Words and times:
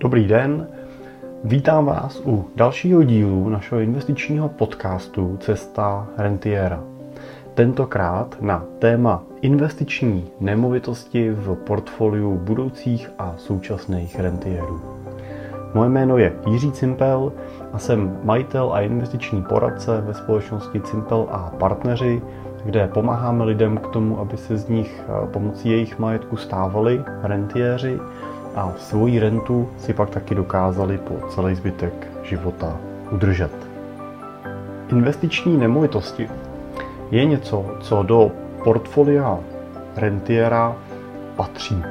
Dobrý 0.00 0.24
den, 0.24 0.68
vítám 1.44 1.84
vás 1.84 2.22
u 2.24 2.44
dalšího 2.56 3.02
dílu 3.02 3.48
našeho 3.48 3.80
investičního 3.80 4.48
podcastu 4.48 5.36
Cesta 5.40 6.06
Rentiera. 6.16 6.82
Tentokrát 7.54 8.36
na 8.40 8.64
téma 8.78 9.22
investiční 9.40 10.30
nemovitosti 10.40 11.30
v 11.30 11.54
portfoliu 11.54 12.38
budoucích 12.38 13.10
a 13.18 13.34
současných 13.36 14.20
rentierů. 14.20 14.80
Moje 15.74 15.90
jméno 15.90 16.18
je 16.18 16.32
Jiří 16.46 16.72
Cimpel 16.72 17.32
a 17.72 17.78
jsem 17.78 18.18
majitel 18.22 18.72
a 18.72 18.80
investiční 18.80 19.42
poradce 19.42 20.00
ve 20.00 20.14
společnosti 20.14 20.80
Cimpel 20.80 21.26
a 21.30 21.52
partneři, 21.58 22.22
kde 22.64 22.88
pomáháme 22.88 23.44
lidem 23.44 23.76
k 23.78 23.86
tomu, 23.86 24.20
aby 24.20 24.36
se 24.36 24.56
z 24.56 24.68
nich 24.68 25.02
eh, 25.08 25.26
pomocí 25.26 25.70
jejich 25.70 25.98
majetku 25.98 26.36
stávali 26.36 27.04
rentiéři 27.22 27.98
a 28.56 28.72
svoji 28.78 29.20
rentu 29.20 29.68
si 29.78 29.92
pak 29.92 30.10
taky 30.10 30.34
dokázali 30.34 30.98
po 30.98 31.28
celý 31.28 31.54
zbytek 31.54 32.06
života 32.22 32.80
udržet. 33.10 33.52
Investiční 34.90 35.56
nemovitosti 35.56 36.28
je 37.10 37.24
něco, 37.24 37.76
co 37.80 38.02
do 38.02 38.30
portfolia 38.64 39.38
rentiera 39.96 40.76
patří. 41.36 41.82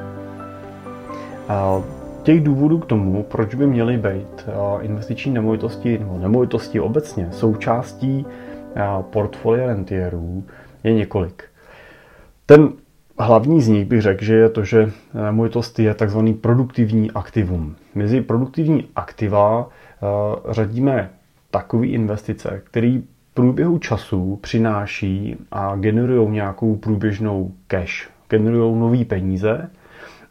Těch 2.22 2.44
důvodů 2.44 2.78
k 2.78 2.86
tomu, 2.86 3.22
proč 3.22 3.54
by 3.54 3.66
měly 3.66 3.96
být 3.96 4.48
investiční 4.80 5.32
nemovitosti 5.32 5.98
nebo 5.98 6.18
nemovitosti 6.18 6.80
obecně 6.80 7.28
součástí 7.32 8.26
portfolia 9.00 9.66
rentierů, 9.66 10.44
je 10.84 10.94
několik. 10.94 11.44
Ten 12.46 12.72
hlavní 13.18 13.60
z 13.60 13.68
nich 13.68 13.84
bych 13.84 14.02
řekl, 14.02 14.24
že 14.24 14.34
je 14.34 14.48
to, 14.48 14.64
že 14.64 14.92
nemovitost 15.14 15.78
je 15.78 15.94
takzvaný 15.94 16.34
produktivní 16.34 17.10
aktivum. 17.10 17.76
Mezi 17.94 18.20
produktivní 18.20 18.88
aktiva 18.96 19.68
řadíme 20.50 21.10
takové 21.50 21.86
investice, 21.86 22.62
které 22.64 23.00
průběhu 23.34 23.78
času 23.78 24.38
přináší 24.42 25.36
a 25.52 25.76
generují 25.76 26.30
nějakou 26.30 26.76
průběžnou 26.76 27.52
cash, 27.66 28.10
generují 28.28 28.80
nové 28.80 29.04
peníze 29.04 29.70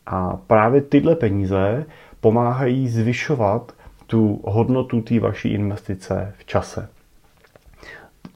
a 0.05 0.37
právě 0.47 0.81
tyhle 0.81 1.15
peníze 1.15 1.85
pomáhají 2.19 2.89
zvyšovat 2.89 3.71
tu 4.07 4.41
hodnotu 4.43 5.01
té 5.01 5.19
vaší 5.19 5.49
investice 5.49 6.33
v 6.37 6.45
čase. 6.45 6.89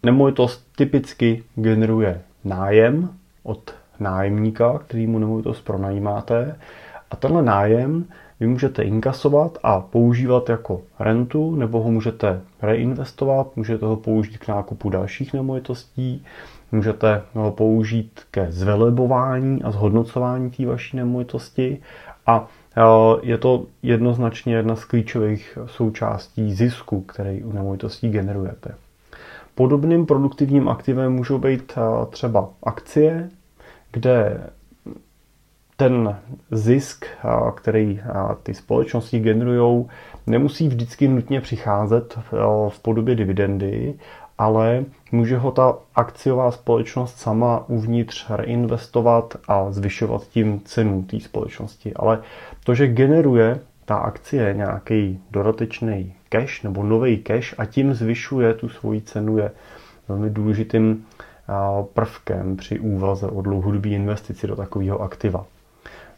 Nemovitost 0.03 0.67
typicky 0.75 1.43
generuje 1.55 2.21
nájem 2.43 3.09
od 3.43 3.75
nájemníka, 3.99 4.79
který 4.79 5.07
mu 5.07 5.19
nemovitost 5.19 5.61
pronajímáte 5.61 6.55
a 7.11 7.15
tenhle 7.15 7.43
nájem 7.43 8.05
vy 8.39 8.47
můžete 8.47 8.83
inkasovat 8.83 9.57
a 9.63 9.79
používat 9.79 10.49
jako 10.49 10.81
rentu, 10.99 11.55
nebo 11.55 11.81
ho 11.81 11.91
můžete 11.91 12.41
reinvestovat, 12.61 13.57
můžete 13.57 13.85
ho 13.85 13.95
použít 13.95 14.37
k 14.37 14.47
nákupu 14.47 14.89
dalších 14.89 15.33
nemovitostí, 15.33 16.25
můžete 16.71 17.21
ho 17.33 17.51
použít 17.51 18.21
ke 18.31 18.51
zvelebování 18.51 19.63
a 19.63 19.71
zhodnocování 19.71 20.51
té 20.51 20.65
vaší 20.65 20.97
nemovitosti 20.97 21.81
a 22.25 22.47
e, 22.77 22.81
je 23.21 23.37
to 23.37 23.65
jednoznačně 23.83 24.55
jedna 24.55 24.75
z 24.75 24.85
klíčových 24.85 25.57
součástí 25.65 26.53
zisku, 26.53 27.01
který 27.01 27.43
u 27.43 27.51
nemovitostí 27.51 28.09
generujete. 28.09 28.75
Podobným 29.55 30.05
produktivním 30.05 30.69
aktivem 30.69 31.13
můžou 31.13 31.37
být 31.37 31.73
e, 31.77 32.05
třeba 32.05 32.49
akcie, 32.63 33.29
kde 33.91 34.47
ten 35.75 36.17
zisk, 36.51 37.05
který 37.55 37.99
ty 38.43 38.53
společnosti 38.53 39.19
generují, 39.19 39.85
nemusí 40.27 40.67
vždycky 40.67 41.07
nutně 41.07 41.41
přicházet 41.41 42.19
v 42.69 42.79
podobě 42.81 43.15
dividendy, 43.15 43.93
ale 44.37 44.85
může 45.11 45.37
ho 45.37 45.51
ta 45.51 45.77
akciová 45.95 46.51
společnost 46.51 47.17
sama 47.17 47.69
uvnitř 47.69 48.25
reinvestovat 48.29 49.37
a 49.47 49.71
zvyšovat 49.71 50.27
tím 50.27 50.61
cenu 50.65 51.03
té 51.03 51.19
společnosti. 51.19 51.93
Ale 51.95 52.21
to, 52.63 52.75
že 52.75 52.87
generuje 52.87 53.59
ta 53.85 53.95
akcie 53.95 54.53
nějaký 54.53 55.19
dodatečný 55.31 56.13
cash 56.29 56.63
nebo 56.63 56.83
nový 56.83 57.17
cash 57.17 57.55
a 57.57 57.65
tím 57.65 57.93
zvyšuje 57.93 58.53
tu 58.53 58.69
svoji 58.69 59.01
cenu, 59.01 59.37
je 59.37 59.51
velmi 60.07 60.29
důležitým 60.29 61.05
prvkem 61.93 62.57
při 62.57 62.79
úvaze 62.79 63.27
o 63.27 63.41
dlouhodobé 63.41 63.89
investici 63.89 64.47
do 64.47 64.55
takového 64.55 65.01
aktiva. 65.01 65.45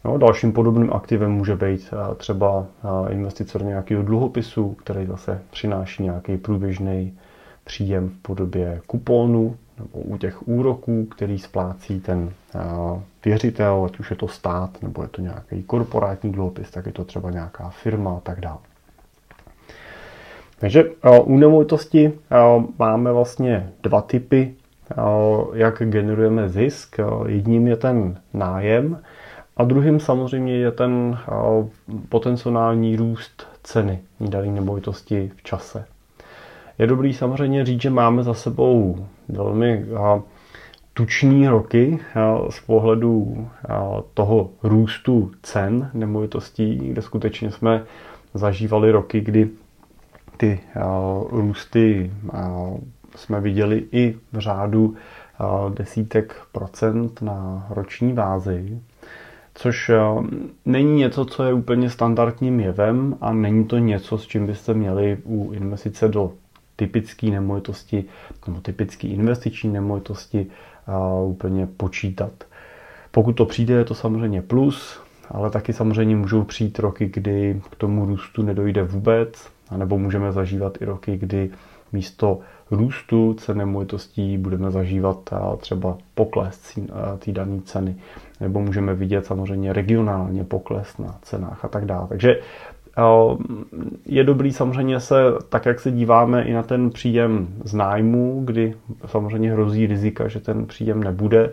No, 0.04 0.18
dalším 0.18 0.52
podobným 0.52 0.92
aktivem 0.92 1.32
může 1.32 1.56
být 1.56 1.90
třeba 2.16 2.66
investice 3.08 3.58
do 3.58 3.64
nějakého 3.64 4.02
dluhopisu, 4.02 4.74
který 4.74 5.06
zase 5.06 5.42
přináší 5.50 6.02
nějaký 6.02 6.36
průběžný 6.36 7.18
příjem 7.64 8.08
v 8.08 8.22
podobě 8.22 8.80
kuponu 8.86 9.56
nebo 9.78 9.98
u 9.98 10.16
těch 10.16 10.48
úroků, 10.48 11.04
který 11.04 11.38
splácí 11.38 12.00
ten 12.00 12.32
věřitel, 13.24 13.84
ať 13.86 13.98
už 13.98 14.10
je 14.10 14.16
to 14.16 14.28
stát 14.28 14.82
nebo 14.82 15.02
je 15.02 15.08
to 15.08 15.20
nějaký 15.20 15.62
korporátní 15.62 16.32
dluhopis, 16.32 16.70
tak 16.70 16.86
je 16.86 16.92
to 16.92 17.04
třeba 17.04 17.30
nějaká 17.30 17.68
firma 17.68 18.16
a 18.16 18.20
tak 18.20 18.40
dále. 18.40 18.58
Takže 20.58 20.84
u 21.24 21.38
nemovitosti 21.38 22.12
máme 22.78 23.12
vlastně 23.12 23.70
dva 23.82 24.00
typy, 24.00 24.54
jak 25.52 25.82
generujeme 25.82 26.48
zisk. 26.48 26.96
Jedním 27.26 27.66
je 27.66 27.76
ten 27.76 28.20
nájem, 28.34 28.98
a 29.56 29.64
druhým 29.64 30.00
samozřejmě 30.00 30.56
je 30.56 30.70
ten 30.72 31.18
potenciální 32.08 32.96
růst 32.96 33.46
ceny 33.62 34.00
dané 34.20 34.46
nemovitosti 34.46 35.32
v 35.36 35.42
čase. 35.42 35.84
Je 36.78 36.86
dobrý 36.86 37.12
samozřejmě 37.12 37.64
říct, 37.64 37.80
že 37.80 37.90
máme 37.90 38.22
za 38.22 38.34
sebou 38.34 39.06
velmi 39.28 39.86
tuční 40.94 41.48
roky 41.48 41.98
z 42.50 42.60
pohledu 42.60 43.48
toho 44.14 44.50
růstu 44.62 45.30
cen 45.42 45.90
nemovitostí, 45.94 46.76
kde 46.76 47.02
skutečně 47.02 47.50
jsme 47.50 47.84
zažívali 48.34 48.90
roky, 48.90 49.20
kdy 49.20 49.48
ty 50.36 50.60
růsty 51.30 52.10
jsme 53.16 53.40
viděli 53.40 53.84
i 53.92 54.16
v 54.32 54.38
řádu 54.38 54.94
desítek 55.74 56.36
procent 56.52 57.22
na 57.22 57.66
roční 57.70 58.12
bázi 58.12 58.80
což 59.54 59.88
eh, 59.90 59.98
není 60.66 60.96
něco, 60.98 61.24
co 61.24 61.44
je 61.44 61.52
úplně 61.52 61.90
standardním 61.90 62.60
jevem 62.60 63.16
a 63.20 63.32
není 63.32 63.64
to 63.64 63.78
něco, 63.78 64.18
s 64.18 64.26
čím 64.26 64.46
byste 64.46 64.74
měli 64.74 65.18
u 65.24 65.52
investice 65.52 66.08
do 66.08 66.32
typické 66.76 67.26
nemovitosti 67.26 68.04
nebo 68.46 68.60
typické 68.60 69.08
investiční 69.08 69.72
nemovitosti 69.72 70.46
eh, 70.88 70.92
úplně 71.24 71.66
počítat. 71.66 72.32
Pokud 73.10 73.32
to 73.32 73.46
přijde, 73.46 73.74
je 73.74 73.84
to 73.84 73.94
samozřejmě 73.94 74.42
plus, 74.42 75.00
ale 75.30 75.50
taky 75.50 75.72
samozřejmě 75.72 76.16
můžou 76.16 76.44
přijít 76.44 76.78
roky, 76.78 77.10
kdy 77.14 77.60
k 77.70 77.76
tomu 77.76 78.06
růstu 78.06 78.42
nedojde 78.42 78.82
vůbec, 78.82 79.48
anebo 79.70 79.98
můžeme 79.98 80.32
zažívat 80.32 80.82
i 80.82 80.84
roky, 80.84 81.16
kdy 81.18 81.50
místo 81.92 82.38
růstu 82.70 83.34
cen 83.34 83.58
nemovitostí 83.58 84.38
budeme 84.38 84.70
zažívat 84.70 85.30
třeba 85.58 85.98
pokles 86.14 86.78
té 87.18 87.32
dané 87.32 87.60
ceny, 87.64 87.96
nebo 88.40 88.60
můžeme 88.60 88.94
vidět 88.94 89.26
samozřejmě 89.26 89.72
regionálně 89.72 90.44
pokles 90.44 90.98
na 90.98 91.18
cenách 91.22 91.64
a 91.64 91.68
tak 91.68 91.84
dále. 91.84 92.08
Takže 92.08 92.40
je 94.06 94.24
dobrý 94.24 94.52
samozřejmě 94.52 95.00
se, 95.00 95.22
tak 95.48 95.66
jak 95.66 95.80
se 95.80 95.90
díváme 95.90 96.42
i 96.42 96.52
na 96.52 96.62
ten 96.62 96.90
příjem 96.90 97.48
z 97.64 97.74
nájmu, 97.74 98.42
kdy 98.44 98.74
samozřejmě 99.06 99.52
hrozí 99.52 99.86
rizika, 99.86 100.28
že 100.28 100.40
ten 100.40 100.66
příjem 100.66 101.02
nebude, 101.04 101.52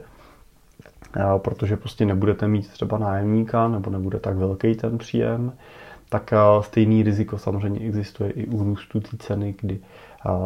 protože 1.37 1.77
prostě 1.77 2.05
nebudete 2.05 2.47
mít 2.47 2.67
třeba 2.67 2.97
nájemníka 2.97 3.67
nebo 3.67 3.89
nebude 3.89 4.19
tak 4.19 4.37
velký 4.37 4.75
ten 4.75 4.97
příjem, 4.97 5.53
tak 6.09 6.33
stejný 6.61 7.03
riziko 7.03 7.37
samozřejmě 7.37 7.79
existuje 7.79 8.31
i 8.31 8.47
u 8.47 8.63
růstu 8.63 8.99
té 8.99 9.17
ceny, 9.17 9.55
kdy 9.61 9.79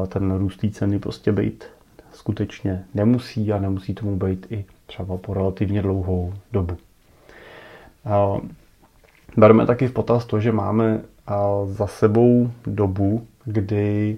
ten 0.07 0.31
růst 0.37 0.59
ceny 0.71 0.99
prostě 0.99 1.31
být 1.31 1.63
skutečně 2.11 2.85
nemusí 2.93 3.53
a 3.53 3.59
nemusí 3.59 3.93
tomu 3.93 4.15
být 4.15 4.47
i 4.49 4.65
třeba 4.85 5.17
po 5.17 5.33
relativně 5.33 5.81
dlouhou 5.81 6.33
dobu. 6.51 6.77
Bereme 9.37 9.65
taky 9.65 9.87
v 9.87 9.93
potaz 9.93 10.25
to, 10.25 10.39
že 10.39 10.51
máme 10.51 11.01
za 11.65 11.87
sebou 11.87 12.51
dobu, 12.65 13.27
kdy 13.45 14.17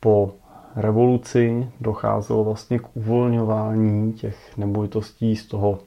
po 0.00 0.34
revoluci 0.76 1.68
docházelo 1.80 2.44
vlastně 2.44 2.78
k 2.78 2.96
uvolňování 2.96 4.12
těch 4.12 4.56
nemovitostí 4.56 5.36
z 5.36 5.46
toho 5.46 5.78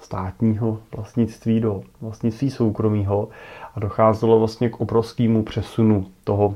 státního 0.00 0.78
vlastnictví 0.96 1.60
do 1.60 1.82
vlastnictví 2.00 2.50
soukromého 2.50 3.28
a 3.74 3.80
docházelo 3.80 4.38
vlastně 4.38 4.68
k 4.68 4.80
obrovskému 4.80 5.42
přesunu 5.42 6.06
toho 6.24 6.54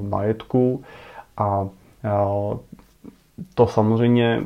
majetku 0.00 0.82
a 1.36 1.68
to 3.54 3.66
samozřejmě 3.66 4.42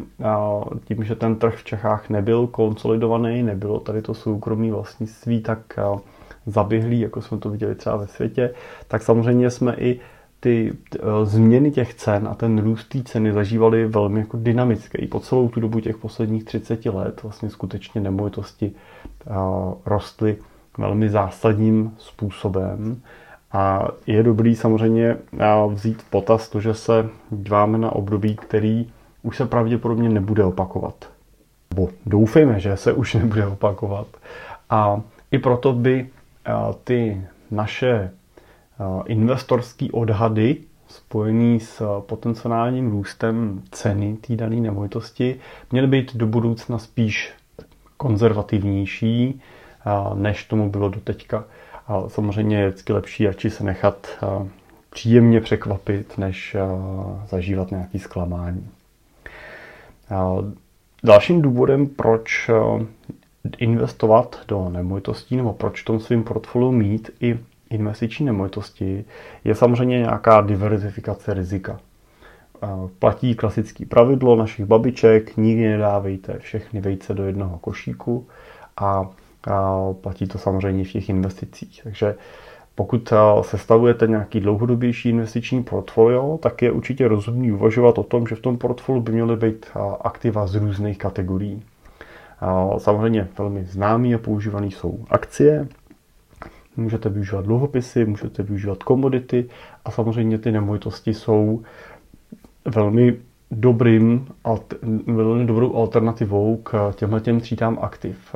tím, 0.84 1.04
že 1.04 1.14
ten 1.14 1.36
trh 1.36 1.56
v 1.56 1.64
Čechách 1.64 2.08
nebyl 2.10 2.46
konsolidovaný, 2.46 3.42
nebylo 3.42 3.80
tady 3.80 4.02
to 4.02 4.14
soukromé 4.14 4.70
vlastnictví 4.70 5.40
tak 5.40 5.58
zaběhlí, 6.46 7.00
jako 7.00 7.22
jsme 7.22 7.38
to 7.38 7.50
viděli 7.50 7.74
třeba 7.74 7.96
ve 7.96 8.06
světě, 8.06 8.54
tak 8.88 9.02
samozřejmě 9.02 9.50
jsme 9.50 9.74
i 9.74 10.00
ty 10.40 10.72
změny 11.24 11.70
těch 11.70 11.94
cen 11.94 12.28
a 12.28 12.34
ten 12.34 12.58
růst 12.58 12.88
té 12.88 13.02
ceny 13.02 13.32
zažívali 13.32 13.86
velmi 13.86 14.20
jako 14.20 14.36
dynamické. 14.36 14.98
I 14.98 15.06
po 15.06 15.20
celou 15.20 15.48
tu 15.48 15.60
dobu 15.60 15.80
těch 15.80 15.96
posledních 15.96 16.44
30 16.44 16.86
let 16.86 17.22
vlastně 17.22 17.50
skutečně 17.50 18.00
nemovitosti 18.00 18.72
rostly 19.86 20.36
velmi 20.78 21.08
zásadním 21.08 21.94
způsobem. 21.98 23.00
A 23.52 23.88
je 24.06 24.22
dobrý 24.22 24.56
samozřejmě 24.56 25.16
vzít 25.68 26.02
v 26.02 26.10
potaz 26.10 26.48
to, 26.48 26.60
že 26.60 26.74
se 26.74 27.08
díváme 27.30 27.78
na 27.78 27.92
období, 27.92 28.36
který 28.36 28.90
už 29.22 29.36
se 29.36 29.46
pravděpodobně 29.46 30.08
nebude 30.08 30.44
opakovat. 30.44 30.94
Bo 31.74 31.88
doufejme, 32.06 32.60
že 32.60 32.76
se 32.76 32.92
už 32.92 33.14
nebude 33.14 33.46
opakovat. 33.46 34.06
A 34.70 35.00
i 35.30 35.38
proto 35.38 35.72
by 35.72 36.08
ty 36.84 37.22
naše 37.50 38.10
investorské 39.06 39.86
odhady 39.92 40.56
spojený 40.88 41.60
s 41.60 42.00
potenciálním 42.00 42.90
růstem 42.90 43.62
ceny 43.70 44.16
té 44.16 44.36
dané 44.36 44.56
nemovitosti 44.56 45.36
měly 45.72 45.86
být 45.86 46.16
do 46.16 46.26
budoucna 46.26 46.78
spíš 46.78 47.32
konzervativnější, 47.96 49.40
než 50.14 50.44
tomu 50.44 50.70
bylo 50.70 50.88
do 50.88 51.00
teďka. 51.00 51.44
A 51.86 52.08
samozřejmě 52.08 52.58
je 52.58 52.68
vždycky 52.68 52.92
lepší 52.92 53.26
radši 53.26 53.50
se 53.50 53.64
nechat 53.64 54.06
příjemně 54.90 55.40
překvapit, 55.40 56.18
než 56.18 56.56
zažívat 57.28 57.70
nějaký 57.70 57.98
zklamání. 57.98 58.68
Dalším 61.04 61.42
důvodem, 61.42 61.86
proč 61.86 62.50
investovat 63.58 64.40
do 64.48 64.68
nemovitostí 64.68 65.36
nebo 65.36 65.52
proč 65.52 65.82
v 65.82 65.84
tom 65.84 66.00
svým 66.00 66.24
portfoliu 66.24 66.72
mít 66.72 67.10
i 67.20 67.38
investiční 67.70 68.26
nemovitosti, 68.26 69.04
je 69.44 69.54
samozřejmě 69.54 69.98
nějaká 69.98 70.40
diverzifikace 70.40 71.34
rizika. 71.34 71.80
Platí 72.98 73.34
klasické 73.34 73.86
pravidlo 73.86 74.36
našich 74.36 74.66
babiček, 74.66 75.36
nikdy 75.36 75.68
nedávejte 75.68 76.38
všechny 76.38 76.80
vejce 76.80 77.14
do 77.14 77.24
jednoho 77.24 77.58
košíku 77.58 78.26
a 78.76 79.10
platí 80.00 80.26
to 80.26 80.38
samozřejmě 80.38 80.84
v 80.84 80.92
těch 80.92 81.08
investicích. 81.08 81.80
Takže 81.84 82.14
pokud 82.74 83.12
sestavujete 83.42 84.06
nějaký 84.06 84.40
dlouhodobější 84.40 85.08
investiční 85.08 85.62
portfolio, 85.62 86.38
tak 86.42 86.62
je 86.62 86.72
určitě 86.72 87.08
rozumný 87.08 87.52
uvažovat 87.52 87.98
o 87.98 88.02
tom, 88.02 88.26
že 88.26 88.34
v 88.34 88.40
tom 88.40 88.58
portfoliu 88.58 89.02
by 89.02 89.12
měly 89.12 89.36
být 89.36 89.66
aktiva 90.00 90.46
z 90.46 90.54
různých 90.54 90.98
kategorií. 90.98 91.62
Samozřejmě 92.78 93.28
velmi 93.38 93.64
známý 93.64 94.14
a 94.14 94.18
používaný 94.18 94.70
jsou 94.70 95.04
akcie, 95.10 95.68
můžete 96.78 97.08
využívat 97.08 97.44
dluhopisy, 97.44 98.04
můžete 98.04 98.42
využívat 98.42 98.82
komodity 98.82 99.48
a 99.84 99.90
samozřejmě 99.90 100.38
ty 100.38 100.52
nemovitosti 100.52 101.14
jsou 101.14 101.62
velmi 102.74 103.16
dobrým, 103.50 104.26
velmi 105.06 105.44
dobrou 105.44 105.76
alternativou 105.76 106.56
k 106.56 106.92
těmhle 106.94 107.20
těm 107.20 107.40
třídám 107.40 107.78
aktiv. 107.80 108.34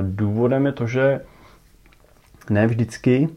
Důvodem 0.00 0.66
je 0.66 0.72
to, 0.72 0.86
že 0.86 1.20
ne 2.50 2.66
vždycky 2.66 3.28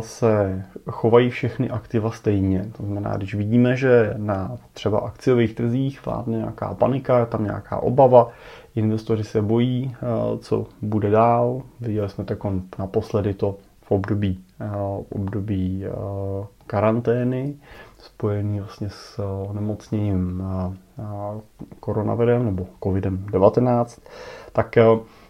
se 0.00 0.64
chovají 0.90 1.30
všechny 1.30 1.70
aktiva 1.70 2.10
stejně. 2.10 2.66
To 2.76 2.82
znamená, 2.82 3.16
když 3.16 3.34
vidíme, 3.34 3.76
že 3.76 4.14
na 4.16 4.56
třeba 4.72 4.98
akciových 4.98 5.54
trzích 5.54 6.06
vládne 6.06 6.36
nějaká 6.36 6.74
panika, 6.74 7.18
je 7.18 7.26
tam 7.26 7.44
nějaká 7.44 7.76
obava, 7.76 8.30
investoři 8.74 9.24
se 9.24 9.42
bojí, 9.42 9.96
co 10.38 10.66
bude 10.82 11.10
dál. 11.10 11.62
Viděli 11.80 12.08
jsme 12.08 12.24
tak 12.24 12.38
naposledy 12.78 13.34
to 13.34 13.56
v 13.82 13.90
období, 13.90 14.44
v 15.08 15.12
období 15.12 15.84
karantény, 16.66 17.54
spojený 17.98 18.60
vlastně 18.60 18.88
s 18.90 19.20
nemocněním 19.52 20.42
koronavirem 21.80 22.44
nebo 22.44 22.66
covidem-19, 22.80 24.00
tak 24.52 24.76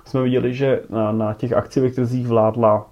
jsme 0.04 0.22
viděli, 0.22 0.54
že 0.54 0.82
na 1.12 1.34
těch 1.34 1.52
akciových 1.52 1.94
trzích 1.94 2.28
vládla 2.28 2.86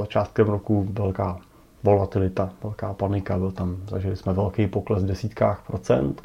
začátkem 0.00 0.46
roku 0.46 0.86
velká 0.92 1.38
volatilita, 1.82 2.50
velká 2.62 2.94
panika, 2.94 3.38
byl 3.38 3.52
tam, 3.52 3.76
zažili 3.88 4.16
jsme 4.16 4.32
velký 4.32 4.66
pokles 4.66 5.02
v 5.02 5.06
desítkách 5.06 5.62
procent. 5.66 6.22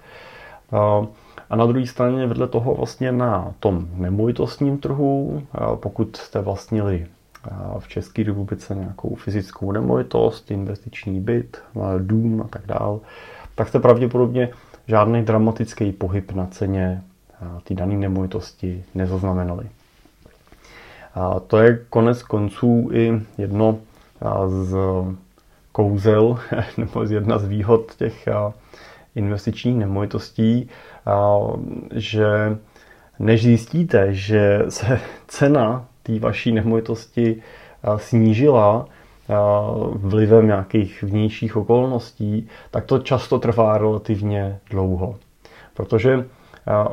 A 1.49 1.55
na 1.55 1.65
druhé 1.65 1.87
straně 1.87 2.27
vedle 2.27 2.47
toho 2.47 2.75
vlastně 2.75 3.11
na 3.11 3.53
tom 3.59 3.87
nemovitostním 3.93 4.77
trhu, 4.77 5.43
pokud 5.75 6.17
jste 6.17 6.41
vlastnili 6.41 7.07
v 7.79 7.87
České 7.87 8.23
republice 8.23 8.75
nějakou 8.75 9.15
fyzickou 9.15 9.71
nemovitost, 9.71 10.51
investiční 10.51 11.19
byt, 11.19 11.57
dům 11.97 12.41
a 12.41 12.47
tak 12.47 12.65
dál, 12.65 12.99
tak 13.55 13.67
jste 13.67 13.79
pravděpodobně 13.79 14.49
žádný 14.87 15.23
dramatický 15.23 15.91
pohyb 15.91 16.31
na 16.31 16.45
ceně 16.45 17.01
té 17.63 17.73
dané 17.73 17.95
nemovitosti 17.95 18.83
nezaznamenali. 18.95 19.69
A 21.15 21.39
to 21.39 21.57
je 21.57 21.79
konec 21.89 22.23
konců 22.23 22.89
i 22.93 23.21
jedno 23.37 23.77
z 24.47 24.75
kouzel, 25.71 26.39
nebo 26.77 27.03
jedna 27.03 27.37
z 27.37 27.45
výhod 27.45 27.95
těch 27.95 28.27
investičních 29.17 29.77
nemovitostí, 29.77 30.69
že 31.95 32.57
než 33.19 33.43
zjistíte, 33.43 34.13
že 34.13 34.65
se 34.69 34.99
cena 35.27 35.85
té 36.03 36.19
vaší 36.19 36.51
nemovitosti 36.51 37.41
snížila 37.97 38.85
vlivem 39.93 40.47
nějakých 40.47 41.03
vnějších 41.03 41.55
okolností, 41.55 42.47
tak 42.71 42.85
to 42.85 42.99
často 42.99 43.39
trvá 43.39 43.77
relativně 43.77 44.59
dlouho. 44.69 45.15
Protože 45.73 46.25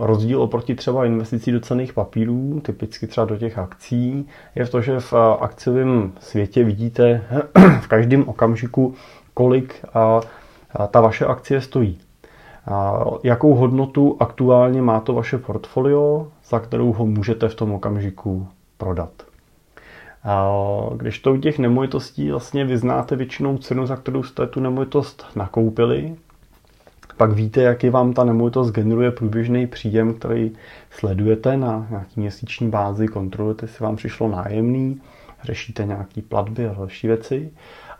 Rozdíl 0.01 0.43
oproti 0.43 0.75
třeba 0.75 1.05
investicí 1.05 1.53
do 1.53 1.61
cených 1.61 1.93
papírů, 1.93 2.61
typicky 2.65 3.07
třeba 3.07 3.27
do 3.27 3.37
těch 3.37 3.59
akcí, 3.59 4.29
je 4.55 4.65
v 4.65 4.71
to, 4.71 4.81
že 4.81 5.01
v 5.01 5.13
akciovém 5.41 6.13
světě 6.21 6.65
vidíte 6.65 7.23
v 7.81 7.87
každém 7.87 8.29
okamžiku, 8.29 8.95
kolik 9.35 9.85
ta 10.91 11.01
vaše 11.01 11.27
akcie 11.27 11.61
stojí. 11.61 11.99
Jakou 13.23 13.55
hodnotu 13.55 14.17
aktuálně 14.21 14.83
má 14.83 15.01
to 15.01 15.13
vaše 15.13 15.39
portfolio, 15.39 16.29
za 16.49 16.59
kterou 16.59 16.93
ho 16.93 17.07
můžete 17.07 17.49
v 17.49 17.55
tom 17.55 17.73
okamžiku 17.73 18.49
prodat. 18.79 19.11
Když 20.97 21.19
to 21.19 21.33
u 21.33 21.37
těch 21.37 21.59
nemovitostí 21.59 22.31
vlastně 22.31 22.65
vyznáte 22.65 23.17
většinou 23.17 23.59
cenu, 23.59 23.87
za 23.87 23.97
kterou 23.97 24.23
jste 24.23 24.47
tu 24.47 24.61
nemovitost 24.61 25.27
nakoupili, 25.37 26.17
pak 27.17 27.33
víte, 27.33 27.63
jaký 27.63 27.91
vám 27.91 28.13
ta 28.13 28.25
nemovitost 28.25 28.71
generuje 28.71 29.11
průběžný 29.11 29.67
příjem, 29.67 30.15
který 30.15 30.53
sledujete 30.91 31.57
na 31.57 31.87
nějaký 31.91 32.21
měsíční 32.21 32.71
bázi, 32.71 33.09
kontrolujete, 33.09 33.65
jestli 33.65 33.85
vám 33.85 33.97
přišlo 33.97 34.29
nájemný, 34.29 35.01
řešíte 35.43 35.85
nějaké 35.85 36.23
platby 36.23 36.69
a 36.69 36.75
další 36.75 37.07
věci, 37.07 37.51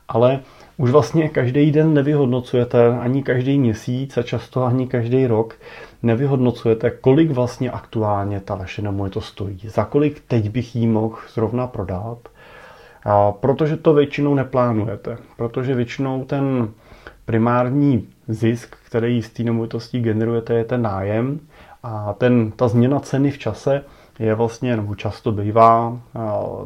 ale 0.09 0.41
už 0.77 0.91
vlastně 0.91 1.29
každý 1.29 1.71
den 1.71 1.95
nevyhodnocujete, 1.95 2.99
ani 2.99 3.23
každý 3.23 3.59
měsíc 3.59 4.17
a 4.17 4.23
často 4.23 4.65
ani 4.65 4.87
každý 4.87 5.27
rok 5.27 5.55
nevyhodnocujete, 6.03 6.91
kolik 6.91 7.31
vlastně 7.31 7.71
aktuálně 7.71 8.41
ta 8.41 8.55
vaše 8.55 8.83
nemovitost 8.83 9.27
stojí, 9.27 9.61
za 9.65 9.85
kolik 9.85 10.23
teď 10.29 10.51
bych 10.51 10.77
jí 10.77 10.87
mohl 10.87 11.17
zrovna 11.35 11.67
prodat, 11.67 12.19
a 13.05 13.33
protože 13.33 13.77
to 13.77 13.95
většinou 13.95 14.35
neplánujete, 14.35 15.19
protože 15.37 15.75
většinou 15.75 16.25
ten 16.25 16.69
primární 17.25 18.09
zisk, 18.29 18.77
který 18.87 19.23
z 19.23 19.31
té 19.31 19.43
nemovitosti 19.43 20.01
generujete, 20.01 20.55
je 20.55 20.65
ten 20.65 20.83
nájem 20.83 21.41
a 21.83 22.13
ten, 22.13 22.51
ta 22.51 22.69
změna 22.69 23.01
ceny 23.01 23.31
v 23.31 23.39
čase 23.39 23.85
je 24.19 24.35
vlastně, 24.35 24.77
nebo 24.77 24.95
často 24.95 25.33
bývá 25.33 26.01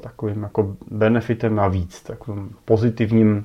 takovým 0.00 0.42
jako 0.42 0.76
benefitem 0.90 1.54
navíc, 1.54 2.02
takovým 2.02 2.56
pozitivním, 2.64 3.44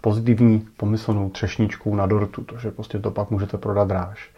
pozitivní 0.00 0.66
pomyslnou 0.76 1.30
třešničkou 1.30 1.94
na 1.94 2.06
dortu, 2.06 2.42
protože 2.42 2.70
prostě 2.70 2.98
to 2.98 3.10
pak 3.10 3.30
můžete 3.30 3.58
prodat 3.58 3.88
dráž. 3.88 4.30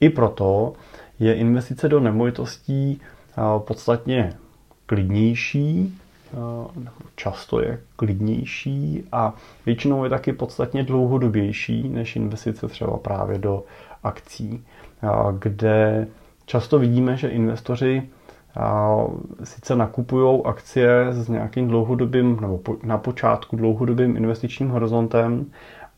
I 0.00 0.10
proto 0.10 0.72
je 1.18 1.34
investice 1.34 1.88
do 1.88 2.00
nemovitostí 2.00 3.00
podstatně 3.58 4.32
klidnější, 4.86 5.98
často 7.16 7.60
je 7.60 7.80
klidnější 7.96 9.04
a 9.12 9.34
většinou 9.66 10.04
je 10.04 10.10
taky 10.10 10.32
podstatně 10.32 10.84
dlouhodobější 10.84 11.88
než 11.88 12.16
investice 12.16 12.68
třeba 12.68 12.96
právě 12.96 13.38
do 13.38 13.64
akcí, 14.02 14.64
kde 15.38 16.06
často 16.46 16.78
vidíme, 16.78 17.16
že 17.16 17.28
investoři 17.28 18.02
sice 19.44 19.76
nakupují 19.76 20.42
akcie 20.44 21.06
s 21.10 21.28
nějakým 21.28 21.68
dlouhodobým, 21.68 22.38
nebo 22.40 22.60
na 22.82 22.98
počátku 22.98 23.56
dlouhodobým 23.56 24.16
investičním 24.16 24.68
horizontem, 24.68 25.46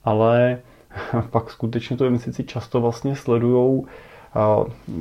ale 0.05 0.59
pak 1.31 1.50
skutečně 1.50 1.97
tu 1.97 2.05
investici 2.05 2.45
často 2.45 2.81
vlastně 2.81 3.17
sledují 3.17 3.83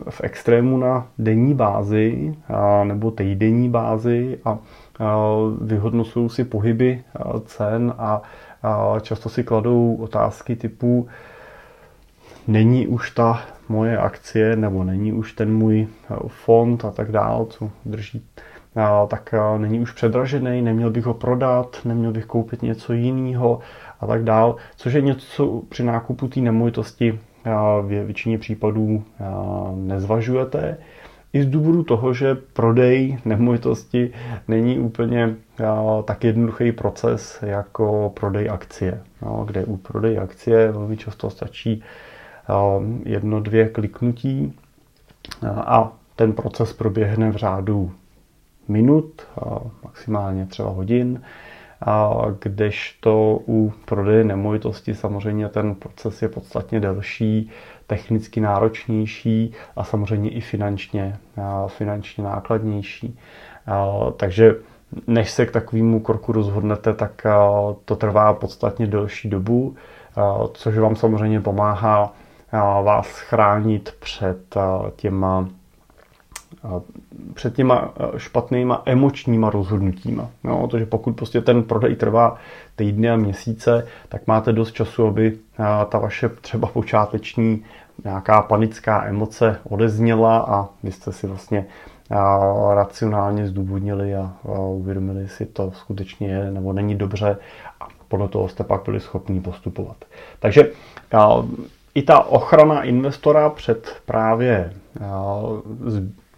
v 0.10 0.22
extrému 0.24 0.78
na 0.78 1.08
denní 1.18 1.54
bázi 1.54 2.36
nebo 2.84 3.12
týdenní 3.12 3.70
bázi 3.70 4.40
a 4.46 4.58
vyhodnocují 5.62 6.30
si 6.30 6.44
pohyby 6.44 7.04
cen 7.46 7.94
a 7.98 8.22
často 9.02 9.30
si 9.30 9.44
kladou 9.44 9.96
otázky 9.96 10.56
typu 10.56 11.08
není 12.48 12.88
už 12.88 13.12
ta 13.12 13.42
moje 13.70 13.98
akcie 13.98 14.56
nebo 14.56 14.84
není 14.84 15.14
už 15.14 15.34
ten 15.34 15.54
můj 15.54 15.88
fond 16.28 16.86
a 16.86 16.92
tak 16.92 17.12
dál, 17.12 17.46
co 17.46 17.70
drží 17.86 18.26
tak 19.08 19.34
není 19.58 19.80
už 19.80 19.92
předražený, 19.92 20.62
neměl 20.62 20.90
bych 20.90 21.06
ho 21.06 21.14
prodat, 21.14 21.78
neměl 21.86 22.12
bych 22.12 22.26
koupit 22.26 22.62
něco 22.62 22.94
jiného 22.94 23.60
a 24.00 24.08
tak 24.08 24.24
dál, 24.24 24.56
což 24.76 24.94
je 24.94 25.02
něco, 25.02 25.26
co 25.28 25.62
při 25.70 25.84
nákupu 25.84 26.28
té 26.28 26.40
nemovitosti 26.40 27.20
v 27.82 28.04
většině 28.06 28.38
případů 28.38 29.04
nezvažujete. 29.76 30.78
I 31.34 31.44
z 31.44 31.46
důvodu 31.46 31.84
toho, 31.84 32.14
že 32.14 32.36
prodej 32.36 33.18
nemovitosti 33.26 34.14
není 34.48 34.80
úplně 34.80 35.36
tak 36.06 36.24
jednoduchý 36.24 36.72
proces 36.72 37.40
jako 37.42 38.12
prodej 38.16 38.50
akcie, 38.50 39.02
no, 39.22 39.44
kde 39.48 39.66
u 39.66 39.78
prodej 39.78 40.20
akcie 40.20 40.72
velmi 40.72 40.98
často 40.98 41.30
stačí 41.30 41.84
jedno, 43.06 43.40
dvě 43.40 43.70
kliknutí 43.70 44.54
a 45.56 45.92
ten 46.16 46.34
proces 46.34 46.74
proběhne 46.74 47.32
v 47.32 47.36
řádu 47.36 47.92
minut, 48.68 49.22
maximálně 49.84 50.46
třeba 50.46 50.70
hodin, 50.70 51.22
kdežto 52.42 53.40
u 53.48 53.74
prodeje 53.86 54.24
nemovitosti 54.24 54.96
samozřejmě 54.96 55.50
ten 55.50 55.76
proces 55.76 56.22
je 56.22 56.30
podstatně 56.30 56.80
delší, 56.80 57.50
technicky 57.88 58.42
náročnější 58.42 59.54
a 59.76 59.84
samozřejmě 59.84 60.30
i 60.30 60.42
finančně, 60.42 61.18
finančně 61.68 62.24
nákladnější. 62.24 63.20
Takže 64.18 64.56
než 65.08 65.32
se 65.32 65.46
k 65.46 65.52
takovému 65.52 66.00
kroku 66.00 66.32
rozhodnete, 66.32 66.94
tak 66.94 67.22
to 67.86 67.96
trvá 67.96 68.34
podstatně 68.34 68.88
delší 68.88 69.30
dobu, 69.30 69.76
což 70.54 70.78
vám 70.78 70.96
samozřejmě 70.96 71.42
pomáhá 71.42 72.14
vás 72.84 73.08
chránit 73.20 73.96
před 74.00 74.56
těma 74.96 75.48
před 77.34 77.56
těma 77.56 77.94
špatnýma 78.18 78.82
emočníma 78.86 79.50
rozhodnutíma. 79.50 80.30
No, 80.44 80.68
protože 80.68 80.86
pokud 80.86 81.16
prostě 81.16 81.42
ten 81.42 81.64
prodej 81.64 81.96
trvá 81.96 82.38
týdny 82.76 83.10
a 83.10 83.16
měsíce, 83.16 83.88
tak 84.10 84.28
máte 84.28 84.54
dost 84.54 84.72
času, 84.72 85.08
aby 85.08 85.38
ta 85.90 86.00
vaše 86.00 86.30
třeba 86.30 86.68
počáteční 86.68 87.66
nějaká 88.04 88.42
panická 88.42 89.06
emoce 89.06 89.60
odezněla 89.70 90.38
a 90.38 90.70
vy 90.84 90.92
jste 90.92 91.12
si 91.12 91.28
vlastně 91.28 91.66
racionálně 92.74 93.48
zdůvodnili 93.48 94.16
a 94.16 94.34
uvědomili 94.70 95.28
si 95.28 95.46
to 95.46 95.72
skutečně 95.72 96.28
je 96.28 96.52
nebo 96.52 96.74
není 96.74 96.96
dobře 96.96 97.38
a 97.80 97.88
podle 98.08 98.28
toho 98.28 98.48
jste 98.48 98.64
pak 98.64 98.82
byli 98.86 99.00
schopni 99.00 99.42
postupovat. 99.42 99.98
Takže 100.40 100.72
i 101.98 102.02
ta 102.02 102.20
ochrana 102.20 102.84
investora 102.84 103.50
před 103.50 104.02
právě 104.06 104.74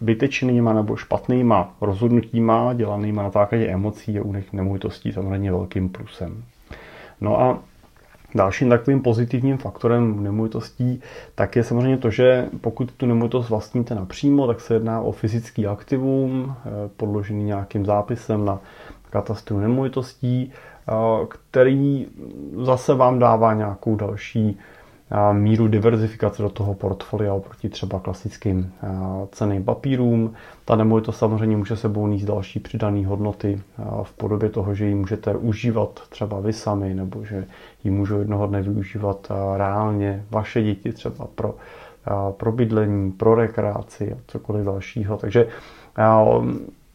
zbytečnýma 0.00 0.72
nebo 0.72 0.96
špatnýma 0.96 1.74
rozhodnutíma 1.80 2.74
dělanýma 2.74 3.22
na 3.22 3.30
základě 3.30 3.66
emocí 3.66 4.14
je 4.14 4.22
u 4.22 4.32
nich 4.32 4.52
nemovitostí 4.52 5.12
samozřejmě 5.12 5.52
velkým 5.52 5.88
plusem. 5.88 6.44
No 7.20 7.40
a 7.40 7.58
Dalším 8.34 8.68
takovým 8.68 9.02
pozitivním 9.02 9.58
faktorem 9.58 10.22
nemovitostí 10.22 11.00
tak 11.34 11.56
je 11.56 11.64
samozřejmě 11.64 11.96
to, 11.96 12.10
že 12.10 12.46
pokud 12.60 12.92
tu 12.92 13.06
nemovitost 13.06 13.48
vlastníte 13.48 13.94
napřímo, 13.94 14.46
tak 14.46 14.60
se 14.60 14.74
jedná 14.74 15.00
o 15.00 15.12
fyzický 15.12 15.66
aktivum, 15.66 16.54
eh, 16.56 16.70
podložený 16.96 17.44
nějakým 17.44 17.86
zápisem 17.86 18.44
na 18.44 18.58
katastru 19.10 19.60
nemovitostí, 19.60 20.52
eh, 20.52 20.92
který 21.28 22.06
zase 22.64 22.94
vám 22.94 23.18
dává 23.18 23.54
nějakou 23.54 23.96
další 23.96 24.58
míru 25.32 25.68
diverzifikace 25.68 26.42
do 26.42 26.48
toho 26.48 26.74
portfolia 26.74 27.34
oproti 27.34 27.68
třeba 27.68 28.00
klasickým 28.00 28.72
ceným 29.32 29.64
papírům. 29.64 30.32
Ta 30.64 30.76
nemovitost 30.76 31.18
samozřejmě 31.18 31.56
může 31.56 31.76
sebou 31.76 32.06
níst 32.06 32.24
další 32.24 32.60
přidané 32.60 33.06
hodnoty 33.06 33.60
v 34.02 34.12
podobě 34.12 34.48
toho, 34.48 34.74
že 34.74 34.86
ji 34.86 34.94
můžete 34.94 35.34
užívat 35.34 36.00
třeba 36.08 36.40
vy 36.40 36.52
sami, 36.52 36.94
nebo 36.94 37.24
že 37.24 37.46
ji 37.84 37.90
můžou 37.90 38.18
jednoho 38.18 38.46
dne 38.46 38.62
využívat 38.62 39.32
reálně 39.56 40.24
vaše 40.30 40.62
děti 40.62 40.92
třeba 40.92 41.26
pro, 41.34 41.54
pro 42.30 42.52
bydlení, 42.52 43.12
pro 43.12 43.34
rekreaci 43.34 44.12
a 44.12 44.16
cokoliv 44.26 44.64
dalšího. 44.64 45.16
Takže 45.16 45.48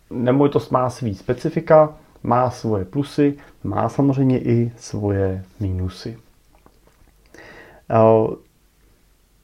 nemovitost 0.10 0.72
má 0.72 0.90
svý 0.90 1.16
specifika, 1.16 1.94
má 2.24 2.50
svoje 2.50 2.86
plusy, 2.86 3.38
má 3.64 3.90
samozřejmě 3.90 4.40
i 4.40 4.72
svoje 4.78 5.44
mínusy. 5.60 6.18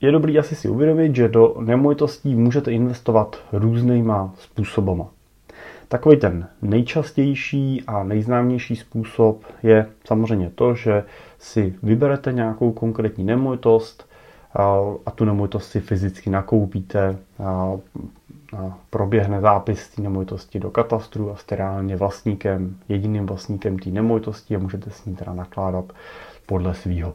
Je 0.01 0.11
dobrý 0.11 0.39
asi 0.39 0.55
si 0.55 0.69
uvědomit, 0.69 1.15
že 1.15 1.27
do 1.27 1.55
nemovitostí 1.59 2.35
můžete 2.35 2.71
investovat 2.71 3.39
různýma 3.53 4.33
způsobama. 4.37 5.07
Takový 5.87 6.17
ten 6.17 6.47
nejčastější 6.61 7.83
a 7.87 8.03
nejznámější 8.03 8.75
způsob 8.75 9.43
je 9.63 9.85
samozřejmě 10.05 10.51
to, 10.55 10.75
že 10.75 11.03
si 11.39 11.75
vyberete 11.83 12.33
nějakou 12.33 12.71
konkrétní 12.71 13.23
nemovitost 13.23 14.09
a 15.05 15.11
tu 15.15 15.25
nemovitost 15.25 15.67
si 15.67 15.79
fyzicky 15.79 16.29
nakoupíte, 16.29 17.17
a 17.43 17.77
proběhne 18.89 19.41
zápis 19.41 19.89
té 19.89 20.01
nemovitosti 20.01 20.59
do 20.59 20.71
katastru 20.71 21.31
a 21.31 21.35
jste 21.35 21.55
reálně 21.55 21.95
vlastníkem, 21.95 22.75
jediným 22.89 23.25
vlastníkem 23.25 23.79
té 23.79 23.89
nemovitosti 23.89 24.55
a 24.55 24.59
můžete 24.59 24.91
s 24.91 25.05
ní 25.05 25.15
teda 25.15 25.33
nakládat 25.33 25.85
podle 26.45 26.73
svého 26.73 27.13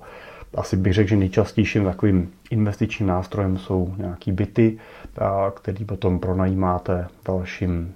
asi 0.54 0.76
bych 0.76 0.92
řekl, 0.92 1.08
že 1.08 1.16
nejčastějším 1.16 1.84
takovým 1.84 2.30
investičním 2.50 3.08
nástrojem 3.08 3.58
jsou 3.58 3.94
nějaký 3.96 4.32
byty, 4.32 4.78
který 5.54 5.84
potom 5.84 6.18
pronajímáte 6.18 7.06
dalším 7.28 7.94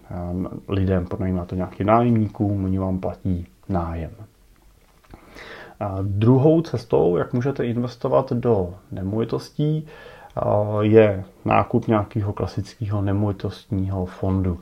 lidem, 0.68 1.06
pronajímáte 1.06 1.56
nějakým 1.56 1.86
nájemníkům, 1.86 2.64
oni 2.64 2.78
vám 2.78 2.98
platí 2.98 3.46
nájem. 3.68 4.10
A 5.80 5.98
druhou 6.02 6.62
cestou, 6.62 7.16
jak 7.16 7.32
můžete 7.32 7.66
investovat 7.66 8.32
do 8.32 8.74
nemovitostí, 8.92 9.86
je 10.80 11.24
nákup 11.44 11.86
nějakého 11.86 12.32
klasického 12.32 13.02
nemovitostního 13.02 14.06
fondu. 14.06 14.60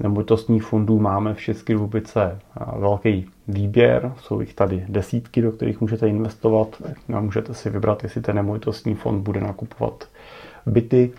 Nemovitostních 0.00 0.62
fondů 0.62 0.98
máme 0.98 1.34
v 1.34 1.40
České 1.40 1.72
republice 1.72 2.38
velký 2.76 3.26
výběr, 3.48 4.12
jsou 4.20 4.40
jich 4.40 4.54
tady 4.54 4.84
desítky, 4.88 5.42
do 5.42 5.52
kterých 5.52 5.80
můžete 5.80 6.08
investovat 6.08 6.68
a 7.14 7.20
můžete 7.20 7.54
si 7.54 7.70
vybrat, 7.70 8.02
jestli 8.02 8.20
ten 8.20 8.36
nemovitostní 8.36 8.94
fond 8.94 9.22
bude 9.22 9.40
nakupovat 9.40 10.04
byty 10.66 11.10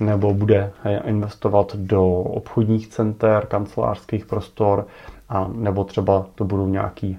nebo 0.00 0.34
bude 0.34 0.72
investovat 1.04 1.76
do 1.76 2.06
obchodních 2.12 2.88
center, 2.88 3.46
kancelářských 3.46 4.26
prostor, 4.26 4.86
a 5.28 5.50
nebo 5.54 5.84
třeba 5.84 6.26
to 6.34 6.44
budou 6.44 6.68
nějaký 6.68 7.18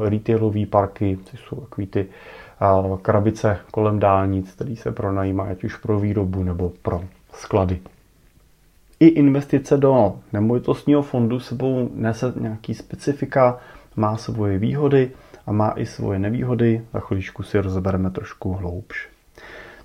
retailové 0.00 0.66
parky, 0.66 1.18
což 1.24 1.40
jsou 1.40 1.56
takový 1.56 1.86
ty 1.86 2.06
krabice 3.02 3.58
kolem 3.70 3.98
dálnic, 3.98 4.52
které 4.52 4.76
se 4.76 4.92
pronajímají 4.92 5.50
ať 5.50 5.64
už 5.64 5.76
pro 5.76 6.00
výrobu 6.00 6.42
nebo 6.42 6.72
pro 6.82 7.02
sklady. 7.32 7.80
I 9.00 9.06
investice 9.06 9.76
do 9.76 10.12
nemovitostního 10.32 11.02
fondu 11.02 11.40
sebou 11.40 11.90
nese 11.94 12.32
nějaký 12.40 12.74
specifika, 12.74 13.58
má 13.96 14.16
svoje 14.16 14.58
výhody 14.58 15.10
a 15.46 15.52
má 15.52 15.72
i 15.76 15.86
svoje 15.86 16.18
nevýhody. 16.18 16.84
Za 16.92 17.00
chvíličku 17.00 17.42
si 17.42 17.60
rozebereme 17.60 18.10
trošku 18.10 18.52
hloubš. 18.52 19.08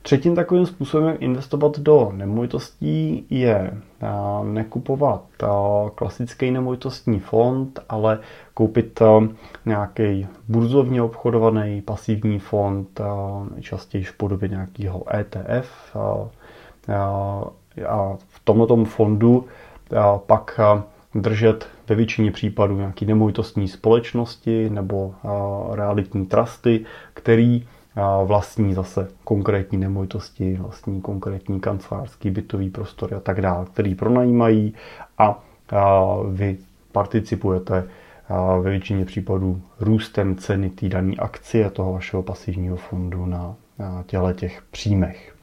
Třetím 0.02 0.36
takovým 0.36 0.66
způsobem, 0.66 1.08
jak 1.08 1.22
investovat 1.22 1.80
do 1.80 2.12
nemovitostí, 2.16 3.26
je 3.30 3.82
nekupovat 4.44 5.24
klasický 5.96 6.52
nemovitostní 6.52 7.20
fond, 7.20 7.80
ale 7.90 8.20
koupit 8.54 9.02
nějaký 9.66 10.28
burzovně 10.48 11.02
obchodovaný 11.02 11.82
pasivní 11.82 12.40
fond, 12.40 13.02
častěji 13.62 14.04
v 14.04 14.18
podobě 14.18 14.50
nějakého 14.50 15.04
ETF. 15.16 15.96
A 17.88 18.18
tomto 18.46 18.86
fondu 18.86 19.46
pak 20.28 20.60
držet 21.16 21.68
ve 21.88 21.96
většině 21.96 22.32
případů 22.32 22.78
nějaké 22.78 23.06
nemovitostní 23.06 23.68
společnosti 23.68 24.70
nebo 24.70 25.14
realitní 25.72 26.26
trusty, 26.26 26.86
který 27.14 27.68
vlastní 28.26 28.74
zase 28.74 29.08
konkrétní 29.24 29.78
nemovitosti, 29.78 30.58
vlastní 30.62 31.02
konkrétní 31.02 31.60
kancelářský 31.60 32.30
bytový 32.32 32.70
prostory 32.70 33.16
a 33.16 33.20
tak 33.20 33.42
dále, 33.42 33.66
který 33.74 33.96
pronajímají 33.96 34.74
a 35.18 35.44
vy 36.32 36.58
participujete 36.92 37.88
ve 38.62 38.70
většině 38.70 39.06
případů 39.06 39.62
růstem 39.80 40.36
ceny 40.36 40.70
té 40.70 40.90
dané 40.90 41.14
akcie 41.20 41.70
toho 41.70 41.94
vašeho 41.94 42.24
pasivního 42.24 42.76
fondu 42.78 43.26
na 43.26 43.56
těle 44.06 44.34
těch 44.34 44.62
příjmech. 44.72 45.35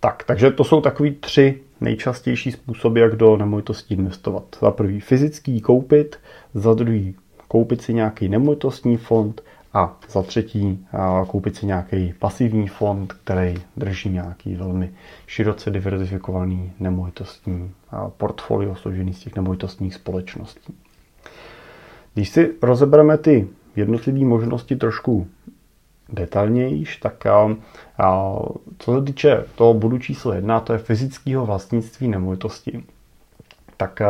Tak, 0.00 0.24
takže 0.24 0.50
to 0.50 0.64
jsou 0.64 0.80
takový 0.80 1.14
tři 1.14 1.60
nejčastější 1.80 2.52
způsoby, 2.52 3.00
jak 3.00 3.16
do 3.16 3.36
nemovitostí 3.36 3.94
investovat. 3.94 4.44
Za 4.60 4.70
prvý 4.70 5.00
fyzický 5.00 5.60
koupit, 5.60 6.16
za 6.54 6.74
druhý 6.74 7.14
koupit 7.48 7.82
si 7.82 7.94
nějaký 7.94 8.28
nemovitostní 8.28 8.96
fond 8.96 9.42
a 9.74 9.98
za 10.08 10.22
třetí 10.22 10.86
koupit 11.28 11.56
si 11.56 11.66
nějaký 11.66 12.14
pasivní 12.18 12.68
fond, 12.68 13.12
který 13.12 13.54
drží 13.76 14.10
nějaký 14.10 14.56
velmi 14.56 14.90
široce 15.26 15.70
diverzifikovaný 15.70 16.72
nemovitostní 16.80 17.70
portfolio 18.16 18.74
složený 18.74 19.14
z 19.14 19.18
těch 19.18 19.36
nemovitostních 19.36 19.94
společností. 19.94 20.74
Když 22.14 22.28
si 22.28 22.54
rozebereme 22.62 23.18
ty 23.18 23.48
jednotlivé 23.76 24.18
možnosti 24.18 24.76
trošku 24.76 25.26
detailnějiš, 26.08 26.96
tak 26.96 27.26
co 28.78 28.94
se 28.94 29.04
týče 29.04 29.44
toho 29.54 29.74
bodu 29.74 29.98
číslo 29.98 30.32
jedna, 30.32 30.60
to 30.60 30.72
je 30.72 30.78
fyzického 30.78 31.46
vlastnictví 31.46 32.08
nemovitosti, 32.08 32.84
tak 33.76 34.02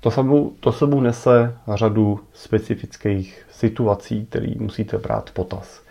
to 0.00 0.10
sebou, 0.10 0.52
to 0.60 0.72
sebou 0.72 1.00
nese 1.00 1.56
řadu 1.74 2.20
specifických 2.32 3.46
situací, 3.50 4.26
které 4.26 4.52
musíte 4.58 4.98
brát 4.98 5.30
v 5.30 5.32
potaz. 5.32 5.82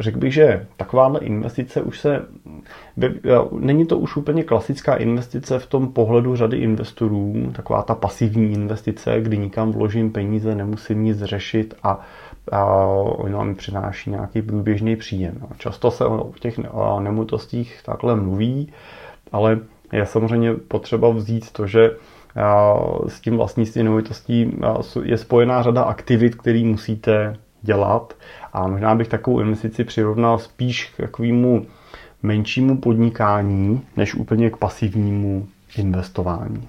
Řekl 0.00 0.18
bych, 0.18 0.34
že 0.34 0.66
takováhle 0.76 1.20
investice 1.20 1.82
už 1.82 2.00
se... 2.00 2.22
Není 3.58 3.86
to 3.86 3.98
už 3.98 4.16
úplně 4.16 4.44
klasická 4.44 4.94
investice 4.94 5.58
v 5.58 5.66
tom 5.66 5.92
pohledu 5.92 6.36
řady 6.36 6.56
investorů, 6.56 7.52
taková 7.56 7.82
ta 7.82 7.94
pasivní 7.94 8.52
investice, 8.52 9.20
kdy 9.20 9.38
nikam 9.38 9.72
vložím 9.72 10.12
peníze, 10.12 10.54
nemusím 10.54 11.04
nic 11.04 11.18
řešit 11.18 11.74
a, 11.82 12.00
a 12.52 12.64
ono 12.94 13.44
mi 13.44 13.54
přináší 13.54 14.10
nějaký 14.10 14.42
průběžný 14.42 14.96
příjem. 14.96 15.46
Často 15.58 15.90
se 15.90 16.06
o 16.06 16.32
těch 16.40 16.60
nemovitostích 16.98 17.80
takhle 17.84 18.16
mluví, 18.16 18.72
ale 19.32 19.58
je 19.92 20.06
samozřejmě 20.06 20.54
potřeba 20.54 21.10
vzít 21.10 21.52
to, 21.52 21.66
že 21.66 21.90
s 23.08 23.20
tím 23.20 23.36
vlastnictvím 23.36 23.84
nemovitostí 23.84 24.58
je 25.02 25.18
spojená 25.18 25.62
řada 25.62 25.82
aktivit, 25.82 26.34
které 26.34 26.64
musíte 26.64 27.36
dělat 27.62 28.14
a 28.52 28.66
možná 28.66 28.94
bych 28.94 29.08
takovou 29.08 29.40
investici 29.40 29.84
přirovnal 29.84 30.38
spíš 30.38 30.92
k 30.96 30.96
takovému 30.96 31.66
menšímu 32.22 32.78
podnikání, 32.78 33.82
než 33.96 34.14
úplně 34.14 34.50
k 34.50 34.56
pasivnímu 34.56 35.48
investování. 35.76 36.68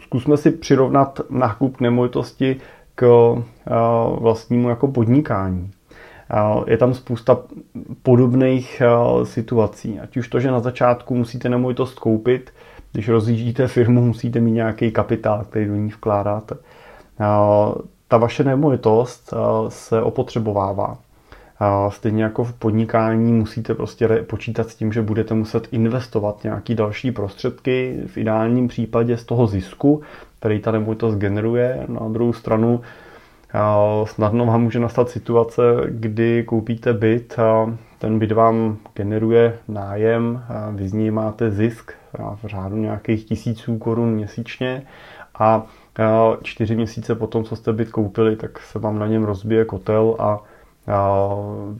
Zkusme 0.00 0.36
si 0.36 0.50
přirovnat 0.50 1.20
nákup 1.30 1.80
nemovitosti 1.80 2.56
k 3.02 4.18
vlastnímu 4.20 4.68
jako 4.68 4.88
podnikání. 4.88 5.70
Je 6.66 6.78
tam 6.78 6.94
spousta 6.94 7.38
podobných 8.02 8.82
situací. 9.24 10.00
Ať 10.00 10.16
už 10.16 10.28
to, 10.28 10.40
že 10.40 10.50
na 10.50 10.60
začátku 10.60 11.14
musíte 11.14 11.48
nemovitost 11.48 11.98
koupit, 11.98 12.52
když 12.92 13.08
rozjíždíte 13.08 13.68
firmu, 13.68 14.04
musíte 14.04 14.40
mít 14.40 14.52
nějaký 14.52 14.90
kapitál, 14.90 15.44
který 15.44 15.66
do 15.66 15.74
ní 15.74 15.88
vkládáte 15.88 16.54
ta 18.12 18.18
vaše 18.18 18.44
nemovitost 18.44 19.32
eh, 19.32 19.36
se 19.68 20.02
opotřebovává. 20.02 20.98
Stejně 21.88 22.22
jako 22.22 22.44
v 22.44 22.52
podnikání 22.52 23.32
musíte 23.32 23.74
prostě 23.74 24.08
počítat 24.08 24.68
s 24.68 24.74
tím, 24.74 24.92
že 24.92 25.02
budete 25.02 25.34
muset 25.34 25.68
investovat 25.72 26.44
nějaký 26.44 26.74
další 26.74 27.12
prostředky, 27.12 28.00
v 28.06 28.16
ideálním 28.18 28.68
případě 28.68 29.16
z 29.16 29.24
toho 29.24 29.46
zisku, 29.46 30.02
který 30.38 30.60
ta 30.60 30.70
nemovitost 30.70 31.14
generuje. 31.14 31.86
Na 31.88 32.08
druhou 32.08 32.32
stranu 32.32 32.80
snadno 34.04 34.46
vám 34.46 34.62
může 34.62 34.80
nastat 34.80 35.10
situace, 35.10 35.62
kdy 35.88 36.44
koupíte 36.46 36.92
byt 36.92 37.36
ten 37.98 38.18
byt 38.18 38.32
vám 38.32 38.76
generuje 38.94 39.58
nájem, 39.68 40.44
vy 40.72 40.88
z 40.88 40.92
něj 40.92 41.10
máte 41.10 41.50
zisk 41.50 41.92
v 42.42 42.46
řádu 42.46 42.76
nějakých 42.76 43.24
tisíců 43.24 43.78
korun 43.78 44.10
měsíčně 44.10 44.82
a 45.38 45.66
čtyři 46.42 46.76
měsíce 46.76 47.14
potom, 47.14 47.44
co 47.44 47.56
jste 47.56 47.72
byt 47.72 47.90
koupili, 47.90 48.36
tak 48.36 48.58
se 48.58 48.78
vám 48.78 48.98
na 48.98 49.06
něm 49.06 49.24
rozbije 49.24 49.64
kotel 49.64 50.16
a, 50.18 50.40
a 50.86 51.28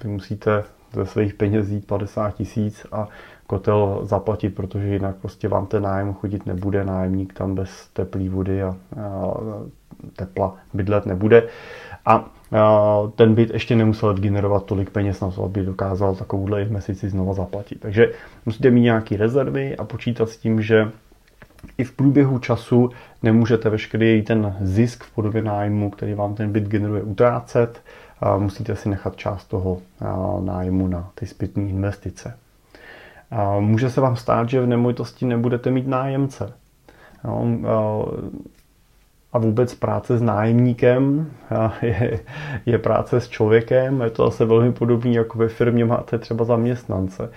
vy 0.05 0.09
musíte 0.09 0.65
ze 0.93 1.07
svých 1.07 1.35
peněz 1.35 1.69
jít 1.69 1.87
50 1.87 2.35
tisíc 2.35 2.87
a 2.93 3.09
kotel 3.47 4.01
zaplatit, 4.03 4.55
protože 4.55 4.87
jinak 4.87 5.17
prostě 5.17 5.49
vám 5.49 5.67
ten 5.67 5.83
nájem 5.83 6.15
chodit 6.15 6.47
nebude, 6.47 6.85
nájemník 6.85 7.33
tam 7.33 7.55
bez 7.55 7.89
teplé 7.93 8.29
vody 8.29 8.63
a, 8.63 8.77
a 9.03 9.35
tepla 10.17 10.57
bydlet 10.75 11.07
nebude. 11.07 11.49
A, 12.07 12.15
a 12.59 12.97
ten 13.17 13.35
byt 13.35 13.51
ještě 13.51 13.77
nemusel 13.77 14.15
generovat 14.15 14.65
tolik 14.65 14.91
peněz 14.91 15.21
na 15.21 15.31
to, 15.31 15.45
aby 15.45 15.65
dokázal 15.65 16.15
takovouhle 16.15 16.63
investici 16.63 17.09
znova 17.09 17.35
zaplatit. 17.35 17.81
Takže 17.81 18.13
musíte 18.47 18.71
mít 18.71 18.81
nějaké 18.81 19.17
rezervy 19.17 19.77
a 19.77 19.85
počítat 19.85 20.29
s 20.29 20.37
tím, 20.37 20.63
že 20.63 20.93
i 21.79 21.85
v 21.85 21.93
průběhu 21.93 22.39
času 22.39 22.91
nemůžete 23.23 23.71
veškerý 23.71 24.23
ten 24.23 24.57
zisk 24.61 25.05
v 25.05 25.15
podobě 25.15 25.43
nájmu, 25.43 25.91
který 25.91 26.15
vám 26.15 26.35
ten 26.35 26.53
byt 26.53 26.69
generuje, 26.69 27.03
utrácet. 27.03 27.83
Musíte 28.39 28.77
si 28.77 28.89
nechat 28.89 29.17
část 29.17 29.45
toho 29.45 29.79
nájmu 30.41 30.89
na 30.89 31.11
ty 31.15 31.27
zpětné 31.27 31.63
investice. 31.63 32.37
Může 33.61 33.91
se 33.91 34.01
vám 34.01 34.17
stát, 34.17 34.49
že 34.49 34.61
v 34.61 34.67
nemovitosti 34.67 35.27
nebudete 35.27 35.71
mít 35.71 35.87
nájemce. 35.87 36.53
A 39.33 39.39
vůbec 39.39 39.75
práce 39.75 40.19
s 40.19 40.23
nájemníkem 40.23 41.31
je, 41.83 42.21
je 42.67 42.79
práce 42.79 43.21
s 43.21 43.29
člověkem, 43.29 44.01
je 44.01 44.11
to 44.11 44.25
zase 44.25 44.45
velmi 44.45 44.73
podobné, 44.73 45.11
jako 45.11 45.39
ve 45.39 45.49
firmě 45.49 45.85
máte 45.85 46.19
třeba 46.19 46.45
zaměstnance. 46.45 47.31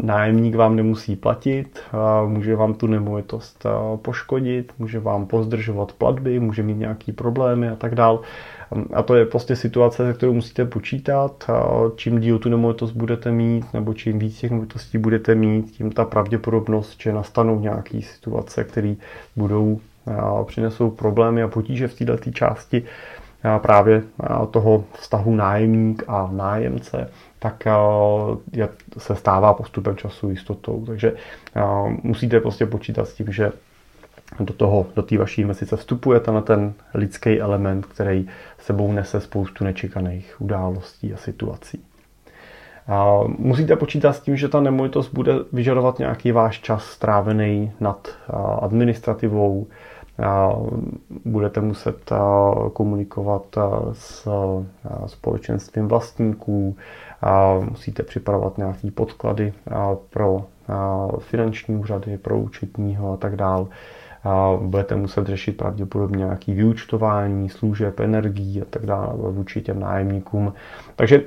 Nájemník 0.00 0.54
vám 0.54 0.76
nemusí 0.76 1.16
platit, 1.16 1.80
může 2.26 2.56
vám 2.56 2.74
tu 2.74 2.86
nemovitost 2.86 3.66
poškodit, 4.02 4.72
může 4.78 5.00
vám 5.00 5.26
pozdržovat 5.26 5.92
platby, 5.92 6.40
může 6.40 6.62
mít 6.62 6.78
nějaký 6.78 7.12
problémy 7.12 7.68
a 7.68 7.76
tak 7.76 7.94
dále. 7.94 8.18
A 8.94 9.02
to 9.02 9.14
je 9.14 9.26
prostě 9.26 9.56
situace, 9.56 10.06
se 10.06 10.12
kterou 10.12 10.32
musíte 10.32 10.64
počítat. 10.64 11.50
Čím 11.96 12.20
díl 12.20 12.38
tu 12.38 12.48
nemovitost 12.48 12.92
budete 12.92 13.30
mít, 13.32 13.74
nebo 13.74 13.94
čím 13.94 14.18
víc 14.18 14.38
těch 14.38 14.50
nemovitostí 14.50 14.98
budete 14.98 15.34
mít, 15.34 15.70
tím 15.70 15.92
ta 15.92 16.04
pravděpodobnost, 16.04 17.00
že 17.00 17.12
nastanou 17.12 17.60
nějaké 17.60 18.02
situace, 18.02 18.64
které 18.64 18.94
budou 19.36 19.80
přinesou 20.46 20.90
problémy 20.90 21.42
a 21.42 21.48
potíže 21.48 21.88
v 21.88 21.94
této 21.94 22.30
části 22.30 22.82
právě 23.58 24.02
toho 24.50 24.84
vztahu 24.92 25.34
nájemník 25.34 26.04
a 26.08 26.30
nájemce, 26.32 27.10
tak 27.38 27.64
se 28.98 29.16
stává 29.16 29.54
postupem 29.54 29.96
času 29.96 30.30
jistotou. 30.30 30.84
Takže 30.86 31.12
musíte 32.02 32.40
prostě 32.40 32.66
počítat 32.66 33.08
s 33.08 33.14
tím, 33.14 33.32
že 33.32 33.52
do 34.40 34.52
toho, 34.52 34.86
do 34.96 35.02
té 35.02 35.18
vaší 35.18 35.40
investice 35.40 35.76
vstupujete 35.76 36.32
na 36.32 36.40
ten 36.40 36.74
lidský 36.94 37.40
element, 37.40 37.86
který 37.86 38.28
sebou 38.58 38.92
nese 38.92 39.20
spoustu 39.20 39.64
nečekaných 39.64 40.40
událostí 40.40 41.14
a 41.14 41.16
situací. 41.16 41.84
A 42.88 43.20
musíte 43.38 43.76
počítat 43.76 44.12
s 44.12 44.20
tím, 44.20 44.36
že 44.36 44.48
ta 44.48 44.60
nemovitost 44.60 45.08
bude 45.14 45.32
vyžadovat 45.52 45.98
nějaký 45.98 46.32
váš 46.32 46.60
čas 46.60 46.84
strávený 46.84 47.72
nad 47.80 48.08
administrativou, 48.60 49.66
budete 51.24 51.60
muset 51.60 52.12
komunikovat 52.72 53.56
s 53.92 54.28
společenstvím 55.06 55.88
vlastníků, 55.88 56.76
musíte 57.70 58.02
připravovat 58.02 58.58
nějaké 58.58 58.90
podklady 58.90 59.52
pro 60.10 60.44
finanční 61.18 61.76
úřady, 61.76 62.18
pro 62.18 62.38
účetního 62.38 63.12
a 63.12 63.16
tak 63.16 63.36
dále 63.36 63.66
budete 64.60 64.96
muset 64.96 65.26
řešit 65.26 65.56
pravděpodobně 65.56 66.18
nějaký 66.18 66.54
vyučtování 66.54 67.48
služeb, 67.48 68.00
energií 68.00 68.62
a 68.62 68.64
tak 68.70 68.86
dále 68.86 69.12
vůči 69.16 69.62
těm 69.62 69.80
nájemníkům. 69.80 70.52
Takže 70.96 71.22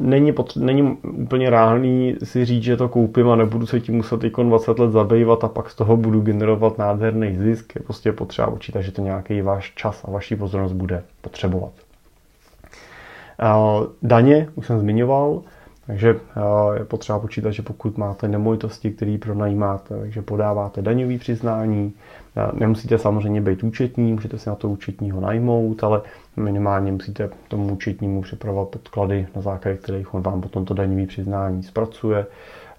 není, 0.00 0.32
potře- 0.32 0.60
není 0.60 0.98
úplně 1.02 1.50
reálný 1.50 2.16
si 2.24 2.44
říct, 2.44 2.62
že 2.62 2.76
to 2.76 2.88
koupím 2.88 3.28
a 3.28 3.36
nebudu 3.36 3.66
se 3.66 3.80
tím 3.80 3.96
muset 3.96 4.24
ikon 4.24 4.48
20 4.48 4.78
let 4.78 4.92
zabývat 4.92 5.44
a 5.44 5.48
pak 5.48 5.70
z 5.70 5.74
toho 5.74 5.96
budu 5.96 6.20
generovat 6.20 6.78
nádherný 6.78 7.36
zisk. 7.36 7.74
Je 7.74 7.82
prostě 7.82 8.12
potřeba 8.12 8.50
počítat, 8.50 8.80
že 8.80 8.92
to 8.92 9.02
nějaký 9.02 9.42
váš 9.42 9.72
čas 9.74 10.04
a 10.04 10.10
vaši 10.10 10.36
pozornost 10.36 10.72
bude 10.72 11.02
potřebovat. 11.20 11.72
Daně, 14.02 14.48
už 14.54 14.66
jsem 14.66 14.78
zmiňoval, 14.78 15.42
takže 15.90 16.10
eh, 16.36 16.78
je 16.78 16.84
potřeba 16.84 17.18
počítat, 17.18 17.50
že 17.50 17.62
pokud 17.62 17.98
máte 17.98 18.28
nemovitosti, 18.28 18.90
které 18.90 19.18
pronajímáte, 19.20 19.98
takže 20.00 20.22
podáváte 20.22 20.82
daňový 20.82 21.18
přiznání. 21.18 21.92
Eh, 22.36 22.50
nemusíte 22.52 22.98
samozřejmě 22.98 23.40
být 23.40 23.62
účetní, 23.64 24.12
můžete 24.12 24.38
si 24.38 24.48
na 24.48 24.54
to 24.54 24.68
účetního 24.68 25.20
najmout, 25.20 25.84
ale 25.84 26.02
minimálně 26.36 26.92
musíte 26.92 27.30
tomu 27.48 27.72
účetnímu 27.72 28.22
připravovat 28.22 28.68
podklady, 28.68 29.26
na 29.36 29.42
základě 29.42 29.76
kterých 29.76 30.14
on 30.14 30.22
vám 30.22 30.40
potom 30.40 30.64
to 30.64 30.74
daňový 30.74 31.06
přiznání 31.06 31.62
zpracuje. 31.62 32.26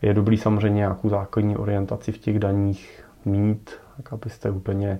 Je 0.02 0.14
dobrý 0.14 0.38
samozřejmě 0.38 0.78
nějakou 0.78 1.10
základní 1.10 1.58
orientaci 1.58 2.12
v 2.12 2.18
těch 2.18 2.40
daních 2.40 3.04
mít, 3.26 3.72
tak 3.98 4.14
abyste 4.14 4.50
úplně 4.52 5.00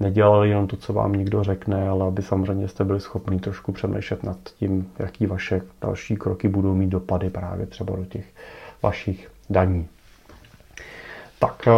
nedělali 0.00 0.48
jenom 0.48 0.66
to, 0.66 0.76
co 0.76 0.92
vám 0.92 1.12
někdo 1.12 1.42
řekne, 1.42 1.88
ale 1.88 2.06
aby 2.06 2.22
samozřejmě 2.22 2.68
jste 2.68 2.84
byli 2.84 3.00
schopni 3.00 3.40
trošku 3.40 3.72
přemýšlet 3.72 4.24
nad 4.24 4.36
tím, 4.58 4.90
jaký 4.98 5.26
vaše 5.26 5.60
další 5.82 6.16
kroky 6.16 6.48
budou 6.48 6.74
mít 6.74 6.88
dopady 6.90 7.30
právě 7.30 7.66
třeba 7.66 7.96
do 7.96 8.04
těch 8.04 8.24
vašich 8.82 9.28
daní. 9.50 9.88
tak 11.40 11.68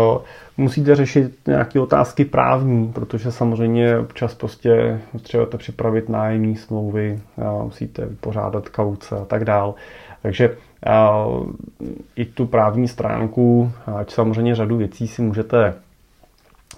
musíte 0.57 0.97
řešit 0.97 1.39
nějaké 1.47 1.81
otázky 1.81 2.25
právní, 2.25 2.93
protože 2.93 3.33
samozřejmě 3.33 3.99
občas 3.99 4.35
prostě 4.35 5.01
potřebujete 5.13 5.59
připravit 5.59 6.09
nájemní 6.09 6.57
smlouvy, 6.57 7.21
musíte 7.63 8.07
vypořádat 8.07 8.69
kauce 8.69 9.17
a 9.17 9.25
tak 9.25 9.45
dál. 9.45 9.75
Takže 10.23 10.57
i 12.17 12.25
tu 12.25 12.47
právní 12.47 12.89
stránku, 12.89 13.73
ať 13.97 14.11
samozřejmě 14.11 14.55
řadu 14.55 14.77
věcí 14.77 15.09
si 15.09 15.23
můžete 15.23 15.75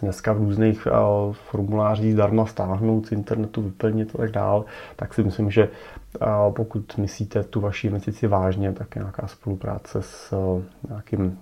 dneska 0.00 0.32
v 0.32 0.36
různých 0.38 0.88
formulářích 1.32 2.12
zdarma 2.12 2.46
stáhnout 2.46 3.06
z 3.06 3.12
internetu, 3.12 3.62
vyplnit 3.62 4.14
a 4.14 4.18
tak 4.18 4.30
dál, 4.32 4.64
tak 4.96 5.14
si 5.14 5.22
myslím, 5.24 5.50
že 5.50 5.68
pokud 6.50 6.98
myslíte 6.98 7.42
tu 7.44 7.60
vaši 7.60 7.86
investici 7.86 8.26
vážně, 8.26 8.72
tak 8.72 8.94
nějaká 8.94 9.26
spolupráce 9.26 10.02
s 10.02 10.34
nějakým 10.88 11.38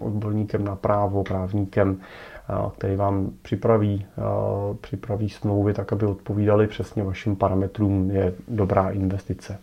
odborníkem 0.00 0.64
na 0.64 0.76
právo, 0.76 1.22
právníkem, 1.24 2.00
který 2.78 2.96
vám 2.96 3.30
připraví, 3.42 4.06
připraví 4.80 5.28
smlouvy 5.28 5.74
tak, 5.74 5.92
aby 5.92 6.06
odpovídaly 6.06 6.66
přesně 6.66 7.02
vašim 7.04 7.36
parametrům, 7.36 8.10
je 8.10 8.34
dobrá 8.48 8.90
investice. 8.90 9.58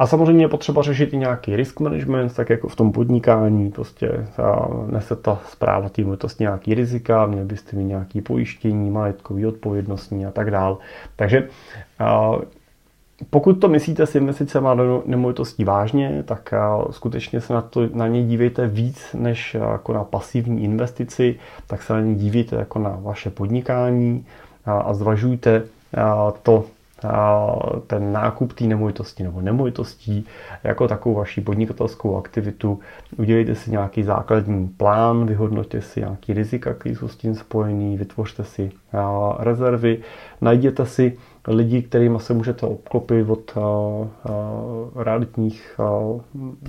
A 0.00 0.06
samozřejmě 0.06 0.44
je 0.44 0.48
potřeba 0.48 0.82
řešit 0.82 1.12
i 1.12 1.16
nějaký 1.16 1.56
risk 1.56 1.80
management, 1.80 2.34
tak 2.34 2.50
jako 2.50 2.68
v 2.68 2.76
tom 2.76 2.92
podnikání, 2.92 3.70
prostě 3.70 4.26
nese 4.86 5.16
ta 5.16 5.40
zpráva 5.48 5.88
týmovitosti 5.88 6.44
nějaký 6.44 6.74
rizika, 6.74 7.26
měli 7.26 7.44
byste 7.44 7.76
mít 7.76 7.84
nějaký 7.84 8.20
pojištění, 8.20 8.90
majetkový, 8.90 9.46
odpovědnostní 9.46 10.26
a 10.26 10.30
tak 10.30 10.50
dál. 10.50 10.78
Takže 11.16 11.48
pokud 13.30 13.52
to 13.52 13.68
myslíte 13.68 14.06
s 14.06 14.14
investicemi 14.14 14.68
do 14.76 15.02
nemovitostí 15.06 15.64
vážně, 15.64 16.22
tak 16.26 16.54
skutečně 16.90 17.40
se 17.40 17.52
na, 17.52 17.62
to, 17.62 17.80
na 17.94 18.08
ně 18.08 18.22
dívejte 18.22 18.66
víc 18.66 19.16
než 19.18 19.54
jako 19.54 19.92
na 19.92 20.04
pasivní 20.04 20.64
investici, 20.64 21.38
tak 21.66 21.82
se 21.82 21.92
na 21.92 22.00
ně 22.00 22.14
dívejte 22.14 22.56
jako 22.56 22.78
na 22.78 22.98
vaše 23.02 23.30
podnikání 23.30 24.26
a 24.66 24.94
zvažujte 24.94 25.62
to 26.42 26.64
ten 27.86 28.12
nákup 28.12 28.52
té 28.52 28.64
nemovitosti 28.64 29.22
nebo 29.22 29.40
nemovitostí 29.40 30.26
jako 30.64 30.88
takovou 30.88 31.14
vaši 31.14 31.40
podnikatelskou 31.40 32.16
aktivitu. 32.16 32.78
Udělejte 33.18 33.54
si 33.54 33.70
nějaký 33.70 34.02
základní 34.02 34.68
plán, 34.68 35.26
vyhodnoťte 35.26 35.80
si 35.82 36.00
nějaký 36.00 36.32
rizika, 36.32 36.74
které 36.74 36.94
jsou 36.94 37.08
s 37.08 37.16
tím 37.16 37.34
spojený, 37.34 37.96
vytvořte 37.96 38.44
si 38.44 38.70
rezervy, 39.38 39.98
najděte 40.40 40.86
si 40.86 41.16
lidi, 41.48 41.82
kterými 41.82 42.20
se 42.20 42.34
můžete 42.34 42.66
obklopit 42.66 43.30
od 43.30 43.54
realitních 44.96 45.80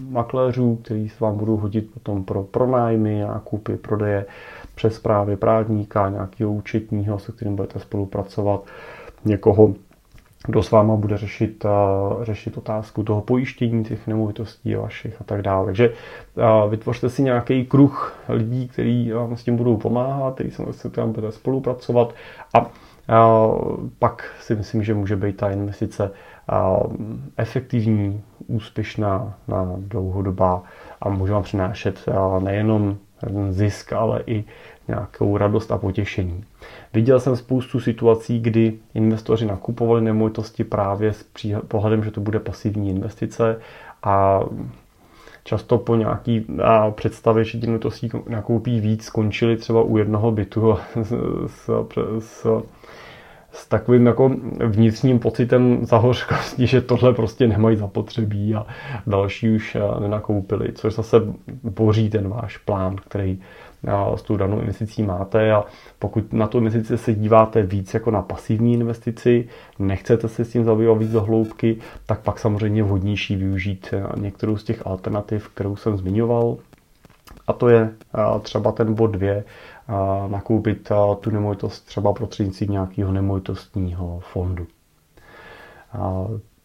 makléřů, 0.10 0.76
kteří 0.76 1.10
se 1.10 1.16
vám 1.20 1.38
budou 1.38 1.58
hodit 1.58 1.92
potom 1.94 2.24
pro 2.24 2.44
pronájmy, 2.44 3.22
nákupy, 3.22 3.78
prodeje, 3.78 4.26
přes 4.76 5.00
právě 5.00 5.38
právníka, 5.38 6.10
nějakého 6.10 6.52
účetního, 6.52 7.20
se 7.20 7.32
kterým 7.32 7.56
budete 7.56 7.80
spolupracovat, 7.80 8.64
někoho, 9.26 9.74
kdo 10.48 10.64
s 10.64 10.72
váma 10.72 10.96
bude 10.96 11.18
řešit, 11.18 11.66
řešit 12.22 12.58
otázku 12.58 13.04
toho 13.04 13.22
pojištění 13.22 13.84
těch 13.84 14.08
nemovitostí 14.08 14.76
vašich 14.76 15.22
a 15.22 15.24
tak 15.24 15.42
dále. 15.42 15.66
Takže 15.66 15.94
vytvořte 16.70 17.10
si 17.10 17.24
nějaký 17.24 17.66
kruh 17.66 18.16
lidí, 18.30 18.68
kteří 18.68 19.12
vám 19.12 19.38
s 19.38 19.44
tím 19.44 19.58
budou 19.58 19.78
pomáhat, 19.78 20.34
kteří 20.34 20.52
se 20.72 20.90
tam 20.90 21.12
bude 21.12 21.32
spolupracovat 21.32 22.14
a 22.54 22.70
pak 24.00 24.36
si 24.40 24.56
myslím, 24.56 24.84
že 24.84 24.94
může 24.94 25.16
být 25.16 25.38
ta 25.38 25.52
investice 25.52 26.12
efektivní, 27.38 28.22
úspěšná 28.48 29.34
na 29.48 29.74
dlouhodobá 29.78 30.64
a 31.02 31.10
může 31.10 31.34
vám 31.34 31.44
přinášet 31.44 32.06
nejenom 32.40 32.98
zisk, 33.50 33.94
ale 33.94 34.24
i 34.28 34.44
nějakou 34.92 35.38
radost 35.38 35.72
a 35.72 35.78
potěšení. 35.78 36.44
Viděl 36.94 37.20
jsem 37.20 37.36
spoustu 37.36 37.80
situací, 37.80 38.40
kdy 38.40 38.74
investoři 38.94 39.46
nakupovali 39.46 40.02
nemovitosti 40.02 40.64
právě 40.64 41.14
s 41.14 41.26
pohledem, 41.68 42.04
že 42.04 42.12
to 42.12 42.22
bude 42.22 42.40
pasivní 42.40 42.90
investice 42.90 43.60
a 44.04 44.42
často 45.44 45.78
po 45.78 45.96
nějaký 45.96 46.46
a 46.64 46.92
představě, 46.92 47.44
že 47.44 47.80
to 47.80 47.92
si 47.92 48.10
nakoupí 48.30 48.80
víc, 48.80 49.04
skončili 49.06 49.58
třeba 49.58 49.84
u 49.84 49.98
jednoho 49.98 50.32
bytu 50.32 50.78
s, 51.04 51.14
s, 51.48 51.70
s, 52.20 52.48
s 53.52 53.68
takovým 53.68 54.06
jako 54.06 54.32
vnitřním 54.66 55.20
pocitem 55.20 55.86
zahořkosti, 55.86 56.68
že 56.68 56.82
tohle 56.82 57.14
prostě 57.14 57.48
nemají 57.48 57.78
zapotřebí 57.78 58.56
a 58.56 58.66
další 59.08 59.50
už 59.50 59.78
nenakoupili, 60.00 60.74
což 60.74 60.94
zase 60.94 61.16
boří 61.64 62.10
ten 62.10 62.30
váš 62.30 62.58
plán, 62.58 62.96
který 62.96 63.40
s 64.16 64.22
tou 64.22 64.38
danou 64.38 64.60
investicí 64.60 65.04
máte 65.04 65.52
a 65.52 65.64
pokud 66.00 66.34
na 66.34 66.48
tu 66.48 66.58
investici 66.58 66.98
se 66.98 67.14
díváte 67.14 67.62
víc 67.62 67.94
jako 67.94 68.12
na 68.12 68.22
pasivní 68.22 68.74
investici, 68.74 69.48
nechcete 69.80 70.28
se 70.28 70.46
s 70.46 70.52
tím 70.52 70.66
zabývat 70.66 70.94
víc 70.94 71.12
do 71.12 71.22
hloubky, 71.22 71.78
tak 72.06 72.20
pak 72.20 72.40
samozřejmě 72.40 72.84
vhodnější 72.84 73.36
využít 73.36 73.94
některou 74.18 74.58
z 74.58 74.64
těch 74.64 74.88
alternativ, 74.88 75.50
kterou 75.50 75.76
jsem 75.76 75.98
zmiňoval. 75.98 76.58
A 77.48 77.54
to 77.54 77.70
je 77.70 77.90
třeba 78.42 78.72
ten 78.72 78.94
bod 78.94 79.08
2, 79.08 79.44
nakoupit 80.28 80.92
tu 81.20 81.30
nemovitost 81.30 81.82
třeba 81.82 82.14
prostřednictvím 82.14 82.72
nějakého 82.72 83.12
nemovitostního 83.12 84.20
fondu. 84.20 84.68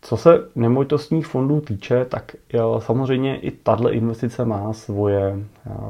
Co 0.01 0.17
se 0.17 0.49
nemovitostních 0.55 1.27
fondů 1.27 1.61
týče, 1.61 2.05
tak 2.05 2.37
samozřejmě 2.79 3.41
i 3.41 3.51
tahle 3.51 3.93
investice 3.93 4.45
má 4.45 4.73
svoje 4.73 5.39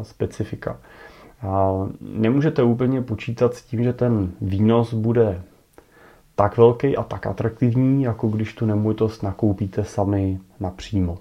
specifika. 0.03 0.77
Nemůžete 2.01 2.63
úplně 2.63 3.03
počítat 3.03 3.55
s 3.55 3.63
tím, 3.63 3.85
že 3.85 3.93
ten 3.93 4.33
výnos 4.41 4.95
bude 4.95 5.43
tak 6.35 6.57
velký 6.57 6.97
a 6.97 7.03
tak 7.03 7.27
atraktivní, 7.27 8.03
jako 8.03 8.29
když 8.29 8.55
tu 8.55 8.67
nemovitost 8.67 9.23
nakoupíte 9.23 9.85
sami 9.85 10.39
napřímo. 10.61 11.19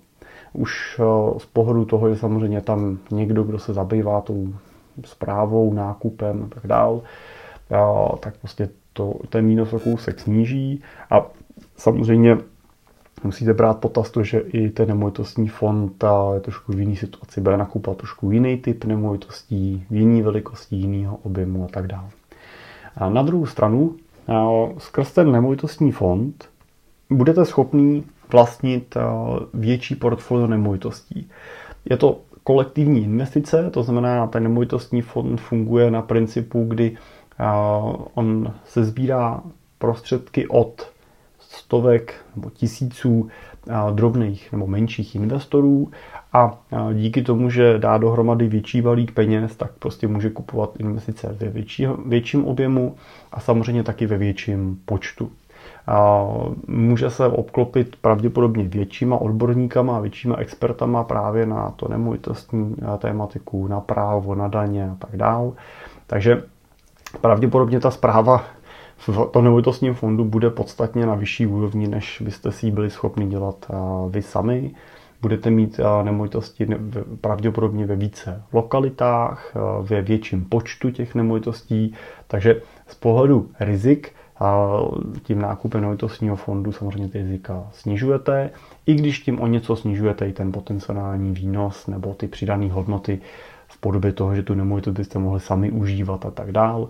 Už 0.53 0.99
eh, 0.99 1.39
z 1.39 1.45
pohledu 1.45 1.85
toho, 1.85 2.09
že 2.09 2.15
samozřejmě 2.15 2.61
tam 2.61 2.97
někdo, 3.11 3.43
kdo 3.43 3.59
se 3.59 3.73
zabývá 3.73 4.21
tou 4.21 4.53
zprávou, 5.05 5.73
nákupem 5.73 6.43
a 6.43 6.55
tak 6.55 6.67
dál, 6.67 7.01
eh, 7.71 8.17
tak 8.19 8.37
prostě 8.37 8.69
to, 8.93 9.13
ten 9.29 9.47
výnos 9.47 9.73
o 9.73 9.79
kousek 9.79 10.19
sníží 10.19 10.83
a 11.11 11.25
samozřejmě 11.77 12.37
musíte 13.23 13.53
brát 13.53 13.79
potaz 13.79 14.11
to, 14.11 14.23
že 14.23 14.39
i 14.39 14.69
ten 14.69 14.87
nemovitostní 14.87 15.47
fond 15.47 16.03
je 16.33 16.39
trošku 16.39 16.71
v 16.71 16.79
jiné 16.79 16.95
situaci, 16.95 17.41
bude 17.41 17.57
nakupovat 17.57 17.97
trošku 17.97 18.31
jiný 18.31 18.57
typ 18.57 18.85
nemovitostí, 18.85 19.85
jiný 19.89 20.21
velikosti, 20.21 20.75
jiného 20.75 21.19
objemu 21.23 21.65
a 21.65 21.67
tak 21.67 21.87
dále. 21.87 22.09
A 22.95 23.09
na 23.09 23.21
druhou 23.21 23.45
stranu, 23.45 23.95
skrz 24.77 25.11
ten 25.11 25.31
nemovitostní 25.31 25.91
fond 25.91 26.49
budete 27.09 27.45
schopný 27.45 28.03
vlastnit 28.31 28.97
větší 29.53 29.95
portfolio 29.95 30.47
nemovitostí. 30.47 31.29
Je 31.89 31.97
to 31.97 32.19
kolektivní 32.43 33.03
investice, 33.03 33.69
to 33.69 33.83
znamená, 33.83 34.27
ten 34.27 34.43
nemovitostní 34.43 35.01
fond 35.01 35.41
funguje 35.41 35.91
na 35.91 36.01
principu, 36.01 36.65
kdy 36.67 36.97
on 38.13 38.53
se 38.65 38.83
sbírá 38.83 39.41
prostředky 39.77 40.47
od 40.47 40.94
stovek 41.55 42.13
nebo 42.35 42.49
tisíců 42.49 43.27
drobných 43.91 44.51
nebo 44.51 44.67
menších 44.67 45.15
investorů 45.15 45.91
a 46.33 46.57
díky 46.93 47.21
tomu, 47.21 47.49
že 47.49 47.79
dá 47.79 47.97
dohromady 47.97 48.47
větší 48.47 48.81
balík 48.81 49.11
peněz, 49.11 49.55
tak 49.55 49.71
prostě 49.79 50.07
může 50.07 50.29
kupovat 50.29 50.69
investice 50.79 51.35
ve 51.39 51.49
větší, 51.49 51.87
větším 52.05 52.45
objemu 52.45 52.95
a 53.31 53.39
samozřejmě 53.39 53.83
taky 53.83 54.05
ve 54.05 54.17
větším 54.17 54.79
počtu. 54.85 55.31
A 55.87 56.27
může 56.67 57.09
se 57.09 57.27
obklopit 57.27 57.95
pravděpodobně 57.95 58.63
většíma 58.63 59.17
odborníkama 59.17 59.97
a 59.97 59.99
většíma 59.99 60.35
expertama 60.35 61.03
právě 61.03 61.45
na 61.45 61.73
to 61.75 61.87
nemovitostní 61.87 62.75
tématiku, 62.97 63.67
na 63.67 63.79
právo, 63.79 64.35
na 64.35 64.47
daně 64.47 64.89
a 64.89 64.95
tak 64.99 65.17
dál. 65.17 65.53
Takže 66.07 66.43
pravděpodobně 67.21 67.79
ta 67.79 67.91
zpráva 67.91 68.43
v 68.97 69.29
tom 69.31 69.43
nemovitostním 69.43 69.93
fondu 69.93 70.25
bude 70.25 70.49
podstatně 70.49 71.05
na 71.05 71.15
vyšší 71.15 71.47
úrovni, 71.47 71.87
než 71.87 72.21
byste 72.25 72.51
si 72.51 72.65
ji 72.65 72.71
byli 72.71 72.89
schopni 72.89 73.27
dělat 73.27 73.71
vy 74.09 74.21
sami. 74.21 74.71
Budete 75.21 75.49
mít 75.49 75.79
nemovitosti 76.03 76.67
pravděpodobně 77.21 77.85
ve 77.85 77.95
více 77.95 78.43
lokalitách, 78.53 79.55
ve 79.81 80.01
větším 80.01 80.45
počtu 80.45 80.91
těch 80.91 81.15
nemovitostí, 81.15 81.93
takže 82.27 82.61
z 82.87 82.95
pohledu 82.95 83.49
rizik 83.59 84.11
tím 85.23 85.41
nákupem 85.41 85.81
nemovitostního 85.81 86.35
fondu 86.35 86.71
samozřejmě 86.71 87.07
ty 87.07 87.17
rizika 87.17 87.67
snižujete, 87.71 88.49
i 88.85 88.93
když 88.93 89.19
tím 89.19 89.41
o 89.41 89.47
něco 89.47 89.75
snižujete 89.75 90.27
i 90.27 90.33
ten 90.33 90.51
potenciální 90.51 91.31
výnos 91.31 91.87
nebo 91.87 92.13
ty 92.13 92.27
přidané 92.27 92.71
hodnoty 92.71 93.19
v 93.75 93.77
podobě 93.77 94.13
toho, 94.13 94.35
že 94.35 94.43
tu 94.43 94.53
nemovitost 94.53 94.93
byste 94.93 95.19
mohli 95.19 95.39
sami 95.39 95.71
užívat 95.71 96.25
a 96.25 96.31
tak 96.31 96.51
dál, 96.51 96.89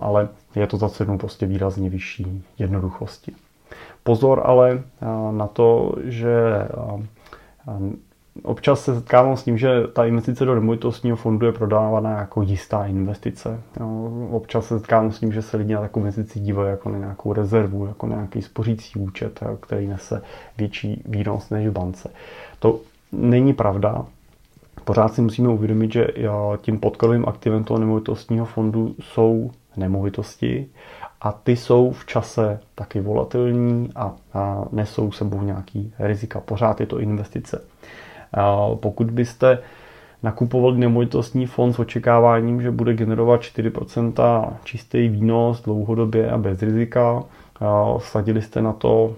ale 0.00 0.28
je 0.54 0.66
to 0.66 0.76
za 0.76 0.88
cenu 0.88 1.18
prostě 1.18 1.46
výrazně 1.46 1.90
vyšší 1.90 2.44
jednoduchosti. 2.58 3.32
Pozor 4.02 4.42
ale 4.44 4.82
na 5.30 5.46
to, 5.46 5.94
že 6.04 6.32
občas 8.42 8.84
se 8.84 8.94
setkávám 8.94 9.36
s 9.36 9.42
tím, 9.42 9.58
že 9.58 9.86
ta 9.92 10.04
investice 10.04 10.44
do 10.44 10.54
nemovitostního 10.54 11.16
fondu 11.16 11.46
je 11.46 11.52
prodávána 11.52 12.18
jako 12.18 12.42
jistá 12.42 12.86
investice. 12.86 13.60
Občas 14.30 14.66
se 14.66 14.78
setkávám 14.78 15.12
s 15.12 15.20
tím, 15.20 15.32
že 15.32 15.42
se 15.42 15.56
lidi 15.56 15.74
na 15.74 15.80
takovou 15.80 16.06
investici 16.06 16.40
dívají 16.40 16.70
jako 16.70 16.88
na 16.88 16.98
nějakou 16.98 17.32
rezervu, 17.32 17.86
jako 17.86 18.06
na 18.06 18.14
nějaký 18.14 18.42
spořící 18.42 18.98
účet, 18.98 19.40
který 19.60 19.86
nese 19.86 20.22
větší 20.58 21.02
výnos 21.06 21.50
než 21.50 21.68
v 21.68 21.72
bance. 21.72 22.10
To 22.58 22.80
není 23.12 23.52
pravda. 23.52 24.06
Pořád 24.88 25.14
si 25.14 25.22
musíme 25.22 25.48
uvědomit, 25.48 25.92
že 25.92 26.06
tím 26.60 26.80
podkladovým 26.80 27.24
aktivem 27.28 27.64
toho 27.64 27.80
nemovitostního 27.80 28.46
fondu 28.46 28.94
jsou 29.00 29.50
nemovitosti 29.76 30.66
a 31.20 31.32
ty 31.32 31.56
jsou 31.56 31.90
v 31.92 32.06
čase 32.06 32.60
taky 32.74 33.00
volatilní 33.00 33.90
a, 33.96 34.14
nesou 34.72 35.12
sebou 35.12 35.42
nějaký 35.42 35.92
rizika. 35.98 36.40
Pořád 36.40 36.80
je 36.80 36.86
to 36.86 37.00
investice. 37.00 37.64
Pokud 38.74 39.10
byste 39.10 39.58
nakupovali 40.22 40.78
nemovitostní 40.78 41.46
fond 41.46 41.72
s 41.72 41.78
očekáváním, 41.78 42.62
že 42.62 42.70
bude 42.70 42.94
generovat 42.94 43.40
4% 43.40 44.52
čistý 44.64 45.08
výnos 45.08 45.62
dlouhodobě 45.62 46.30
a 46.30 46.38
bez 46.38 46.62
rizika, 46.62 47.22
sadili 47.98 48.42
jste 48.42 48.62
na 48.62 48.72
to 48.72 49.14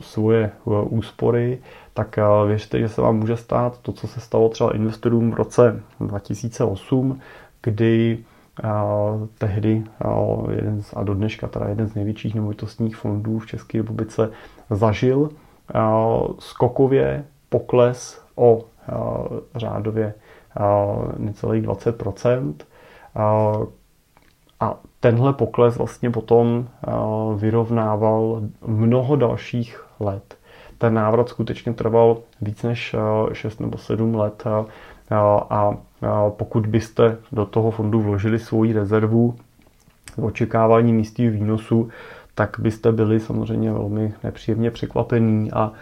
svoje 0.00 0.50
úspory, 0.88 1.58
tak 1.98 2.18
e, 2.18 2.22
věřte, 2.46 2.78
že 2.78 2.88
se 2.88 3.00
vám 3.00 3.16
může 3.16 3.36
stát 3.36 3.78
to, 3.78 3.92
co 3.92 4.06
se 4.06 4.20
stalo 4.20 4.48
třeba 4.48 4.74
investorům 4.74 5.30
v 5.30 5.34
roce 5.34 5.82
2008, 6.00 7.20
kdy 7.62 8.18
tehdy 9.38 9.84
jeden 10.50 10.82
z, 10.82 10.92
a 10.96 11.02
do 11.02 11.14
dneška 11.14 11.48
teda 11.48 11.68
jeden 11.68 11.88
z 11.88 11.94
největších 11.94 12.34
nemovitostních 12.34 12.96
fondů 12.96 13.38
v 13.38 13.46
České 13.46 13.78
republice 13.78 14.30
zažil 14.70 15.30
skokově 16.38 17.24
pokles 17.48 18.22
o 18.36 18.64
řádově 19.56 20.14
necelých 21.16 21.64
20% 21.64 22.54
a 24.60 24.74
tenhle 25.00 25.32
pokles 25.32 25.76
vlastně 25.76 26.10
potom 26.10 26.68
vyrovnával 27.36 28.42
mnoho 28.66 29.16
dalších 29.16 29.86
let. 30.00 30.37
Ten 30.78 30.94
návrat 30.94 31.28
skutečně 31.28 31.72
trval 31.74 32.18
víc 32.40 32.62
než 32.62 32.96
6 33.32 33.60
nebo 33.60 33.78
7 33.78 34.14
let 34.14 34.44
a 35.50 35.74
pokud 36.30 36.66
byste 36.66 37.16
do 37.32 37.46
toho 37.46 37.70
fondu 37.70 38.02
vložili 38.02 38.38
svoji 38.38 38.72
rezervu 38.72 39.36
očekávání 40.22 40.92
místního 40.92 41.32
výnosu, 41.32 41.88
tak 42.34 42.56
byste 42.58 42.92
byli 42.92 43.20
samozřejmě 43.20 43.72
velmi 43.72 44.14
nepříjemně 44.24 44.70
překvapení 44.70 45.52
a 45.52 45.72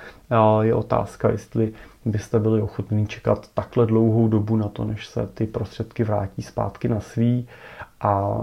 je 0.62 0.74
otázka, 0.74 1.30
jestli 1.30 1.72
byste 2.04 2.38
byli 2.38 2.62
ochotní 2.62 3.06
čekat 3.06 3.48
takhle 3.54 3.86
dlouhou 3.86 4.28
dobu 4.28 4.56
na 4.56 4.68
to, 4.68 4.84
než 4.84 5.06
se 5.06 5.28
ty 5.34 5.46
prostředky 5.46 6.04
vrátí 6.04 6.42
zpátky 6.42 6.88
na 6.88 7.00
svý 7.00 7.48
a 8.00 8.40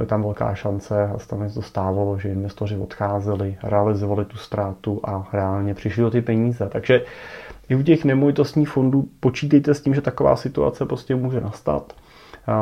je 0.00 0.06
tam 0.06 0.22
velká 0.22 0.54
šance, 0.54 1.04
a 1.08 1.16
tam 1.26 1.50
to 1.50 1.62
stávalo, 1.62 2.18
že 2.18 2.28
investoři 2.28 2.76
odcházeli, 2.76 3.56
realizovali 3.62 4.24
tu 4.24 4.36
ztrátu 4.36 5.00
a 5.04 5.28
reálně 5.32 5.74
přišli 5.74 6.04
o 6.04 6.10
ty 6.10 6.22
peníze. 6.22 6.68
Takže 6.72 7.04
i 7.68 7.74
u 7.74 7.82
těch 7.82 8.04
nemovitostních 8.04 8.68
fondů 8.68 9.08
počítejte 9.20 9.74
s 9.74 9.80
tím, 9.80 9.94
že 9.94 10.00
taková 10.00 10.36
situace 10.36 10.86
prostě 10.86 11.16
může 11.16 11.40
nastat. 11.40 11.92